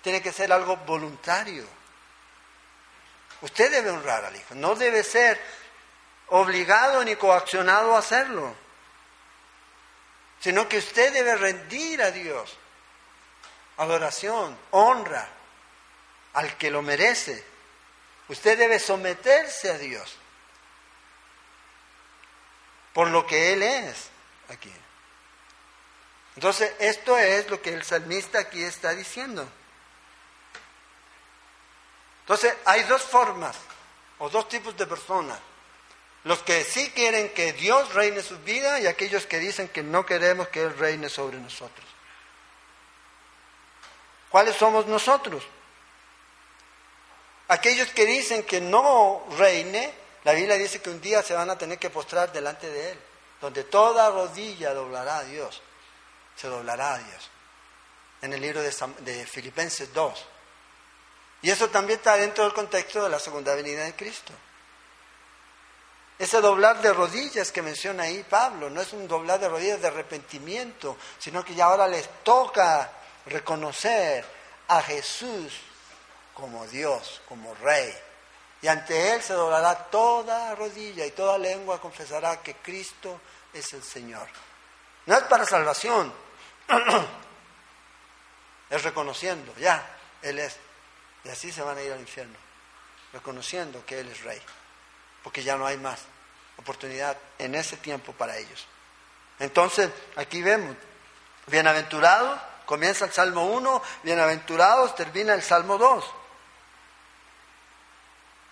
Tiene 0.00 0.22
que 0.22 0.30
ser 0.30 0.52
algo 0.52 0.76
voluntario. 0.76 1.75
Usted 3.42 3.70
debe 3.70 3.90
honrar 3.90 4.24
al 4.24 4.34
Hijo, 4.34 4.54
no 4.54 4.74
debe 4.74 5.02
ser 5.02 5.40
obligado 6.28 7.04
ni 7.04 7.16
coaccionado 7.16 7.94
a 7.94 7.98
hacerlo, 7.98 8.54
sino 10.40 10.68
que 10.68 10.78
usted 10.78 11.12
debe 11.12 11.36
rendir 11.36 12.02
a 12.02 12.10
Dios 12.10 12.56
adoración, 13.76 14.58
honra 14.70 15.28
al 16.34 16.56
que 16.56 16.70
lo 16.70 16.82
merece. 16.82 17.44
Usted 18.28 18.58
debe 18.58 18.78
someterse 18.78 19.70
a 19.70 19.78
Dios 19.78 20.16
por 22.92 23.08
lo 23.08 23.26
que 23.26 23.52
Él 23.52 23.62
es 23.62 24.08
aquí. 24.48 24.72
Entonces, 26.34 26.72
esto 26.78 27.16
es 27.18 27.48
lo 27.50 27.62
que 27.62 27.72
el 27.72 27.82
salmista 27.84 28.38
aquí 28.38 28.62
está 28.62 28.94
diciendo. 28.94 29.48
Entonces, 32.26 32.54
hay 32.64 32.82
dos 32.84 33.02
formas 33.02 33.56
o 34.18 34.28
dos 34.28 34.48
tipos 34.48 34.76
de 34.76 34.86
personas. 34.86 35.38
Los 36.24 36.40
que 36.40 36.64
sí 36.64 36.90
quieren 36.90 37.28
que 37.30 37.52
Dios 37.52 37.94
reine 37.94 38.22
su 38.22 38.38
vida 38.40 38.80
y 38.80 38.86
aquellos 38.86 39.26
que 39.26 39.38
dicen 39.38 39.68
que 39.68 39.82
no 39.82 40.04
queremos 40.04 40.48
que 40.48 40.62
Él 40.62 40.76
reine 40.76 41.08
sobre 41.08 41.38
nosotros. 41.38 41.86
¿Cuáles 44.28 44.56
somos 44.56 44.86
nosotros? 44.86 45.44
Aquellos 47.48 47.88
que 47.90 48.04
dicen 48.06 48.42
que 48.42 48.60
no 48.60 49.24
reine 49.38 49.94
la 50.26 50.32
Biblia 50.32 50.56
dice 50.56 50.82
que 50.82 50.90
un 50.90 51.00
día 51.00 51.22
se 51.22 51.34
van 51.34 51.50
a 51.50 51.56
tener 51.56 51.78
que 51.78 51.88
postrar 51.88 52.32
delante 52.32 52.68
de 52.68 52.90
Él, 52.90 52.98
donde 53.40 53.62
toda 53.62 54.10
rodilla 54.10 54.74
doblará 54.74 55.18
a 55.18 55.22
Dios, 55.22 55.62
se 56.34 56.48
doblará 56.48 56.94
a 56.94 56.98
Dios, 56.98 57.30
en 58.22 58.32
el 58.32 58.40
libro 58.40 58.60
de, 58.60 59.24
Filipenses 59.24 59.94
2. 59.94 60.26
Y 61.46 61.50
eso 61.52 61.70
también 61.70 62.00
está 62.00 62.16
dentro 62.16 62.42
del 62.42 62.52
contexto 62.52 63.04
de 63.04 63.08
la 63.08 63.20
segunda 63.20 63.54
venida 63.54 63.84
de 63.84 63.94
Cristo. 63.94 64.32
Ese 66.18 66.40
doblar 66.40 66.82
de 66.82 66.92
rodillas 66.92 67.52
que 67.52 67.62
menciona 67.62 68.02
ahí 68.02 68.26
Pablo 68.28 68.68
no 68.68 68.80
es 68.80 68.92
un 68.92 69.06
doblar 69.06 69.38
de 69.38 69.48
rodillas 69.48 69.80
de 69.80 69.86
arrepentimiento, 69.86 70.96
sino 71.20 71.44
que 71.44 71.54
ya 71.54 71.66
ahora 71.66 71.86
les 71.86 72.08
toca 72.24 72.90
reconocer 73.26 74.24
a 74.66 74.82
Jesús 74.82 75.52
como 76.34 76.66
Dios, 76.66 77.22
como 77.28 77.54
Rey, 77.54 77.94
y 78.60 78.66
ante 78.66 79.12
Él 79.12 79.22
se 79.22 79.34
doblará 79.34 79.84
toda 79.84 80.52
rodilla 80.56 81.06
y 81.06 81.12
toda 81.12 81.38
lengua 81.38 81.80
confesará 81.80 82.42
que 82.42 82.56
Cristo 82.56 83.20
es 83.52 83.72
el 83.72 83.84
Señor. 83.84 84.26
No 85.06 85.16
es 85.16 85.22
para 85.22 85.46
salvación, 85.46 86.12
es 88.68 88.82
reconociendo, 88.82 89.54
ya, 89.58 89.96
Él 90.22 90.40
es. 90.40 90.65
Y 91.26 91.28
así 91.28 91.50
se 91.50 91.62
van 91.62 91.76
a 91.76 91.82
ir 91.82 91.92
al 91.92 91.98
infierno, 91.98 92.36
reconociendo 93.12 93.84
que 93.84 93.98
Él 93.98 94.08
es 94.08 94.22
Rey, 94.22 94.40
porque 95.24 95.42
ya 95.42 95.56
no 95.56 95.66
hay 95.66 95.76
más 95.76 96.00
oportunidad 96.56 97.18
en 97.38 97.56
ese 97.56 97.76
tiempo 97.78 98.12
para 98.12 98.36
ellos. 98.36 98.64
Entonces, 99.40 99.90
aquí 100.14 100.40
vemos, 100.40 100.76
bienaventurados, 101.48 102.40
comienza 102.64 103.06
el 103.06 103.12
Salmo 103.12 103.44
1, 103.46 103.82
bienaventurados, 104.04 104.94
termina 104.94 105.34
el 105.34 105.42
Salmo 105.42 105.78
2. 105.78 106.04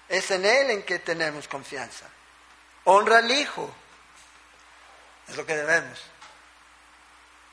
Es 0.08 0.30
en 0.32 0.44
Él 0.44 0.70
en 0.70 0.82
que 0.82 0.98
tenemos 0.98 1.46
confianza. 1.46 2.06
Honra 2.84 3.18
al 3.18 3.30
Hijo. 3.30 3.72
Es 5.28 5.36
lo 5.36 5.46
que 5.46 5.56
debemos. 5.56 6.02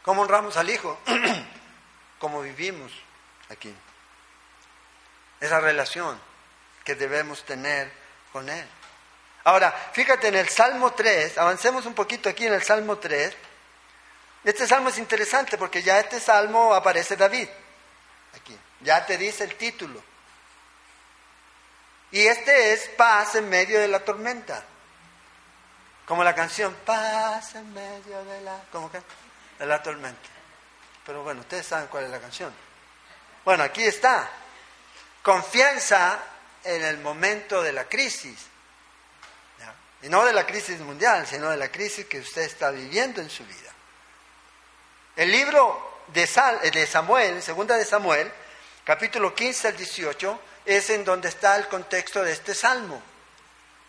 ¿Cómo 0.01 0.23
honramos 0.23 0.57
al 0.57 0.69
Hijo? 0.69 0.99
Como 2.19 2.41
vivimos 2.41 2.91
aquí. 3.49 3.73
Esa 5.41 5.59
relación 5.59 6.17
que 6.85 6.95
debemos 6.95 7.43
tener 7.43 7.91
con 8.31 8.47
Él. 8.47 8.65
Ahora, 9.43 9.71
fíjate 9.91 10.29
en 10.29 10.35
el 10.35 10.47
Salmo 10.47 10.93
3, 10.93 11.37
avancemos 11.37 11.85
un 11.85 11.93
poquito 11.93 12.29
aquí 12.29 12.45
en 12.45 12.53
el 12.53 12.63
Salmo 12.63 12.97
3. 12.97 13.35
Este 14.43 14.67
salmo 14.67 14.89
es 14.89 14.97
interesante 14.97 15.57
porque 15.57 15.83
ya 15.83 15.99
este 15.99 16.19
salmo 16.19 16.73
aparece 16.73 17.15
David. 17.15 17.47
Aquí. 18.35 18.57
Ya 18.81 19.05
te 19.05 19.17
dice 19.17 19.43
el 19.43 19.55
título. 19.55 20.01
Y 22.11 22.25
este 22.25 22.73
es 22.73 22.89
paz 22.89 23.35
en 23.35 23.49
medio 23.49 23.79
de 23.79 23.87
la 23.87 23.99
tormenta. 23.99 24.63
Como 26.05 26.23
la 26.23 26.35
canción, 26.35 26.75
paz 26.85 27.55
en 27.55 27.71
medio 27.73 28.23
de 28.25 28.41
la, 28.41 28.59
¿cómo? 28.71 28.91
De 29.59 29.65
la 29.65 29.81
tormenta. 29.81 30.29
Pero 31.05 31.23
bueno, 31.23 31.41
ustedes 31.41 31.65
saben 31.65 31.87
cuál 31.87 32.05
es 32.05 32.09
la 32.11 32.19
canción. 32.19 32.53
Bueno, 33.45 33.63
aquí 33.63 33.83
está. 33.83 34.29
Confianza 35.23 36.19
en 36.63 36.83
el 36.83 36.97
momento 36.99 37.61
de 37.61 37.73
la 37.73 37.85
crisis. 37.85 38.37
Y 40.03 40.09
no 40.09 40.25
de 40.25 40.33
la 40.33 40.47
crisis 40.47 40.79
mundial, 40.79 41.27
sino 41.27 41.49
de 41.49 41.57
la 41.57 41.69
crisis 41.69 42.07
que 42.07 42.19
usted 42.19 42.41
está 42.41 42.71
viviendo 42.71 43.21
en 43.21 43.29
su 43.29 43.45
vida. 43.45 43.71
El 45.15 45.31
libro 45.31 46.03
de, 46.07 46.27
de 46.71 46.87
Samuel, 46.87 47.43
segunda 47.43 47.77
de 47.77 47.85
Samuel, 47.85 48.31
capítulo 48.83 49.35
15 49.35 49.67
al 49.67 49.77
18, 49.77 50.39
es 50.65 50.89
en 50.89 51.05
donde 51.05 51.29
está 51.29 51.55
el 51.55 51.67
contexto 51.67 52.23
de 52.23 52.31
este 52.31 52.55
salmo. 52.55 53.01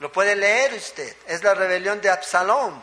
Lo 0.01 0.13
puede 0.13 0.37
leer 0.37 0.75
usted. 0.75 1.17
Es 1.27 1.43
la 1.43 1.55
rebelión 1.55 2.01
de 2.01 2.11
Absalón. 2.11 2.83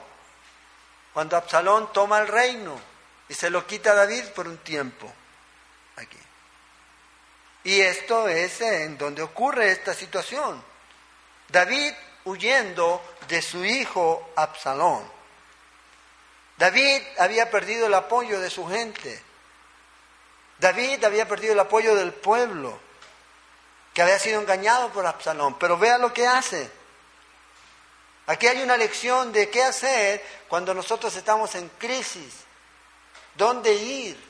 Cuando 1.14 1.36
Absalón 1.36 1.92
toma 1.92 2.20
el 2.20 2.28
reino 2.28 2.80
y 3.28 3.34
se 3.34 3.50
lo 3.50 3.68
quita 3.68 3.92
a 3.92 3.96
David 3.96 4.26
por 4.30 4.48
un 4.48 4.58
tiempo. 4.60 5.14
Y 7.64 7.82
esto 7.82 8.28
es 8.28 8.62
en 8.62 8.98
donde 8.98 9.22
ocurre 9.22 9.72
esta 9.72 9.94
situación. 9.94 10.64
David 11.50 11.94
huyendo 12.26 13.02
de 13.28 13.42
su 13.42 13.66
hijo 13.66 14.32
Absalón. 14.36 15.04
David 16.58 17.02
había 17.18 17.50
perdido 17.50 17.88
el 17.88 17.94
apoyo 17.94 18.40
de 18.40 18.50
su 18.50 18.68
gente. 18.68 19.24
David 20.60 21.04
había 21.04 21.28
perdido 21.28 21.54
el 21.54 21.60
apoyo 21.60 21.96
del 21.96 22.14
pueblo 22.14 22.80
que 23.94 24.02
había 24.02 24.20
sido 24.20 24.42
engañado 24.42 24.90
por 24.92 25.06
Absalón. 25.06 25.58
Pero 25.58 25.78
vea 25.78 25.98
lo 25.98 26.14
que 26.14 26.28
hace. 26.28 26.70
Aquí 28.28 28.48
hay 28.48 28.62
una 28.62 28.78
lección 28.78 29.32
de 29.32 29.50
qué 29.50 29.64
hacer 29.64 30.24
cuando 30.48 30.74
nosotros 30.74 31.16
estamos 31.16 31.56
en 31.56 31.68
crisis, 31.70 32.36
dónde 33.36 33.74
ir. 33.74 34.30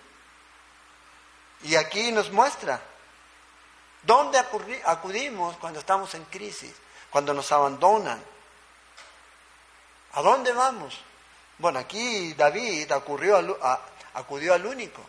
Y 1.64 1.76
aquí 1.76 2.12
nos 2.12 2.32
muestra 2.32 2.80
dónde 4.04 4.40
acudimos 4.86 5.58
cuando 5.58 5.80
estamos 5.80 6.14
en 6.16 6.26
crisis, 6.26 6.74
cuando 7.10 7.34
nos 7.34 7.52
abandonan. 7.52 8.24
¿A 10.14 10.22
dónde 10.22 10.52
vamos? 10.54 11.00
Bueno, 11.58 11.80
aquí 11.80 12.34
David 12.34 12.92
acudió 12.92 13.38
al 13.38 14.66
único, 14.66 15.02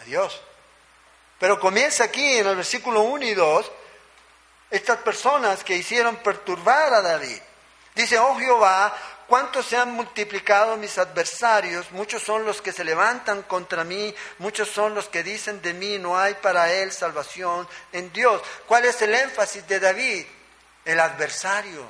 a 0.00 0.04
Dios. 0.04 0.40
Pero 1.38 1.60
comienza 1.60 2.04
aquí 2.04 2.38
en 2.38 2.48
el 2.48 2.56
versículo 2.56 3.02
1 3.02 3.24
y 3.24 3.34
2, 3.34 3.70
estas 4.70 4.98
personas 4.98 5.62
que 5.62 5.76
hicieron 5.76 6.16
perturbar 6.16 6.92
a 6.92 7.00
David. 7.00 7.40
Dice, 7.94 8.18
oh 8.18 8.36
Jehová, 8.36 8.94
cuántos 9.28 9.66
se 9.66 9.76
han 9.76 9.92
multiplicado 9.92 10.76
mis 10.76 10.98
adversarios, 10.98 11.92
muchos 11.92 12.22
son 12.22 12.44
los 12.44 12.60
que 12.60 12.72
se 12.72 12.82
levantan 12.82 13.42
contra 13.42 13.84
mí, 13.84 14.14
muchos 14.38 14.68
son 14.68 14.94
los 14.94 15.08
que 15.08 15.22
dicen 15.22 15.62
de 15.62 15.74
mí, 15.74 15.98
no 15.98 16.18
hay 16.18 16.34
para 16.34 16.72
él 16.72 16.90
salvación 16.90 17.68
en 17.92 18.12
Dios. 18.12 18.42
¿Cuál 18.66 18.86
es 18.86 19.00
el 19.02 19.14
énfasis 19.14 19.68
de 19.68 19.78
David? 19.78 20.26
El 20.84 20.98
adversario, 20.98 21.88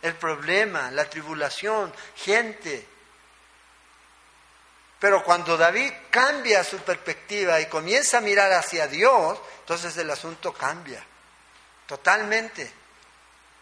el 0.00 0.14
problema, 0.14 0.90
la 0.92 1.04
tribulación, 1.10 1.92
gente, 2.16 2.86
pero 5.04 5.22
cuando 5.22 5.58
David 5.58 5.92
cambia 6.08 6.64
su 6.64 6.78
perspectiva 6.78 7.60
y 7.60 7.66
comienza 7.66 8.16
a 8.16 8.22
mirar 8.22 8.50
hacia 8.52 8.86
Dios, 8.86 9.38
entonces 9.60 9.94
el 9.98 10.10
asunto 10.10 10.54
cambia 10.54 11.04
totalmente. 11.86 12.83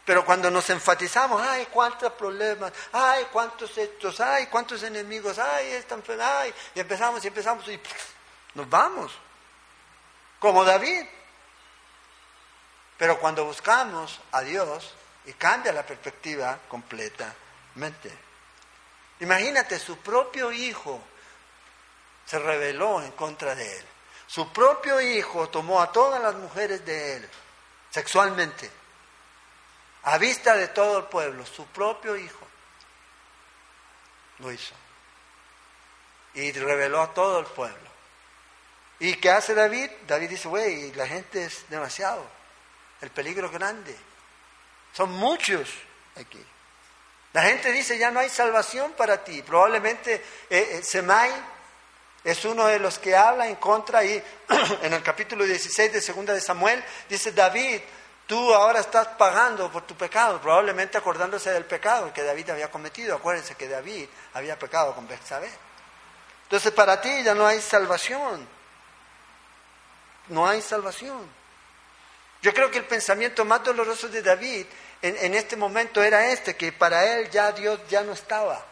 Pero 0.04 0.24
cuando 0.24 0.50
nos 0.50 0.68
enfatizamos, 0.70 1.40
ay, 1.40 1.66
cuántos 1.70 2.12
problemas, 2.14 2.72
ay, 2.92 3.26
cuántos 3.32 3.76
hechos, 3.78 4.20
ay, 4.20 4.46
cuántos 4.46 4.82
enemigos, 4.82 5.38
ay, 5.38 5.68
esta 5.72 5.94
enfermedad, 5.94 6.46
y 6.74 6.80
empezamos 6.80 7.24
y 7.24 7.28
empezamos 7.28 7.68
y 7.68 7.80
nos 8.54 8.68
vamos. 8.68 9.12
como 10.38 10.64
David. 10.64 11.06
Pero 12.98 13.18
cuando 13.20 13.44
buscamos 13.44 14.20
a 14.32 14.40
Dios, 14.42 14.94
y 15.24 15.32
cambia 15.34 15.72
la 15.72 15.84
perspectiva 15.84 16.58
completamente. 16.68 18.12
Imagínate, 19.20 19.78
su 19.78 19.98
propio 19.98 20.50
hijo 20.50 21.00
se 22.26 22.38
rebeló 22.38 23.02
en 23.02 23.12
contra 23.12 23.54
de 23.54 23.78
él. 23.78 23.84
Su 24.26 24.52
propio 24.52 25.00
hijo 25.00 25.48
tomó 25.48 25.80
a 25.80 25.92
todas 25.92 26.20
las 26.20 26.34
mujeres 26.34 26.84
de 26.84 27.16
él 27.16 27.28
sexualmente, 27.90 28.70
a 30.04 30.18
vista 30.18 30.54
de 30.56 30.68
todo 30.68 30.98
el 30.98 31.04
pueblo, 31.04 31.46
su 31.46 31.66
propio 31.66 32.16
hijo 32.16 32.46
lo 34.38 34.50
hizo. 34.50 34.74
Y 36.34 36.50
reveló 36.52 37.02
a 37.02 37.14
todo 37.14 37.38
el 37.38 37.46
pueblo. 37.46 37.90
¿Y 38.98 39.14
qué 39.16 39.30
hace 39.30 39.54
David? 39.54 39.90
David 40.06 40.30
dice, 40.30 40.48
güey, 40.48 40.92
la 40.92 41.06
gente 41.06 41.44
es 41.44 41.68
demasiado 41.68 42.24
el 43.00 43.10
peligro 43.10 43.50
grande. 43.50 43.96
Son 44.92 45.10
muchos 45.10 45.68
aquí. 46.16 46.44
La 47.32 47.42
gente 47.42 47.72
dice, 47.72 47.98
ya 47.98 48.10
no 48.10 48.20
hay 48.20 48.28
salvación 48.28 48.92
para 48.92 49.24
ti. 49.24 49.42
Probablemente 49.42 50.14
eh, 50.14 50.22
eh, 50.50 50.82
Semai 50.82 51.32
es 52.24 52.44
uno 52.44 52.66
de 52.66 52.78
los 52.78 52.98
que 52.98 53.16
habla 53.16 53.48
en 53.48 53.56
contra 53.56 54.04
y 54.04 54.22
en 54.82 54.92
el 54.92 55.02
capítulo 55.02 55.44
16 55.44 55.92
de 55.92 56.00
Segunda 56.00 56.34
de 56.34 56.40
Samuel 56.40 56.82
dice, 57.08 57.32
David, 57.32 57.80
tú 58.26 58.54
ahora 58.54 58.80
estás 58.80 59.08
pagando 59.08 59.70
por 59.70 59.82
tu 59.82 59.94
pecado, 59.96 60.40
probablemente 60.40 60.98
acordándose 60.98 61.50
del 61.50 61.64
pecado 61.64 62.12
que 62.12 62.22
David 62.22 62.50
había 62.50 62.70
cometido. 62.70 63.16
Acuérdense 63.16 63.54
que 63.54 63.68
David 63.68 64.08
había 64.34 64.58
pecado 64.58 64.94
con 64.94 65.06
Betsabé. 65.06 65.50
Entonces 66.44 66.72
para 66.72 67.00
ti 67.00 67.22
ya 67.22 67.34
no 67.34 67.46
hay 67.46 67.60
salvación. 67.60 68.46
No 70.28 70.46
hay 70.46 70.62
salvación. 70.62 71.28
Yo 72.42 72.52
creo 72.52 72.70
que 72.70 72.78
el 72.78 72.84
pensamiento 72.84 73.44
más 73.44 73.62
doloroso 73.62 74.08
de 74.08 74.22
David 74.22 74.66
en, 75.00 75.34
este 75.34 75.56
momento 75.56 76.02
era 76.02 76.26
este, 76.26 76.56
que 76.56 76.72
para 76.72 77.04
él 77.14 77.30
ya 77.30 77.52
Dios 77.52 77.80
ya 77.88 78.02
no 78.02 78.12
estaba. 78.12 78.64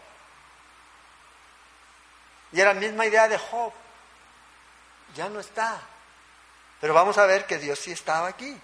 Y 2.52 2.60
era 2.60 2.74
la 2.74 2.80
misma 2.80 3.06
idea 3.06 3.28
de 3.28 3.38
Job. 3.38 3.72
Ya 5.14 5.28
no 5.28 5.40
está. 5.40 5.80
Pero 6.80 6.94
vamos 6.94 7.18
a 7.18 7.26
ver 7.26 7.46
que 7.46 7.58
Dios 7.58 7.78
sí 7.78 7.92
estaba 7.92 8.28
aquí. 8.28 8.56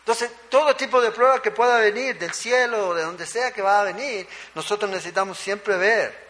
Entonces, 0.00 0.30
todo 0.48 0.74
tipo 0.76 1.00
de 1.00 1.12
prueba 1.12 1.40
que 1.40 1.50
pueda 1.50 1.78
venir 1.78 2.18
del 2.18 2.32
cielo 2.32 2.88
o 2.88 2.94
de 2.94 3.02
donde 3.02 3.26
sea 3.26 3.52
que 3.52 3.62
va 3.62 3.80
a 3.80 3.84
venir, 3.84 4.28
nosotros 4.54 4.90
necesitamos 4.90 5.38
siempre 5.38 5.76
ver 5.76 6.28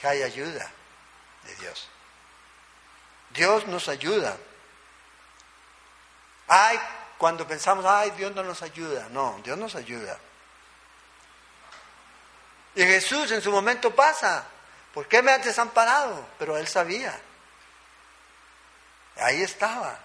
que 0.00 0.06
hay 0.06 0.22
ayuda 0.22 0.70
de 1.44 1.54
Dios. 1.56 1.88
Dios 3.30 3.66
nos 3.66 3.88
ayuda. 3.88 4.36
Ay, 6.48 6.78
cuando 7.18 7.46
pensamos, 7.46 7.84
ay, 7.86 8.10
Dios 8.12 8.34
no 8.34 8.42
nos 8.42 8.62
ayuda. 8.62 9.08
No, 9.10 9.40
Dios 9.44 9.56
nos 9.56 9.74
ayuda. 9.74 10.18
Y 12.74 12.82
Jesús 12.82 13.30
en 13.32 13.42
su 13.42 13.50
momento 13.50 13.94
pasa. 13.94 14.44
¿Por 14.92 15.06
qué 15.06 15.22
me 15.22 15.32
has 15.32 15.44
desamparado? 15.44 16.26
Pero 16.38 16.56
él 16.56 16.66
sabía. 16.66 17.18
Ahí 19.16 19.42
estaba. 19.42 19.98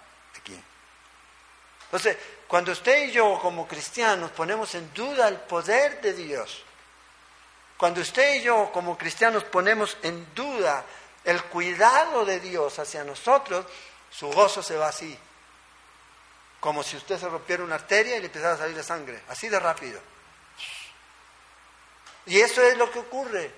Entonces, 1.94 2.16
cuando 2.48 2.72
usted 2.72 3.06
y 3.06 3.12
yo 3.12 3.38
como 3.40 3.68
cristianos 3.68 4.32
ponemos 4.32 4.74
en 4.74 4.92
duda 4.92 5.28
el 5.28 5.36
poder 5.36 6.00
de 6.00 6.12
Dios, 6.12 6.64
cuando 7.76 8.00
usted 8.00 8.34
y 8.34 8.42
yo 8.42 8.72
como 8.72 8.98
cristianos 8.98 9.44
ponemos 9.44 9.96
en 10.02 10.26
duda 10.34 10.84
el 11.22 11.40
cuidado 11.44 12.24
de 12.24 12.40
Dios 12.40 12.80
hacia 12.80 13.04
nosotros, 13.04 13.64
su 14.10 14.28
gozo 14.32 14.60
se 14.60 14.76
va 14.76 14.88
así 14.88 15.16
como 16.58 16.82
si 16.82 16.96
usted 16.96 17.16
se 17.16 17.28
rompiera 17.28 17.62
una 17.62 17.76
arteria 17.76 18.16
y 18.16 18.20
le 18.20 18.26
empezara 18.26 18.54
a 18.54 18.58
salir 18.58 18.74
de 18.74 18.82
sangre, 18.82 19.22
así 19.28 19.48
de 19.48 19.60
rápido. 19.60 20.00
Y 22.26 22.40
eso 22.40 22.60
es 22.60 22.76
lo 22.76 22.90
que 22.90 22.98
ocurre. 22.98 23.52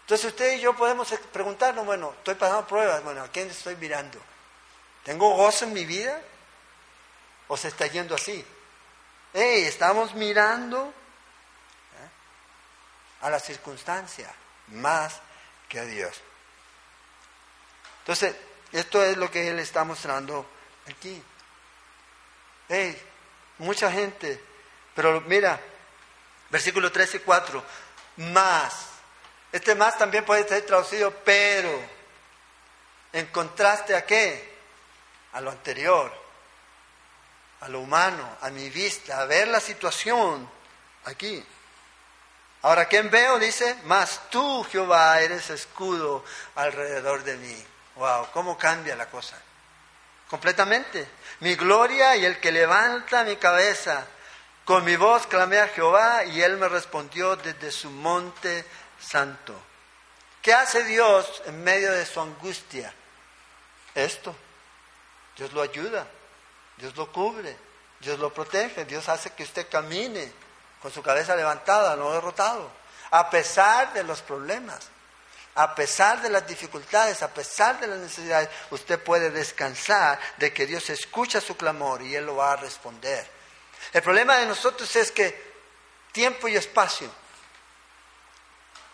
Entonces 0.00 0.32
usted 0.32 0.54
y 0.54 0.60
yo 0.62 0.74
podemos 0.74 1.14
preguntarnos, 1.32 1.86
bueno, 1.86 2.12
estoy 2.18 2.34
pasando 2.34 2.66
pruebas, 2.66 3.04
bueno, 3.04 3.22
¿a 3.22 3.28
quién 3.28 3.48
estoy 3.48 3.76
mirando? 3.76 4.18
¿Tengo 5.04 5.30
gozo 5.36 5.66
en 5.66 5.74
mi 5.74 5.84
vida? 5.84 6.20
¿O 7.48 7.56
se 7.56 7.68
está 7.68 7.86
yendo 7.86 8.14
así? 8.14 8.44
Hey, 9.32 9.64
estamos 9.64 10.14
mirando 10.14 10.86
¿eh? 10.88 12.08
a 13.22 13.30
la 13.30 13.38
circunstancia 13.38 14.32
más 14.68 15.20
que 15.68 15.78
a 15.78 15.84
Dios. 15.84 16.20
Entonces, 18.00 18.34
esto 18.72 19.02
es 19.02 19.16
lo 19.16 19.30
que 19.30 19.48
Él 19.48 19.58
está 19.58 19.84
mostrando 19.84 20.46
aquí. 20.88 21.22
Hey, 22.68 23.00
mucha 23.58 23.90
gente. 23.90 24.42
Pero 24.94 25.20
mira, 25.22 25.60
versículo 26.50 26.90
13 26.90 27.18
y 27.18 27.20
4. 27.20 27.64
Más. 28.16 28.86
Este 29.52 29.74
más 29.74 29.98
también 29.98 30.24
puede 30.24 30.48
ser 30.48 30.64
traducido, 30.64 31.12
pero. 31.24 31.96
En 33.12 33.26
contraste 33.26 33.94
a 33.94 34.04
qué? 34.04 34.56
A 35.32 35.40
lo 35.40 35.50
anterior. 35.50 36.25
A 37.60 37.68
lo 37.68 37.80
humano, 37.80 38.36
a 38.40 38.50
mi 38.50 38.68
vista, 38.70 39.20
a 39.20 39.24
ver 39.24 39.48
la 39.48 39.60
situación 39.60 40.48
aquí. 41.04 41.44
Ahora, 42.62 42.86
¿quién 42.86 43.10
veo? 43.10 43.38
Dice, 43.38 43.76
más 43.84 44.28
tú, 44.30 44.64
Jehová, 44.64 45.20
eres 45.20 45.50
escudo 45.50 46.24
alrededor 46.54 47.22
de 47.24 47.36
mí. 47.36 47.66
Wow, 47.96 48.28
¿cómo 48.32 48.58
cambia 48.58 48.94
la 48.96 49.06
cosa? 49.06 49.36
completamente. 50.28 51.06
Mi 51.40 51.54
gloria 51.54 52.16
y 52.16 52.24
el 52.24 52.40
que 52.40 52.52
levanta 52.52 53.24
mi 53.24 53.36
cabeza. 53.36 54.06
Con 54.64 54.84
mi 54.84 54.96
voz 54.96 55.26
clamé 55.26 55.60
a 55.60 55.68
Jehová 55.68 56.24
y 56.24 56.42
él 56.42 56.56
me 56.56 56.68
respondió 56.68 57.36
desde 57.36 57.70
su 57.70 57.90
monte 57.90 58.64
santo. 59.00 59.54
¿Qué 60.42 60.52
hace 60.52 60.84
Dios 60.84 61.42
en 61.46 61.62
medio 61.62 61.92
de 61.92 62.04
su 62.04 62.20
angustia? 62.20 62.92
Esto. 63.94 64.34
Dios 65.36 65.52
lo 65.52 65.62
ayuda, 65.62 66.06
Dios 66.76 66.96
lo 66.96 67.10
cubre, 67.10 67.56
Dios 68.00 68.18
lo 68.18 68.32
protege, 68.32 68.84
Dios 68.84 69.08
hace 69.08 69.30
que 69.30 69.44
usted 69.44 69.68
camine 69.68 70.32
con 70.80 70.92
su 70.92 71.02
cabeza 71.02 71.34
levantada, 71.34 71.96
no 71.96 72.12
derrotado, 72.12 72.70
a 73.10 73.30
pesar 73.30 73.92
de 73.92 74.04
los 74.04 74.22
problemas 74.22 74.90
a 75.56 75.74
pesar 75.74 76.20
de 76.20 76.28
las 76.28 76.46
dificultades, 76.46 77.22
a 77.22 77.32
pesar 77.32 77.80
de 77.80 77.86
las 77.86 77.98
necesidades, 77.98 78.50
usted 78.70 79.02
puede 79.02 79.30
descansar 79.30 80.20
de 80.36 80.52
que 80.52 80.66
Dios 80.66 80.90
escucha 80.90 81.40
su 81.40 81.56
clamor 81.56 82.02
y 82.02 82.14
Él 82.14 82.26
lo 82.26 82.36
va 82.36 82.52
a 82.52 82.56
responder. 82.56 83.26
El 83.94 84.02
problema 84.02 84.36
de 84.36 84.44
nosotros 84.44 84.94
es 84.96 85.10
que 85.10 85.54
tiempo 86.12 86.46
y 86.46 86.56
espacio. 86.56 87.10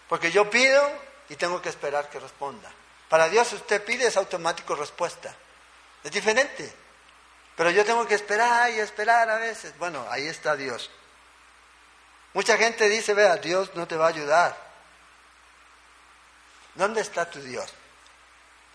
Porque 0.08 0.30
yo 0.30 0.48
pido 0.48 0.88
y 1.28 1.34
tengo 1.34 1.60
que 1.60 1.68
esperar 1.68 2.08
que 2.08 2.20
responda. 2.20 2.70
Para 3.08 3.28
Dios 3.28 3.52
usted 3.52 3.84
pide 3.84 4.06
es 4.06 4.16
automático 4.16 4.76
respuesta. 4.76 5.34
Es 6.04 6.12
diferente. 6.12 6.72
Pero 7.56 7.70
yo 7.70 7.84
tengo 7.84 8.06
que 8.06 8.14
esperar 8.14 8.70
y 8.70 8.80
esperar 8.80 9.28
a 9.28 9.36
veces. 9.36 9.76
Bueno, 9.78 10.06
ahí 10.10 10.26
está 10.26 10.56
Dios. 10.56 10.90
Mucha 12.34 12.56
gente 12.56 12.88
dice, 12.88 13.12
vea, 13.14 13.36
Dios 13.36 13.74
no 13.74 13.86
te 13.86 13.96
va 13.96 14.06
a 14.06 14.08
ayudar. 14.08 14.56
¿Dónde 16.74 17.02
está 17.02 17.30
tu 17.30 17.40
Dios? 17.40 17.72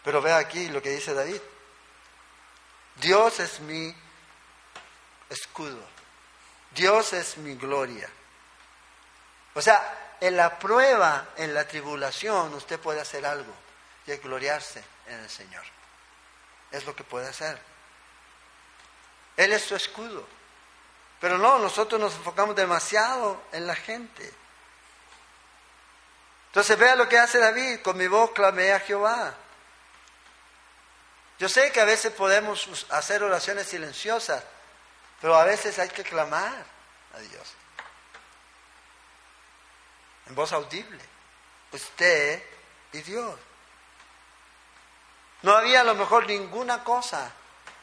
Pero 0.03 0.21
ve 0.21 0.31
aquí 0.31 0.69
lo 0.69 0.81
que 0.81 0.91
dice 0.91 1.13
David. 1.13 1.41
Dios 2.97 3.39
es 3.39 3.59
mi 3.59 3.95
escudo. 5.29 5.83
Dios 6.71 7.13
es 7.13 7.37
mi 7.37 7.55
gloria. 7.55 8.07
O 9.55 9.61
sea, 9.61 10.15
en 10.21 10.37
la 10.37 10.59
prueba, 10.59 11.29
en 11.37 11.53
la 11.53 11.67
tribulación, 11.67 12.53
usted 12.53 12.79
puede 12.79 13.01
hacer 13.01 13.25
algo 13.25 13.53
y 14.05 14.15
gloriarse 14.17 14.83
en 15.07 15.19
el 15.19 15.29
Señor. 15.29 15.63
Es 16.71 16.85
lo 16.85 16.95
que 16.95 17.03
puede 17.03 17.27
hacer. 17.27 17.59
Él 19.37 19.53
es 19.53 19.63
su 19.63 19.75
escudo. 19.75 20.27
Pero 21.21 21.37
no, 21.37 21.59
nosotros 21.59 22.01
nos 22.01 22.15
enfocamos 22.15 22.55
demasiado 22.55 23.41
en 23.51 23.65
la 23.65 23.75
gente. 23.75 24.33
Entonces 26.47 26.77
vea 26.77 26.95
lo 26.95 27.07
que 27.07 27.19
hace 27.19 27.39
David, 27.39 27.81
con 27.81 27.97
mi 27.97 28.07
voz 28.07 28.31
clamé 28.31 28.73
a 28.73 28.79
Jehová. 28.79 29.35
Yo 31.39 31.47
sé 31.47 31.71
que 31.71 31.81
a 31.81 31.85
veces 31.85 32.11
podemos 32.13 32.85
hacer 32.89 33.21
oraciones 33.23 33.67
silenciosas, 33.67 34.43
pero 35.21 35.35
a 35.35 35.43
veces 35.43 35.77
hay 35.77 35.89
que 35.89 36.03
clamar 36.03 36.65
a 37.15 37.19
Dios. 37.19 37.53
En 40.27 40.35
voz 40.35 40.51
audible. 40.51 41.03
Usted 41.71 42.43
y 42.93 43.01
Dios. 43.01 43.35
No 45.43 45.55
había 45.55 45.81
a 45.81 45.83
lo 45.83 45.93
mejor 45.93 46.25
ninguna 46.25 46.83
cosa 46.83 47.31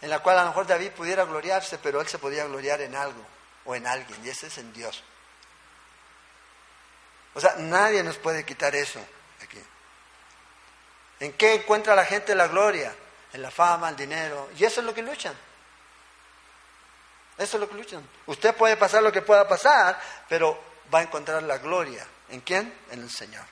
en 0.05 0.11
la 0.11 0.21
cual 0.21 0.39
a 0.39 0.43
lo 0.43 0.49
mejor 0.49 0.67
David 0.67 0.93
pudiera 0.93 1.25
gloriarse, 1.25 1.79
pero 1.79 2.01
él 2.01 2.07
se 2.07 2.19
podía 2.19 2.45
gloriar 2.45 2.81
en 2.81 2.95
algo 2.95 3.27
o 3.65 3.75
en 3.75 3.87
alguien, 3.87 4.25
y 4.25 4.29
ese 4.29 4.47
es 4.47 4.59
en 4.59 4.73
Dios. 4.73 5.03
O 7.35 7.41
sea, 7.41 7.57
nadie 7.57 8.05
nos 8.05 8.19
puede 8.19 8.45
quitar 8.45 8.77
eso 8.77 9.01
aquí. 9.43 9.59
¿En 11.19 11.33
qué 11.33 11.55
encuentra 11.55 11.97
la 11.97 12.05
gente 12.05 12.35
la 12.35 12.47
gloria? 12.47 12.95
en 13.35 13.43
la 13.43 13.51
fama, 13.51 13.91
el 13.91 13.97
dinero. 13.97 14.49
Y 14.57 14.65
eso 14.65 14.81
es 14.81 14.87
lo 14.87 14.95
que 14.95 15.03
luchan. 15.03 15.35
Eso 17.37 17.57
es 17.57 17.61
lo 17.61 17.69
que 17.69 17.75
luchan. 17.75 18.09
Usted 18.27 18.55
puede 18.55 18.77
pasar 18.77 19.03
lo 19.03 19.13
que 19.13 19.23
pueda 19.23 19.47
pasar, 19.47 20.01
pero 20.29 20.59
va 20.93 21.01
a 21.01 21.03
encontrar 21.03 21.43
la 21.43 21.59
gloria. 21.59 22.07
¿En 22.31 22.41
quién? 22.41 22.73
En 22.93 23.03
el 23.03 23.11
Señor. 23.11 23.45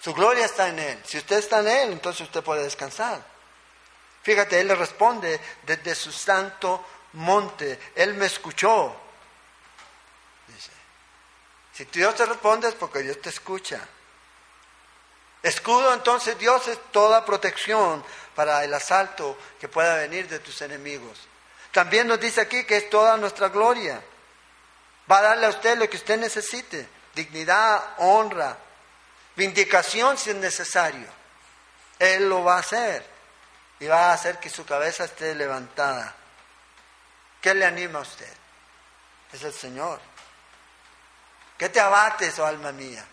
Su 0.00 0.14
gloria 0.14 0.44
está 0.44 0.68
en 0.68 0.78
Él. 0.78 1.02
Si 1.04 1.18
usted 1.18 1.38
está 1.38 1.58
en 1.58 1.68
Él, 1.68 1.92
entonces 1.92 2.22
usted 2.22 2.42
puede 2.42 2.62
descansar. 2.62 3.20
Fíjate, 4.22 4.60
Él 4.60 4.76
responde 4.76 5.40
desde 5.64 5.94
su 5.94 6.12
santo 6.12 6.84
monte. 7.14 7.78
Él 7.94 8.14
me 8.14 8.26
escuchó. 8.26 8.94
Dice. 10.46 10.70
Si 11.74 11.84
Dios 11.86 12.14
te 12.14 12.24
responde 12.24 12.68
es 12.68 12.74
porque 12.74 13.00
Dios 13.00 13.20
te 13.20 13.30
escucha. 13.30 13.80
Escudo 15.42 15.92
entonces 15.92 16.38
Dios 16.38 16.68
es 16.68 16.78
toda 16.92 17.24
protección 17.24 18.04
para 18.36 18.62
el 18.62 18.72
asalto 18.72 19.36
que 19.60 19.68
pueda 19.68 19.96
venir 19.96 20.28
de 20.28 20.38
tus 20.38 20.62
enemigos. 20.62 21.18
También 21.72 22.06
nos 22.06 22.20
dice 22.20 22.40
aquí 22.40 22.64
que 22.64 22.76
es 22.76 22.90
toda 22.90 23.16
nuestra 23.16 23.48
gloria. 23.48 24.00
Va 25.10 25.18
a 25.18 25.22
darle 25.22 25.46
a 25.46 25.50
usted 25.50 25.76
lo 25.78 25.90
que 25.90 25.96
usted 25.96 26.16
necesite. 26.16 26.88
Dignidad, 27.14 27.94
honra, 27.98 28.56
vindicación 29.34 30.16
si 30.16 30.30
es 30.30 30.36
necesario. 30.36 31.08
Él 31.98 32.28
lo 32.28 32.44
va 32.44 32.56
a 32.56 32.60
hacer 32.60 33.11
y 33.82 33.88
va 33.88 34.10
a 34.10 34.12
hacer 34.12 34.38
que 34.38 34.48
su 34.48 34.64
cabeza 34.64 35.06
esté 35.06 35.34
levantada. 35.34 36.14
¿Qué 37.40 37.52
le 37.52 37.64
anima 37.64 37.98
a 37.98 38.02
usted? 38.02 38.32
Es 39.32 39.42
el 39.42 39.52
Señor. 39.52 39.98
¿Qué 41.58 41.68
te 41.68 41.80
abate, 41.80 42.32
oh 42.38 42.44
alma 42.44 42.70
mía? 42.70 43.04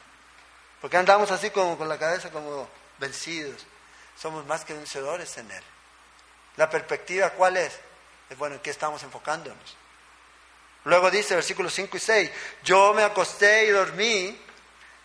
Porque 0.79 0.97
andamos 0.97 1.31
así 1.31 1.49
como 1.49 1.75
con 1.75 1.89
la 1.89 1.97
cabeza 1.97 2.29
como 2.29 2.69
vencidos. 2.99 3.65
Somos 4.15 4.45
más 4.45 4.63
que 4.63 4.75
vencedores 4.75 5.35
en 5.39 5.49
Él. 5.49 5.63
La 6.55 6.69
perspectiva, 6.69 7.31
¿cuál 7.31 7.57
es? 7.57 7.79
Es 8.29 8.37
bueno, 8.37 8.57
¿en 8.57 8.61
qué 8.61 8.69
estamos 8.69 9.01
enfocándonos? 9.01 9.75
Luego 10.83 11.09
dice, 11.09 11.33
versículos 11.33 11.73
5 11.73 11.97
y 11.97 11.99
6, 11.99 12.31
yo 12.61 12.93
me 12.93 13.01
acosté 13.01 13.65
y 13.65 13.69
dormí 13.71 14.39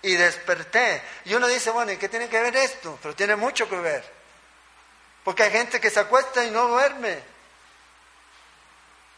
y 0.02 0.12
desperté. 0.14 1.02
Y 1.24 1.32
uno 1.32 1.48
dice, 1.48 1.70
bueno, 1.70 1.90
¿y 1.90 1.96
qué 1.96 2.10
tiene 2.10 2.28
que 2.28 2.42
ver 2.42 2.54
esto? 2.54 2.98
Pero 3.00 3.16
tiene 3.16 3.34
mucho 3.34 3.66
que 3.66 3.76
ver. 3.76 4.13
Porque 5.24 5.42
hay 5.44 5.50
gente 5.50 5.80
que 5.80 5.90
se 5.90 6.00
acuesta 6.00 6.44
y 6.44 6.50
no 6.50 6.68
duerme. 6.68 7.22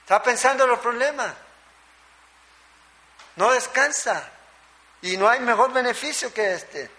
Está 0.03 0.23
pensando 0.23 0.65
en 0.65 0.71
los 0.71 0.79
problemas. 0.79 1.35
No 3.35 3.53
descansa. 3.53 4.31
Y 5.03 5.17
no 5.17 5.29
hay 5.29 5.41
mejor 5.41 5.73
beneficio 5.73 6.33
que 6.33 6.55
este. 6.55 6.91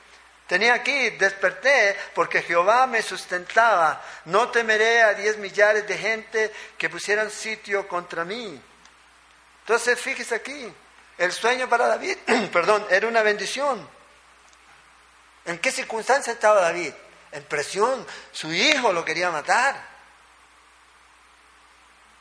Tenía 0.45 0.73
aquí, 0.75 1.11
desperté 1.11 1.97
porque 2.13 2.41
Jehová 2.41 2.85
me 2.85 3.01
sustentaba. 3.01 4.01
No 4.25 4.49
temeré 4.49 5.01
a 5.03 5.13
diez 5.13 5.37
millares 5.37 5.87
de 5.87 5.97
gente 5.97 6.53
que 6.77 6.89
pusieran 6.89 7.31
sitio 7.31 7.87
contra 7.87 8.25
mí. 8.25 8.61
Entonces, 9.61 9.99
fíjese 9.99 10.35
aquí, 10.35 10.73
el 11.17 11.33
sueño 11.33 11.67
para 11.67 11.87
David, 11.87 12.17
perdón, 12.53 12.85
era 12.89 13.07
una 13.07 13.21
bendición. 13.23 13.87
¿En 15.45 15.59
qué 15.59 15.71
circunstancia 15.71 16.33
estaba 16.33 16.61
David? 16.61 16.93
En 17.37 17.43
presión. 17.43 18.05
Su 18.31 18.51
hijo 18.51 18.91
lo 18.91 19.05
quería 19.05 19.29
matar. 19.29 19.79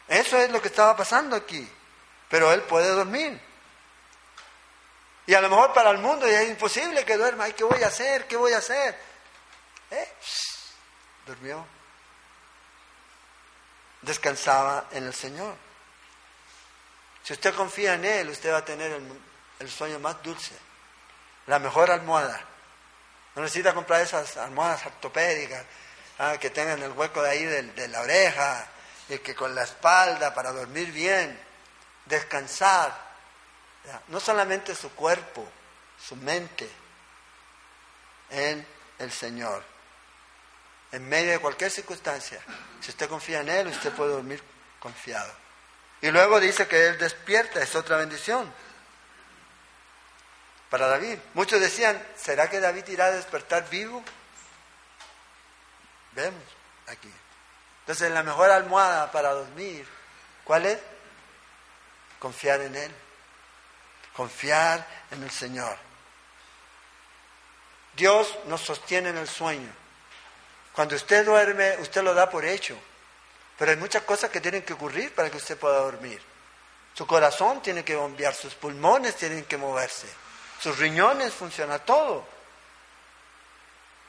Eso 0.09 0.37
es 0.37 0.51
lo 0.51 0.61
que 0.61 0.69
estaba 0.69 0.95
pasando 0.95 1.35
aquí. 1.35 1.67
Pero 2.29 2.53
él 2.53 2.61
puede 2.63 2.89
dormir. 2.91 3.41
Y 5.27 5.33
a 5.33 5.41
lo 5.41 5.49
mejor 5.49 5.73
para 5.73 5.91
el 5.91 5.99
mundo 5.99 6.27
es 6.27 6.49
imposible 6.51 7.03
que 7.07 7.17
duerma. 7.17 7.45
Ay, 7.45 7.55
¿qué 7.55 7.65
voy 7.65 7.83
a 7.83 7.87
hacer? 7.87 8.27
¿Qué 8.27 8.37
voy 8.37 8.53
a 8.53 8.59
hacer? 8.59 8.95
¿Eh? 9.91 10.13
Durmió. 11.25 11.67
Descansaba 14.03 14.89
en 14.91 15.07
el 15.07 15.15
Señor. 15.15 15.57
Si 17.23 17.33
usted 17.33 17.55
confía 17.55 17.95
en 17.95 18.05
Él, 18.05 18.29
usted 18.29 18.53
va 18.53 18.59
a 18.59 18.65
tener 18.67 19.01
el, 19.59 19.71
sueño 19.71 19.99
más 19.99 20.23
dulce, 20.23 20.55
la 21.47 21.59
mejor 21.59 21.91
almohada. 21.91 22.45
No 23.37 23.43
necesita 23.43 23.75
comprar 23.75 24.01
esas 24.01 24.37
almohadas 24.39 24.87
ortopédicas 24.87 25.65
ah, 26.19 26.37
que 26.41 26.51
tengan 26.51 26.83
el 26.83 26.93
hueco 26.93 27.23
de 27.23 27.31
ahí 27.31 27.45
de, 27.45 27.63
de 27.63 27.89
la 27.89 28.01
oreja 28.01 28.67
y 29.09 29.19
que 29.19 29.35
con 29.35 29.55
la 29.55 29.63
espalda 29.63 30.35
para 30.35 30.51
dormir 30.53 30.91
bien, 30.91 31.39
descansar 32.07 33.07
no 34.09 34.21
solamente 34.21 34.75
su 34.75 34.91
cuerpo, 34.91 35.49
su 36.05 36.17
mente 36.17 36.69
en 38.31 38.67
el 38.99 39.13
Señor. 39.13 39.63
En 40.93 41.09
medio 41.09 41.33
de 41.33 41.39
cualquier 41.39 41.71
circunstancia, 41.71 42.41
si 42.81 42.91
usted 42.91 43.09
confía 43.09 43.41
en 43.41 43.49
Él, 43.49 43.69
usted 43.69 43.93
puede 43.93 44.13
dormir 44.13 44.43
confiado. 44.81 45.33
Y 46.01 46.11
luego 46.11 46.41
dice 46.41 46.67
que 46.67 46.89
Él 46.89 46.99
despierta, 46.99 47.61
es 47.63 47.75
otra 47.75 47.97
bendición 47.97 48.53
para 50.71 50.87
David. 50.89 51.19
Muchos 51.35 51.61
decían, 51.61 52.03
¿será 52.17 52.51
que 52.51 52.61
David 52.61 52.87
irá 52.89 53.07
a 53.07 53.13
despertar 53.13 53.69
vivo? 53.71 54.03
Vemos 56.13 56.43
aquí. 56.87 57.13
Entonces, 57.81 58.11
la 58.11 58.23
mejor 58.23 58.51
almohada 58.51 59.13
para 59.13 59.33
dormir, 59.33 59.87
¿cuál 60.45 60.67
es? 60.67 60.79
Confiar 62.19 62.61
en 62.63 62.75
Él 62.75 62.93
confiar 64.17 64.87
en 65.11 65.23
el 65.23 65.31
Señor. 65.31 65.77
Dios 67.95 68.35
nos 68.47 68.63
sostiene 68.63 69.11
en 69.11 69.19
el 69.19 69.29
sueño. 69.29 69.71
Cuando 70.73 70.97
usted 70.97 71.25
duerme, 71.25 71.77
usted 71.81 72.03
lo 72.03 72.15
da 72.15 72.29
por 72.29 72.45
hecho. 72.45 72.79
Pero 73.59 73.71
hay 73.71 73.77
muchas 73.77 74.03
cosas 74.03 74.31
que 74.31 74.41
tienen 74.41 74.63
que 74.63 74.73
ocurrir 74.73 75.15
para 75.15 75.31
que 75.31 75.37
usted 75.37 75.59
pueda 75.59 75.79
dormir. 75.79 76.21
Su 76.95 77.07
corazón 77.07 77.63
tiene 77.63 77.85
que 77.85 77.95
bombear, 77.95 78.35
sus 78.35 78.55
pulmones 78.55 79.17
tienen 79.17 79.45
que 79.45 79.59
moverse, 79.59 80.09
sus 80.61 80.79
riñones 80.79 81.33
funciona 81.33 81.79
todo. 81.79 82.25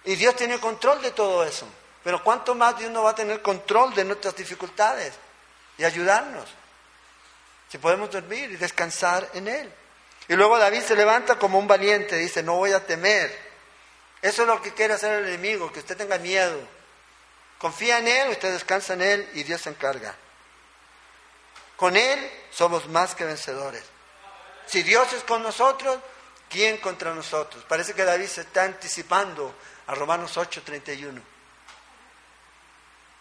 Y 0.06 0.16
Dios 0.16 0.36
tiene 0.36 0.60
control 0.60 1.02
de 1.02 1.12
todo 1.12 1.44
eso. 1.44 1.68
Pero 2.04 2.24
¿cuánto 2.24 2.56
más 2.56 2.78
Dios 2.78 2.92
no 2.92 3.04
va 3.04 3.12
a 3.12 3.16
tener 3.16 3.42
control 3.42 3.94
de 3.94 4.06
nuestras 4.06 4.36
dificultades 4.36 5.14
y 5.78 5.84
ayudarnos? 5.84 6.48
Si 7.70 7.78
podemos 7.78 8.10
dormir 8.10 8.52
y 8.52 8.56
descansar 8.56 9.30
en 9.34 9.50
Él. 9.50 9.74
Y 10.30 10.36
luego 10.36 10.58
David 10.58 10.82
se 10.82 10.96
levanta 10.96 11.38
como 11.38 11.60
un 11.60 11.68
valiente, 11.68 12.16
dice, 12.16 12.44
no 12.44 12.56
voy 12.56 12.72
a 12.72 12.86
temer. 12.86 13.48
Eso 14.22 14.44
es 14.44 14.48
lo 14.48 14.62
que 14.62 14.74
quiere 14.74 14.94
hacer 14.94 15.20
el 15.20 15.28
enemigo, 15.28 15.72
que 15.72 15.80
usted 15.80 15.98
tenga 15.98 16.18
miedo. 16.18 16.58
Confía 17.58 18.00
en 18.00 18.08
Él, 18.08 18.30
usted 18.30 18.54
descansa 18.54 18.94
en 18.94 19.02
Él 19.02 19.30
y 19.34 19.44
Dios 19.44 19.62
se 19.62 19.70
encarga. 19.70 20.16
Con 21.76 21.96
Él 21.96 22.32
somos 22.52 22.88
más 22.88 23.16
que 23.16 23.26
vencedores. 23.26 23.84
Si 24.66 24.84
Dios 24.84 25.12
es 25.14 25.24
con 25.24 25.44
nosotros, 25.44 26.00
¿quién 26.50 26.78
contra 26.78 27.14
nosotros? 27.14 27.64
Parece 27.66 27.94
que 27.94 28.04
David 28.04 28.28
se 28.28 28.42
está 28.42 28.64
anticipando 28.64 29.54
a 29.88 29.96
Romanos 29.96 30.38
8:31. 30.38 31.22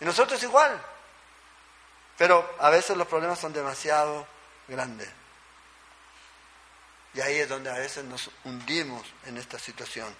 Y 0.00 0.04
nosotros 0.04 0.42
igual. 0.42 0.80
Pero 2.18 2.56
a 2.60 2.70
veces 2.70 2.96
los 2.96 3.06
problemas 3.06 3.38
son 3.38 3.52
demasiado 3.52 4.26
grandes. 4.68 5.08
Y 7.14 7.20
ahí 7.20 7.40
es 7.40 7.48
donde 7.48 7.70
a 7.70 7.78
veces 7.78 8.04
nos 8.04 8.30
hundimos 8.44 9.06
en 9.24 9.38
esta 9.38 9.58
situación. 9.58 10.14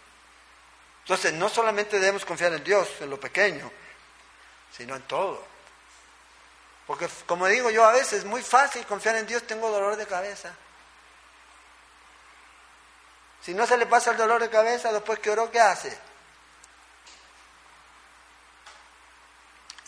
Entonces, 1.02 1.32
no 1.34 1.48
solamente 1.48 2.00
debemos 2.00 2.24
confiar 2.24 2.52
en 2.54 2.64
Dios, 2.64 2.88
en 3.00 3.10
lo 3.10 3.20
pequeño, 3.20 3.70
sino 4.76 4.96
en 4.96 5.02
todo. 5.02 5.46
Porque, 6.86 7.08
como 7.26 7.46
digo 7.46 7.70
yo, 7.70 7.84
a 7.84 7.92
veces 7.92 8.20
es 8.20 8.24
muy 8.24 8.42
fácil 8.42 8.84
confiar 8.86 9.16
en 9.16 9.26
Dios, 9.26 9.46
tengo 9.46 9.70
dolor 9.70 9.96
de 9.96 10.06
cabeza. 10.06 10.54
Si 13.46 13.54
no 13.54 13.64
se 13.64 13.76
le 13.76 13.86
pasa 13.86 14.10
el 14.10 14.16
dolor 14.16 14.42
de 14.42 14.50
cabeza, 14.50 14.92
después 14.92 15.20
que 15.20 15.30
oró, 15.30 15.48
¿qué 15.52 15.60
hace? 15.60 15.96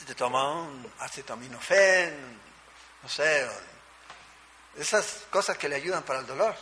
Te 0.06 0.14
toma 0.14 0.48
un 0.48 0.92
acetaminofén, 1.00 2.40
no 3.02 3.08
sé, 3.08 3.50
esas 4.76 5.24
cosas 5.28 5.58
que 5.58 5.68
le 5.68 5.74
ayudan 5.74 6.04
para 6.04 6.20
el 6.20 6.26
dolor. 6.28 6.54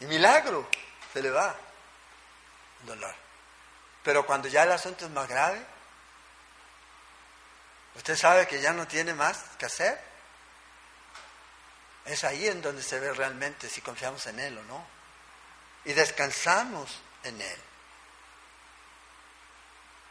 Y 0.00 0.06
milagro, 0.06 0.70
se 1.12 1.20
le 1.20 1.30
va 1.30 1.54
el 2.80 2.86
dolor. 2.86 3.14
Pero 4.02 4.24
cuando 4.24 4.48
ya 4.48 4.62
el 4.62 4.72
asunto 4.72 5.04
es 5.04 5.10
más 5.10 5.28
grave, 5.28 5.62
usted 7.94 8.16
sabe 8.16 8.46
que 8.46 8.62
ya 8.62 8.72
no 8.72 8.88
tiene 8.88 9.12
más 9.12 9.42
que 9.58 9.66
hacer. 9.66 10.00
Es 12.06 12.24
ahí 12.24 12.48
en 12.48 12.62
donde 12.62 12.82
se 12.82 12.98
ve 12.98 13.12
realmente 13.12 13.68
si 13.68 13.82
confiamos 13.82 14.26
en 14.28 14.40
Él 14.40 14.56
o 14.56 14.62
no. 14.62 14.97
Y 15.88 15.94
descansamos 15.94 17.00
en 17.24 17.40
Él. 17.40 17.58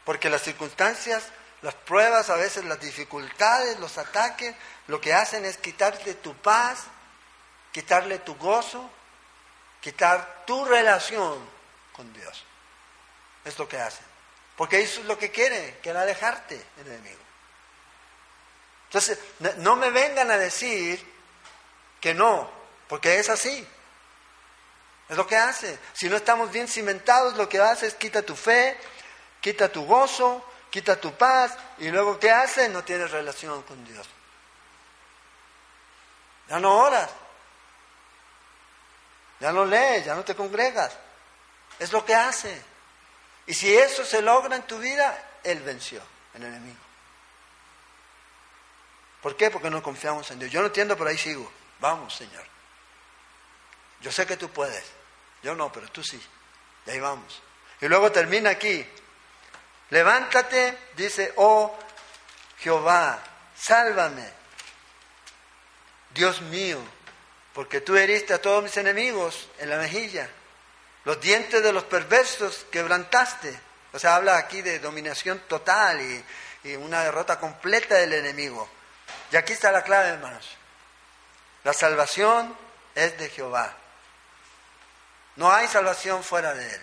Porque 0.04 0.28
las 0.28 0.42
circunstancias, 0.42 1.22
las 1.62 1.74
pruebas, 1.74 2.30
a 2.30 2.34
veces 2.34 2.64
las 2.64 2.80
dificultades, 2.80 3.78
los 3.78 3.96
ataques, 3.96 4.56
lo 4.88 5.00
que 5.00 5.14
hacen 5.14 5.44
es 5.44 5.56
quitarte 5.56 6.14
tu 6.14 6.34
paz, 6.34 6.80
quitarle 7.70 8.18
tu 8.18 8.34
gozo, 8.34 8.90
quitar 9.80 10.42
tu 10.48 10.64
relación 10.64 11.38
con 11.92 12.12
Dios. 12.12 12.44
Es 13.44 13.56
lo 13.56 13.68
que 13.68 13.78
hacen. 13.78 14.04
Porque 14.56 14.80
eso 14.80 15.00
es 15.02 15.06
lo 15.06 15.16
que 15.16 15.30
quiere, 15.30 15.78
quiere 15.80 16.00
alejarte 16.00 16.60
el 16.80 16.88
enemigo. 16.88 17.20
Entonces, 18.86 19.16
no 19.58 19.76
me 19.76 19.90
vengan 19.90 20.28
a 20.32 20.38
decir 20.38 21.06
que 22.00 22.14
no, 22.14 22.50
porque 22.88 23.20
es 23.20 23.28
así. 23.28 23.64
Es 25.08 25.16
lo 25.16 25.26
que 25.26 25.36
hace. 25.36 25.78
Si 25.94 26.08
no 26.08 26.16
estamos 26.16 26.50
bien 26.52 26.68
cimentados, 26.68 27.36
lo 27.36 27.48
que 27.48 27.60
hace 27.60 27.86
es 27.86 27.94
quita 27.94 28.22
tu 28.22 28.36
fe, 28.36 28.78
quita 29.40 29.70
tu 29.70 29.86
gozo, 29.86 30.44
quita 30.70 31.00
tu 31.00 31.12
paz, 31.14 31.56
y 31.78 31.88
luego 31.88 32.18
¿qué 32.18 32.30
hace? 32.30 32.68
No 32.68 32.84
tienes 32.84 33.10
relación 33.10 33.62
con 33.62 33.84
Dios. 33.84 34.06
Ya 36.48 36.58
no 36.58 36.76
oras, 36.78 37.10
ya 39.40 39.52
no 39.52 39.64
lees, 39.64 40.04
ya 40.04 40.14
no 40.14 40.24
te 40.24 40.34
congregas. 40.34 40.96
Es 41.78 41.92
lo 41.92 42.04
que 42.04 42.14
hace. 42.14 42.62
Y 43.46 43.54
si 43.54 43.74
eso 43.76 44.04
se 44.04 44.20
logra 44.20 44.56
en 44.56 44.62
tu 44.62 44.78
vida, 44.78 45.40
Él 45.42 45.60
venció, 45.60 46.02
el 46.34 46.44
enemigo. 46.44 46.78
¿Por 49.22 49.36
qué? 49.36 49.50
Porque 49.50 49.70
no 49.70 49.82
confiamos 49.82 50.30
en 50.30 50.38
Dios. 50.38 50.50
Yo 50.50 50.60
no 50.60 50.66
entiendo, 50.66 50.96
pero 50.96 51.10
ahí 51.10 51.18
sigo. 51.18 51.50
Vamos, 51.80 52.14
Señor. 52.14 52.44
Yo 54.00 54.12
sé 54.12 54.26
que 54.26 54.36
tú 54.36 54.48
puedes. 54.50 54.97
Yo 55.42 55.54
no, 55.54 55.72
pero 55.72 55.88
tú 55.88 56.02
sí. 56.02 56.20
Y 56.86 56.90
ahí 56.90 57.00
vamos. 57.00 57.42
Y 57.80 57.88
luego 57.88 58.10
termina 58.10 58.50
aquí. 58.50 58.86
Levántate, 59.90 60.76
dice, 60.96 61.32
oh 61.36 61.76
Jehová, 62.58 63.18
sálvame. 63.56 64.38
Dios 66.10 66.40
mío, 66.42 66.78
porque 67.52 67.80
tú 67.80 67.96
heriste 67.96 68.34
a 68.34 68.42
todos 68.42 68.62
mis 68.62 68.76
enemigos 68.76 69.48
en 69.58 69.70
la 69.70 69.78
mejilla. 69.78 70.28
Los 71.04 71.20
dientes 71.20 71.62
de 71.62 71.72
los 71.72 71.84
perversos 71.84 72.66
quebrantaste. 72.70 73.58
O 73.92 73.98
sea, 73.98 74.16
habla 74.16 74.36
aquí 74.36 74.60
de 74.62 74.78
dominación 74.78 75.40
total 75.48 76.00
y, 76.00 76.24
una 76.76 77.02
derrota 77.02 77.40
completa 77.40 77.94
del 77.94 78.12
enemigo. 78.12 78.68
Y 79.32 79.36
aquí 79.36 79.54
está 79.54 79.72
la 79.72 79.84
clave, 79.84 80.10
hermanos. 80.10 80.46
La 81.64 81.72
salvación 81.72 82.54
es 82.94 83.16
de 83.16 83.30
Jehová. 83.30 83.74
No 85.38 85.52
hay 85.52 85.68
salvación 85.68 86.24
fuera 86.24 86.52
de 86.52 86.68
Él. 86.68 86.80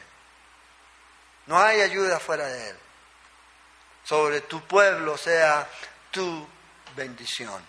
No 1.45 1.59
hay 1.59 1.81
ayuda 1.81 2.21
fuera 2.21 2.47
de 2.47 2.69
Él. 2.69 2.77
Sobre 4.05 4.39
tu 4.39 4.65
pueblo 4.65 5.17
sea 5.17 5.67
tu 6.09 6.47
bendición. 6.95 7.61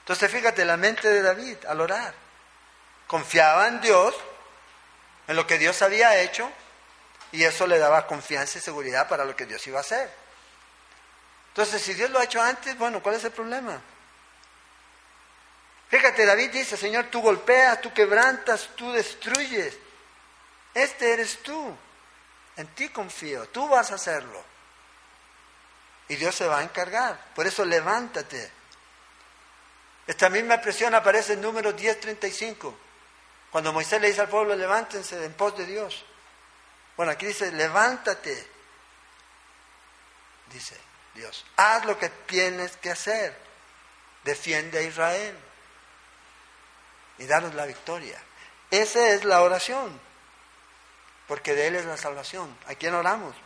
Entonces 0.00 0.30
fíjate 0.30 0.64
la 0.64 0.78
mente 0.78 1.08
de 1.08 1.20
David 1.20 1.58
al 1.68 1.82
orar. 1.82 2.14
Confiaba 3.06 3.68
en 3.68 3.82
Dios, 3.82 4.14
en 5.26 5.36
lo 5.36 5.46
que 5.46 5.58
Dios 5.58 5.82
había 5.82 6.18
hecho, 6.22 6.50
y 7.30 7.44
eso 7.44 7.66
le 7.66 7.78
daba 7.78 8.06
confianza 8.06 8.56
y 8.56 8.62
seguridad 8.62 9.08
para 9.08 9.26
lo 9.26 9.36
que 9.36 9.44
Dios 9.44 9.66
iba 9.66 9.76
a 9.76 9.82
hacer. 9.82 10.10
Entonces, 11.48 11.82
si 11.82 11.92
Dios 11.92 12.08
lo 12.08 12.18
ha 12.18 12.24
hecho 12.24 12.40
antes, 12.40 12.78
bueno, 12.78 13.02
¿cuál 13.02 13.16
es 13.16 13.24
el 13.24 13.32
problema? 13.32 13.78
Fíjate, 15.90 16.24
David 16.24 16.50
dice, 16.50 16.78
Señor, 16.78 17.08
tú 17.10 17.20
golpeas, 17.20 17.82
tú 17.82 17.92
quebrantas, 17.92 18.70
tú 18.74 18.90
destruyes. 18.92 19.76
Este 20.78 21.12
eres 21.12 21.42
tú. 21.42 21.76
En 22.56 22.68
ti 22.68 22.88
confío. 22.90 23.48
Tú 23.48 23.68
vas 23.68 23.90
a 23.90 23.96
hacerlo. 23.96 24.44
Y 26.06 26.14
Dios 26.14 26.34
se 26.36 26.46
va 26.46 26.58
a 26.58 26.62
encargar. 26.62 27.34
Por 27.34 27.48
eso 27.48 27.64
levántate. 27.64 28.52
Esta 30.06 30.28
misma 30.30 30.54
expresión 30.54 30.94
aparece 30.94 31.32
en 31.32 31.40
número 31.40 31.76
10.35. 31.76 32.74
Cuando 33.50 33.72
Moisés 33.72 34.00
le 34.00 34.06
dice 34.06 34.20
al 34.20 34.28
pueblo, 34.28 34.54
levántense 34.54 35.24
en 35.24 35.32
pos 35.34 35.58
de 35.58 35.66
Dios. 35.66 36.04
Bueno, 36.96 37.10
aquí 37.10 37.26
dice, 37.26 37.50
levántate. 37.50 38.48
Dice 40.52 40.76
Dios, 41.14 41.44
haz 41.56 41.84
lo 41.86 41.98
que 41.98 42.08
tienes 42.08 42.76
que 42.76 42.92
hacer. 42.92 43.36
Defiende 44.22 44.78
a 44.78 44.82
Israel. 44.82 45.36
Y 47.18 47.26
danos 47.26 47.54
la 47.54 47.66
victoria. 47.66 48.22
Esa 48.70 49.08
es 49.08 49.24
la 49.24 49.42
oración 49.42 50.07
porque 51.28 51.54
de 51.54 51.68
Él 51.68 51.76
es 51.76 51.84
la 51.84 51.98
salvación. 51.98 52.56
¿A 52.66 52.74
quién 52.74 52.94
oramos? 52.94 53.36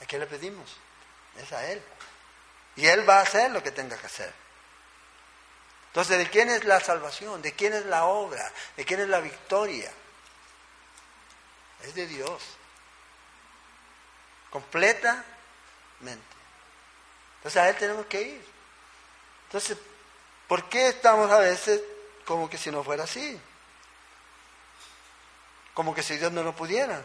¿A 0.00 0.04
quién 0.04 0.20
le 0.20 0.26
pedimos? 0.26 0.76
Es 1.38 1.50
a 1.52 1.66
Él. 1.66 1.82
Y 2.76 2.86
Él 2.86 3.08
va 3.08 3.18
a 3.18 3.22
hacer 3.22 3.50
lo 3.50 3.62
que 3.62 3.72
tenga 3.72 3.96
que 3.96 4.06
hacer. 4.06 4.32
Entonces, 5.88 6.18
¿de 6.18 6.28
quién 6.28 6.50
es 6.50 6.64
la 6.64 6.78
salvación? 6.78 7.42
¿De 7.42 7.52
quién 7.52 7.72
es 7.72 7.86
la 7.86 8.04
obra? 8.04 8.52
¿De 8.76 8.84
quién 8.84 9.00
es 9.00 9.08
la 9.08 9.20
victoria? 9.20 9.90
Es 11.82 11.94
de 11.94 12.06
Dios. 12.06 12.42
Completamente. 14.50 15.24
Entonces 17.38 17.62
a 17.62 17.68
Él 17.70 17.76
tenemos 17.76 18.06
que 18.06 18.20
ir. 18.20 18.44
Entonces, 19.46 19.78
¿por 20.46 20.68
qué 20.68 20.88
estamos 20.88 21.30
a 21.30 21.38
veces 21.38 21.80
como 22.26 22.50
que 22.50 22.58
si 22.58 22.70
no 22.70 22.84
fuera 22.84 23.04
así? 23.04 23.40
Como 25.74 25.94
que 25.94 26.02
si 26.02 26.16
Dios 26.16 26.32
no 26.32 26.42
lo 26.42 26.54
pudiera. 26.54 27.02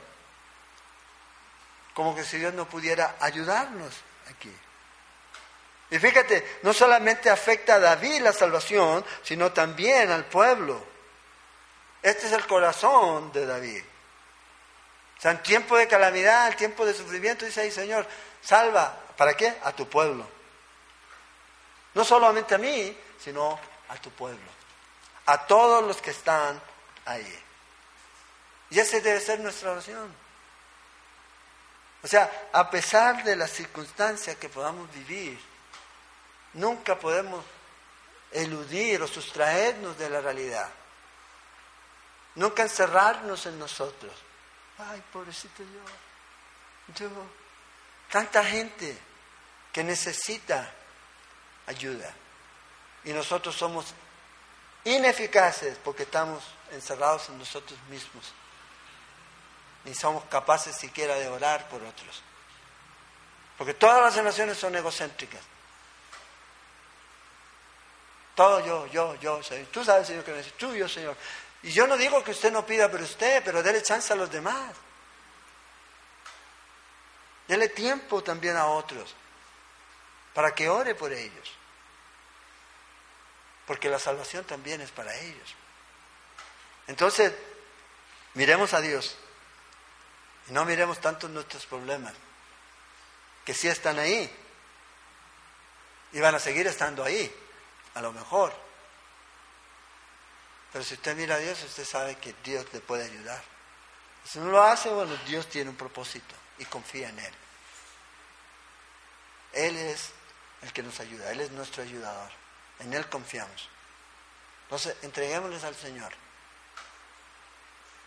Como 1.94 2.16
que 2.16 2.24
si 2.24 2.38
Dios 2.38 2.54
no 2.54 2.68
pudiera 2.68 3.16
ayudarnos 3.20 3.94
aquí. 4.30 4.54
Y 5.92 6.00
fíjate, 6.00 6.60
no 6.64 6.74
solamente 6.74 7.30
afecta 7.30 7.76
a 7.76 7.80
David 7.80 8.22
la 8.22 8.34
salvación, 8.34 9.06
sino 9.24 9.52
también 9.52 10.12
al 10.12 10.26
pueblo. 10.26 10.84
Este 12.02 12.28
es 12.28 12.34
el 12.34 12.46
corazón 12.48 13.32
de 13.32 13.46
David. 13.46 13.84
O 15.18 15.22
sea, 15.22 15.32
en 15.32 15.42
tiempo 15.42 15.78
de 15.78 15.88
calamidad, 15.88 16.50
en 16.50 16.58
tiempo 16.58 16.86
de 16.86 16.94
sufrimiento, 16.94 17.46
dice 17.46 17.62
ahí, 17.62 17.72
Señor, 17.72 18.06
salva. 18.42 18.98
¿Para 19.16 19.36
qué? 19.36 19.56
A 19.64 19.72
tu 19.72 19.88
pueblo. 19.88 20.28
No 21.94 22.04
solamente 22.04 22.56
a 22.56 22.58
mí, 22.58 22.98
sino 23.20 23.58
a 23.88 23.96
tu 23.96 24.12
pueblo. 24.12 24.52
A 25.28 25.48
todos 25.48 25.84
los 25.84 26.02
que 26.02 26.12
están 26.12 26.62
ahí. 27.06 27.44
Y 28.70 28.80
esa 28.80 29.00
debe 29.00 29.20
ser 29.20 29.40
nuestra 29.40 29.72
oración. 29.72 30.14
O 32.04 32.08
sea, 32.08 32.50
a 32.54 32.70
pesar 32.70 33.24
de 33.24 33.36
las 33.36 33.52
circunstancias 33.52 34.38
que 34.38 34.50
podamos 34.50 34.92
vivir, 34.94 35.40
nunca 36.54 36.98
podemos 36.98 37.44
eludir 38.32 39.02
o 39.02 39.08
sustraernos 39.08 39.98
de 39.98 40.10
la 40.10 40.22
realidad. 40.22 40.70
Nunca 42.36 42.64
encerrarnos 42.64 43.46
en 43.46 43.58
nosotros. 43.58 44.14
Ay, 44.78 45.02
pobrecito 45.12 45.64
yo. 45.64 47.04
Yo. 47.08 47.10
Tanta 48.12 48.44
gente 48.44 48.98
que 49.72 49.84
necesita 49.84 50.72
ayuda. 51.66 52.14
Y 53.04 53.14
nosotros 53.14 53.56
somos 53.56 53.94
ineficaces 54.84 55.78
porque 55.84 56.04
estamos 56.04 56.44
encerrados 56.72 57.30
en 57.30 57.40
nosotros 57.40 57.80
mismos 57.90 58.34
ni 59.86 59.94
somos 59.94 60.24
capaces 60.26 60.76
siquiera 60.76 61.16
de 61.16 61.28
orar 61.28 61.70
por 61.70 61.82
otros. 61.82 62.22
Porque 63.58 63.74
todas 63.74 64.02
las 64.02 64.16
relaciones 64.16 64.58
son 64.58 64.76
egocéntricas. 64.76 65.42
Todo 68.36 68.66
yo, 68.66 68.88
yo, 68.88 69.16
yo, 69.16 69.42
Señor. 69.42 69.68
Tú 69.68 69.84
sabes, 69.84 70.08
Señor, 70.08 70.26
que 70.26 70.32
me 70.32 70.40
dice, 70.40 70.52
tú, 70.52 70.76
yo, 70.76 70.90
Señor. 70.90 71.16
Y 71.64 71.72
yo 71.72 71.88
no 71.88 71.96
digo 71.96 72.24
que 72.24 72.32
usted 72.32 72.52
no 72.52 72.66
pida 72.66 72.92
por 72.92 73.02
usted, 73.02 73.42
pero 73.46 73.64
déle 73.64 73.82
chance 73.82 74.12
a 74.12 74.16
los 74.16 74.30
demás. 74.30 74.76
Dele 77.48 77.70
tiempo 77.70 78.24
también 78.24 78.58
a 78.58 78.68
otros 78.68 79.16
para 80.34 80.54
que 80.54 80.68
ore 80.68 80.96
por 80.96 81.14
ellos. 81.14 81.52
Porque 83.66 83.90
la 83.90 84.00
salvación 84.00 84.44
también 84.44 84.82
es 84.82 84.92
para 84.92 85.16
ellos. 85.16 85.56
Entonces, 86.88 87.34
miremos 88.34 88.74
a 88.74 88.82
Dios. 88.82 89.18
Y 90.48 90.54
no 90.54 90.66
miremos 90.66 91.00
tanto 91.00 91.28
nuestros 91.28 91.66
problemas, 91.66 92.14
que 93.44 93.54
sí 93.54 93.68
están 93.68 94.00
ahí. 94.00 94.30
Y 96.14 96.20
van 96.20 96.36
a 96.36 96.40
seguir 96.40 96.68
estando 96.68 97.04
ahí, 97.04 97.34
a 97.96 98.02
lo 98.02 98.14
mejor. 98.14 98.54
Pero 100.72 100.84
si 100.84 100.94
usted 100.96 101.16
mira 101.16 101.36
a 101.36 101.40
Dios, 101.40 101.64
usted 101.64 101.86
sabe 101.86 102.16
que 102.18 102.36
Dios 102.44 102.66
le 102.74 102.80
puede 102.80 103.06
ayudar. 103.06 103.44
Si 104.24 104.40
no 104.40 104.46
lo 104.46 104.62
hace, 104.62 104.90
bueno, 104.90 105.16
Dios 105.28 105.48
tiene 105.50 105.70
un 105.70 105.76
propósito 105.76 106.36
y 106.58 106.66
confía 106.66 107.10
en 107.10 107.20
Él. 107.20 107.34
Él 109.54 109.78
es 109.78 110.12
el 110.62 110.74
que 110.74 110.84
nos 110.84 111.00
ayuda, 111.00 111.32
Él 111.32 111.42
es 111.42 111.52
nuestro 111.52 111.84
ayudador. 111.84 112.32
En 112.80 112.94
Él 112.94 113.08
confiamos. 113.08 113.70
Entonces, 114.64 114.96
entreguémosles 115.02 115.64
al 115.64 115.76
Señor 115.76 116.12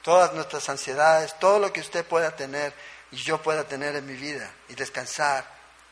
todas 0.03 0.33
nuestras 0.33 0.69
ansiedades, 0.69 1.39
todo 1.39 1.59
lo 1.59 1.73
que 1.73 1.81
usted 1.81 2.05
pueda 2.05 2.35
tener 2.35 2.73
y 3.11 3.17
yo 3.17 3.43
pueda 3.43 3.65
tener 3.65 3.97
en 3.97 4.07
mi 4.07 4.15
vida 4.15 4.51
y 4.69 4.75
descansar 4.75 5.45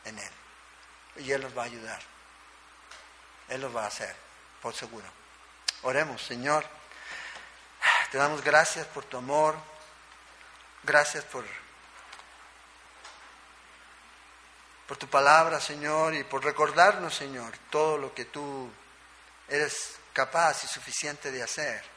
en 0.04 0.18
Él. 0.18 0.30
Y 1.16 1.32
Él 1.32 1.42
nos 1.42 1.56
va 1.56 1.62
a 1.62 1.66
ayudar. 1.66 2.00
Él 3.48 3.60
lo 3.60 3.72
va 3.72 3.84
a 3.84 3.88
hacer, 3.88 4.14
por 4.60 4.74
seguro. 4.74 5.06
Oremos, 5.82 6.22
Señor. 6.22 6.64
Te 8.10 8.18
damos 8.18 8.42
gracias 8.42 8.86
por 8.86 9.04
tu 9.04 9.16
amor. 9.16 9.56
Gracias 10.82 11.24
por 11.24 11.44
por 14.86 14.96
tu 14.96 15.08
palabra, 15.08 15.60
Señor, 15.60 16.14
y 16.14 16.22
por 16.22 16.44
recordarnos, 16.44 17.12
Señor, 17.12 17.52
todo 17.70 17.98
lo 17.98 18.14
que 18.14 18.26
tú 18.26 18.70
eres 19.48 19.96
capaz 20.12 20.62
y 20.62 20.68
suficiente 20.68 21.32
de 21.32 21.42
hacer 21.42 21.95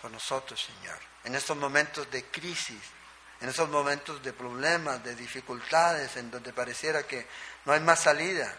por 0.00 0.10
nosotros, 0.10 0.60
Señor. 0.60 0.98
En 1.24 1.34
estos 1.34 1.56
momentos 1.56 2.10
de 2.10 2.24
crisis, 2.26 2.80
en 3.40 3.48
estos 3.48 3.68
momentos 3.68 4.22
de 4.22 4.32
problemas, 4.32 5.02
de 5.02 5.14
dificultades, 5.14 6.16
en 6.16 6.30
donde 6.30 6.52
pareciera 6.52 7.06
que 7.06 7.26
no 7.64 7.72
hay 7.72 7.80
más 7.80 8.00
salida. 8.00 8.54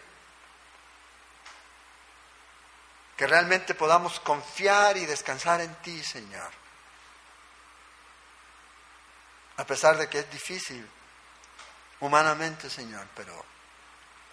Que 3.16 3.26
realmente 3.26 3.74
podamos 3.74 4.18
confiar 4.20 4.96
y 4.96 5.06
descansar 5.06 5.60
en 5.60 5.74
ti, 5.76 6.02
Señor. 6.02 6.50
A 9.56 9.66
pesar 9.66 9.96
de 9.96 10.08
que 10.08 10.20
es 10.20 10.30
difícil 10.30 10.88
humanamente, 12.00 12.68
Señor, 12.68 13.06
pero 13.14 13.44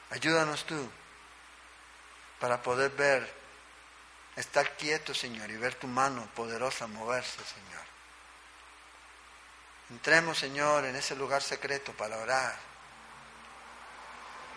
ayúdanos 0.10 0.66
tú 0.66 0.89
para 2.39 2.62
poder 2.64 2.91
ver, 2.91 3.32
estar 4.40 4.78
quieto, 4.78 5.14
Señor, 5.14 5.52
y 5.52 5.58
ver 5.58 5.76
tu 5.76 5.88
mano 5.88 6.26
poderosa 6.34 6.88
moverse, 6.88 7.44
Señor. 7.44 7.86
Entremos, 9.90 10.38
Señor, 10.38 10.86
en 10.86 10.96
ese 10.96 11.16
lugar 11.16 11.42
secreto 11.42 11.94
para 11.94 12.18
orar 12.18 12.58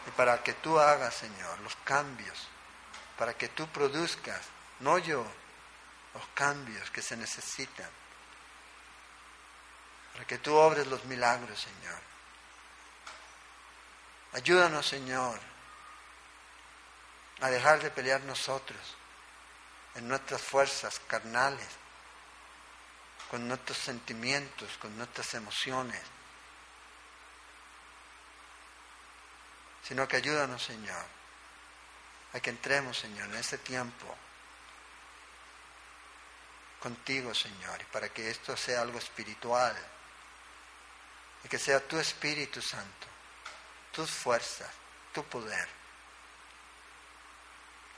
y 0.06 0.10
para 0.12 0.42
que 0.42 0.52
tú 0.54 0.78
hagas, 0.78 1.14
Señor, 1.14 1.58
los 1.60 1.74
cambios, 1.84 2.48
para 3.18 3.34
que 3.34 3.48
tú 3.48 3.66
produzcas, 3.68 4.42
no 4.80 4.98
yo, 4.98 5.26
los 6.14 6.26
cambios 6.34 6.90
que 6.90 7.02
se 7.02 7.16
necesitan, 7.16 7.90
para 10.12 10.26
que 10.26 10.38
tú 10.38 10.54
obres 10.54 10.86
los 10.86 11.04
milagros, 11.06 11.60
Señor. 11.60 12.00
Ayúdanos, 14.34 14.86
Señor, 14.86 15.40
a 17.40 17.50
dejar 17.50 17.82
de 17.82 17.90
pelear 17.90 18.20
nosotros 18.22 18.96
en 19.94 20.08
nuestras 20.08 20.40
fuerzas 20.40 21.00
carnales, 21.06 21.68
con 23.30 23.46
nuestros 23.48 23.78
sentimientos, 23.78 24.76
con 24.78 24.96
nuestras 24.96 25.34
emociones, 25.34 26.00
sino 29.82 30.06
que 30.06 30.16
ayúdanos, 30.16 30.62
Señor, 30.62 31.04
a 32.32 32.40
que 32.40 32.50
entremos, 32.50 32.98
Señor, 32.98 33.28
en 33.28 33.36
este 33.36 33.58
tiempo 33.58 34.16
contigo, 36.80 37.34
Señor, 37.34 37.80
y 37.80 37.84
para 37.86 38.08
que 38.08 38.30
esto 38.30 38.56
sea 38.56 38.82
algo 38.82 38.98
espiritual, 38.98 39.76
y 41.44 41.48
que 41.48 41.58
sea 41.58 41.86
tu 41.86 41.98
Espíritu 41.98 42.62
Santo, 42.62 43.06
tus 43.92 44.10
fuerzas, 44.10 44.70
tu 45.12 45.24
poder 45.24 45.82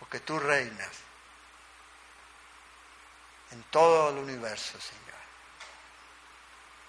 porque 0.05 0.21
tú 0.21 0.39
reinas 0.39 0.91
en 3.51 3.63
todo 3.65 4.11
el 4.11 4.19
universo, 4.19 4.81
Señor. 4.81 5.05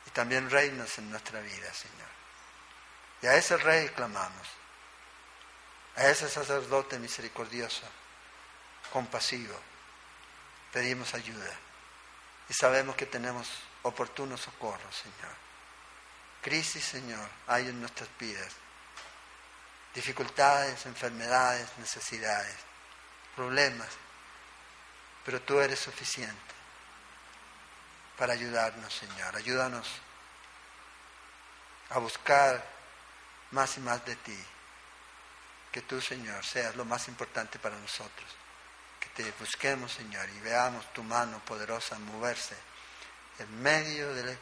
Y 0.08 0.10
también 0.12 0.50
reinas 0.50 0.98
en 0.98 1.10
nuestra 1.10 1.40
vida, 1.42 1.74
Señor. 1.74 2.08
Y 3.22 3.28
a 3.28 3.36
ese 3.36 3.58
rey 3.58 3.90
clamamos, 3.90 4.48
a 5.96 6.08
ese 6.08 6.30
sacerdote 6.30 7.00
misericordioso, 7.00 7.84
compasivo, 8.92 9.60
pedimos 10.72 11.14
ayuda. 11.14 11.52
Y 12.50 12.54
sabemos 12.54 12.96
que 12.96 13.06
tenemos 13.06 13.50
oportuno 13.84 14.38
socorro, 14.38 14.92
Señor. 14.92 15.36
Crisis, 16.42 16.86
Señor, 16.86 17.28
hay 17.48 17.68
en 17.68 17.80
nuestras 17.80 18.10
vidas. 18.20 18.54
Dificultades, 19.94 20.86
enfermedades, 20.86 21.70
necesidades 21.78 22.56
problemas, 23.36 23.90
pero 25.26 25.42
tú 25.42 25.60
eres 25.60 25.80
suficiente 25.80 26.54
para 28.18 28.34
ayudarnos, 28.34 28.94
Señor. 28.94 29.36
Ayúdanos 29.36 29.88
a 31.90 31.98
buscar 31.98 32.64
más 33.52 33.78
y 33.78 33.82
más 33.82 34.06
de 34.06 34.16
ti. 34.18 34.46
Que 35.72 35.82
tú, 35.82 36.00
Señor, 36.00 36.46
seas 36.46 36.76
lo 36.76 36.86
más 36.86 37.08
importante 37.08 37.60
para 37.60 37.78
nosotros. 37.78 38.30
Que 39.00 39.10
te 39.10 39.32
busquemos, 39.40 39.92
Señor, 39.92 40.30
y 40.30 40.40
veamos 40.40 40.94
tu 40.94 41.04
mano 41.04 41.40
poderosa 41.44 42.00
moverse 42.00 42.56
en 43.40 43.62
medio 43.62 44.14
de 44.14 44.38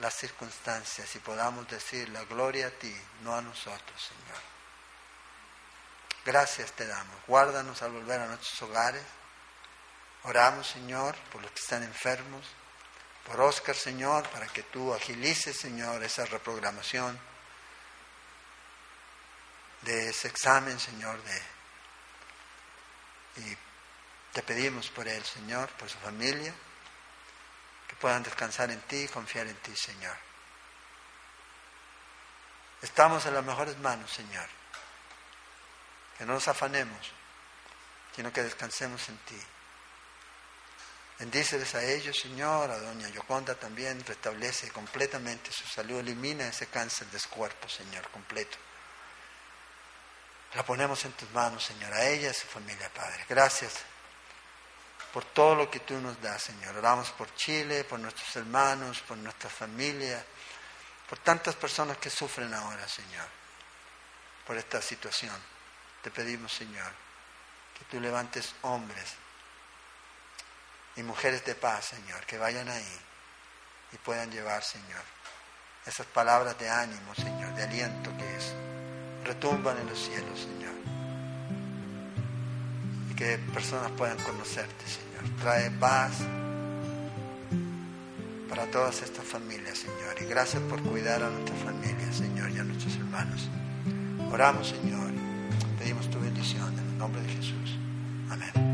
las 0.00 0.14
circunstancias 0.14 1.14
y 1.14 1.18
podamos 1.20 1.68
decir 1.68 2.08
la 2.08 2.24
gloria 2.24 2.66
a 2.66 2.70
ti, 2.70 2.96
no 3.22 3.36
a 3.36 3.42
nosotros, 3.42 4.02
Señor. 4.02 4.42
Gracias 6.24 6.72
te 6.72 6.86
damos. 6.86 7.14
Guárdanos 7.26 7.82
al 7.82 7.92
volver 7.92 8.20
a 8.20 8.26
nuestros 8.26 8.60
hogares. 8.62 9.04
Oramos, 10.24 10.66
Señor, 10.66 11.14
por 11.30 11.42
los 11.42 11.50
que 11.52 11.60
están 11.60 11.82
enfermos. 11.82 12.46
Por 13.26 13.40
Oscar, 13.40 13.74
Señor, 13.74 14.28
para 14.30 14.46
que 14.48 14.62
tú 14.64 14.92
agilices, 14.92 15.58
Señor, 15.58 16.02
esa 16.02 16.26
reprogramación 16.26 17.18
de 19.82 20.10
ese 20.10 20.28
examen, 20.28 20.78
Señor, 20.78 21.22
de 21.22 21.42
y 23.36 23.58
te 24.32 24.42
pedimos 24.42 24.90
por 24.90 25.08
él, 25.08 25.24
Señor, 25.24 25.68
por 25.70 25.88
su 25.88 25.98
familia, 25.98 26.54
que 27.88 27.96
puedan 27.96 28.22
descansar 28.22 28.70
en 28.70 28.80
ti 28.82 29.04
y 29.04 29.08
confiar 29.08 29.46
en 29.46 29.56
ti, 29.56 29.74
Señor. 29.74 30.16
Estamos 32.82 33.24
en 33.26 33.34
las 33.34 33.44
mejores 33.44 33.78
manos, 33.78 34.10
Señor 34.12 34.48
que 36.16 36.24
no 36.24 36.34
nos 36.34 36.48
afanemos, 36.48 37.12
sino 38.14 38.32
que 38.32 38.42
descansemos 38.42 39.08
en 39.08 39.16
ti. 39.18 39.40
Bendíceles 41.24 41.74
a 41.74 41.82
ellos, 41.82 42.18
Señor, 42.20 42.70
a 42.70 42.78
doña 42.78 43.08
Yoconda 43.08 43.54
también, 43.54 44.04
restablece 44.04 44.70
completamente 44.70 45.50
su 45.50 45.66
salud, 45.66 46.00
elimina 46.00 46.46
ese 46.46 46.66
cáncer 46.66 47.06
de 47.06 47.18
su 47.18 47.30
cuerpo, 47.30 47.66
Señor, 47.66 48.06
completo. 48.10 48.58
La 50.52 50.62
ponemos 50.66 51.02
en 51.06 51.12
tus 51.12 51.30
manos, 51.30 51.64
Señor, 51.64 51.94
a 51.94 52.04
ella 52.04 52.26
y 52.26 52.30
a 52.30 52.34
su 52.34 52.46
familia, 52.46 52.90
Padre. 52.92 53.24
Gracias 53.26 53.72
por 55.14 55.24
todo 55.24 55.54
lo 55.54 55.70
que 55.70 55.80
tú 55.80 55.98
nos 55.98 56.20
das, 56.20 56.42
Señor. 56.42 56.76
Oramos 56.76 57.10
por 57.12 57.34
Chile, 57.34 57.84
por 57.84 57.98
nuestros 58.00 58.36
hermanos, 58.36 59.00
por 59.00 59.16
nuestra 59.16 59.48
familia, 59.48 60.22
por 61.08 61.20
tantas 61.20 61.56
personas 61.56 61.96
que 61.96 62.10
sufren 62.10 62.52
ahora, 62.52 62.86
Señor, 62.86 63.28
por 64.46 64.58
esta 64.58 64.82
situación. 64.82 65.42
Te 66.02 66.10
pedimos, 66.10 66.52
Señor, 66.52 66.92
que 67.78 67.86
tú 67.86 67.98
levantes 67.98 68.54
hombres 68.60 69.23
y 70.96 71.02
mujeres 71.02 71.44
de 71.44 71.54
paz, 71.54 71.86
Señor, 71.86 72.24
que 72.26 72.38
vayan 72.38 72.68
ahí 72.68 72.98
y 73.92 73.96
puedan 73.98 74.30
llevar, 74.30 74.62
Señor, 74.62 75.02
esas 75.86 76.06
palabras 76.06 76.58
de 76.58 76.68
ánimo, 76.68 77.14
Señor, 77.14 77.54
de 77.54 77.62
aliento 77.62 78.10
que 78.16 78.36
es, 78.36 78.54
retumban 79.24 79.78
en 79.78 79.86
los 79.86 79.98
cielos, 79.98 80.40
Señor. 80.40 80.74
Y 83.10 83.14
que 83.14 83.38
personas 83.52 83.90
puedan 83.92 84.18
conocerte, 84.18 84.84
Señor. 84.86 85.40
Trae 85.40 85.70
paz 85.72 86.12
para 88.48 88.70
todas 88.70 89.02
estas 89.02 89.24
familias, 89.24 89.78
Señor. 89.78 90.20
Y 90.20 90.24
gracias 90.26 90.62
por 90.62 90.82
cuidar 90.82 91.22
a 91.22 91.28
nuestras 91.28 91.58
familias, 91.62 92.16
Señor, 92.16 92.50
y 92.50 92.58
a 92.58 92.64
nuestros 92.64 92.94
hermanos. 92.96 93.48
Oramos, 94.32 94.68
Señor 94.68 95.04
pedimos 95.84 96.08
tu 96.08 96.18
bendición 96.18 96.72
en 96.72 96.92
el 96.92 96.98
nombre 96.98 97.20
de 97.20 97.28
Jesús. 97.28 97.78
Amén. 98.30 98.73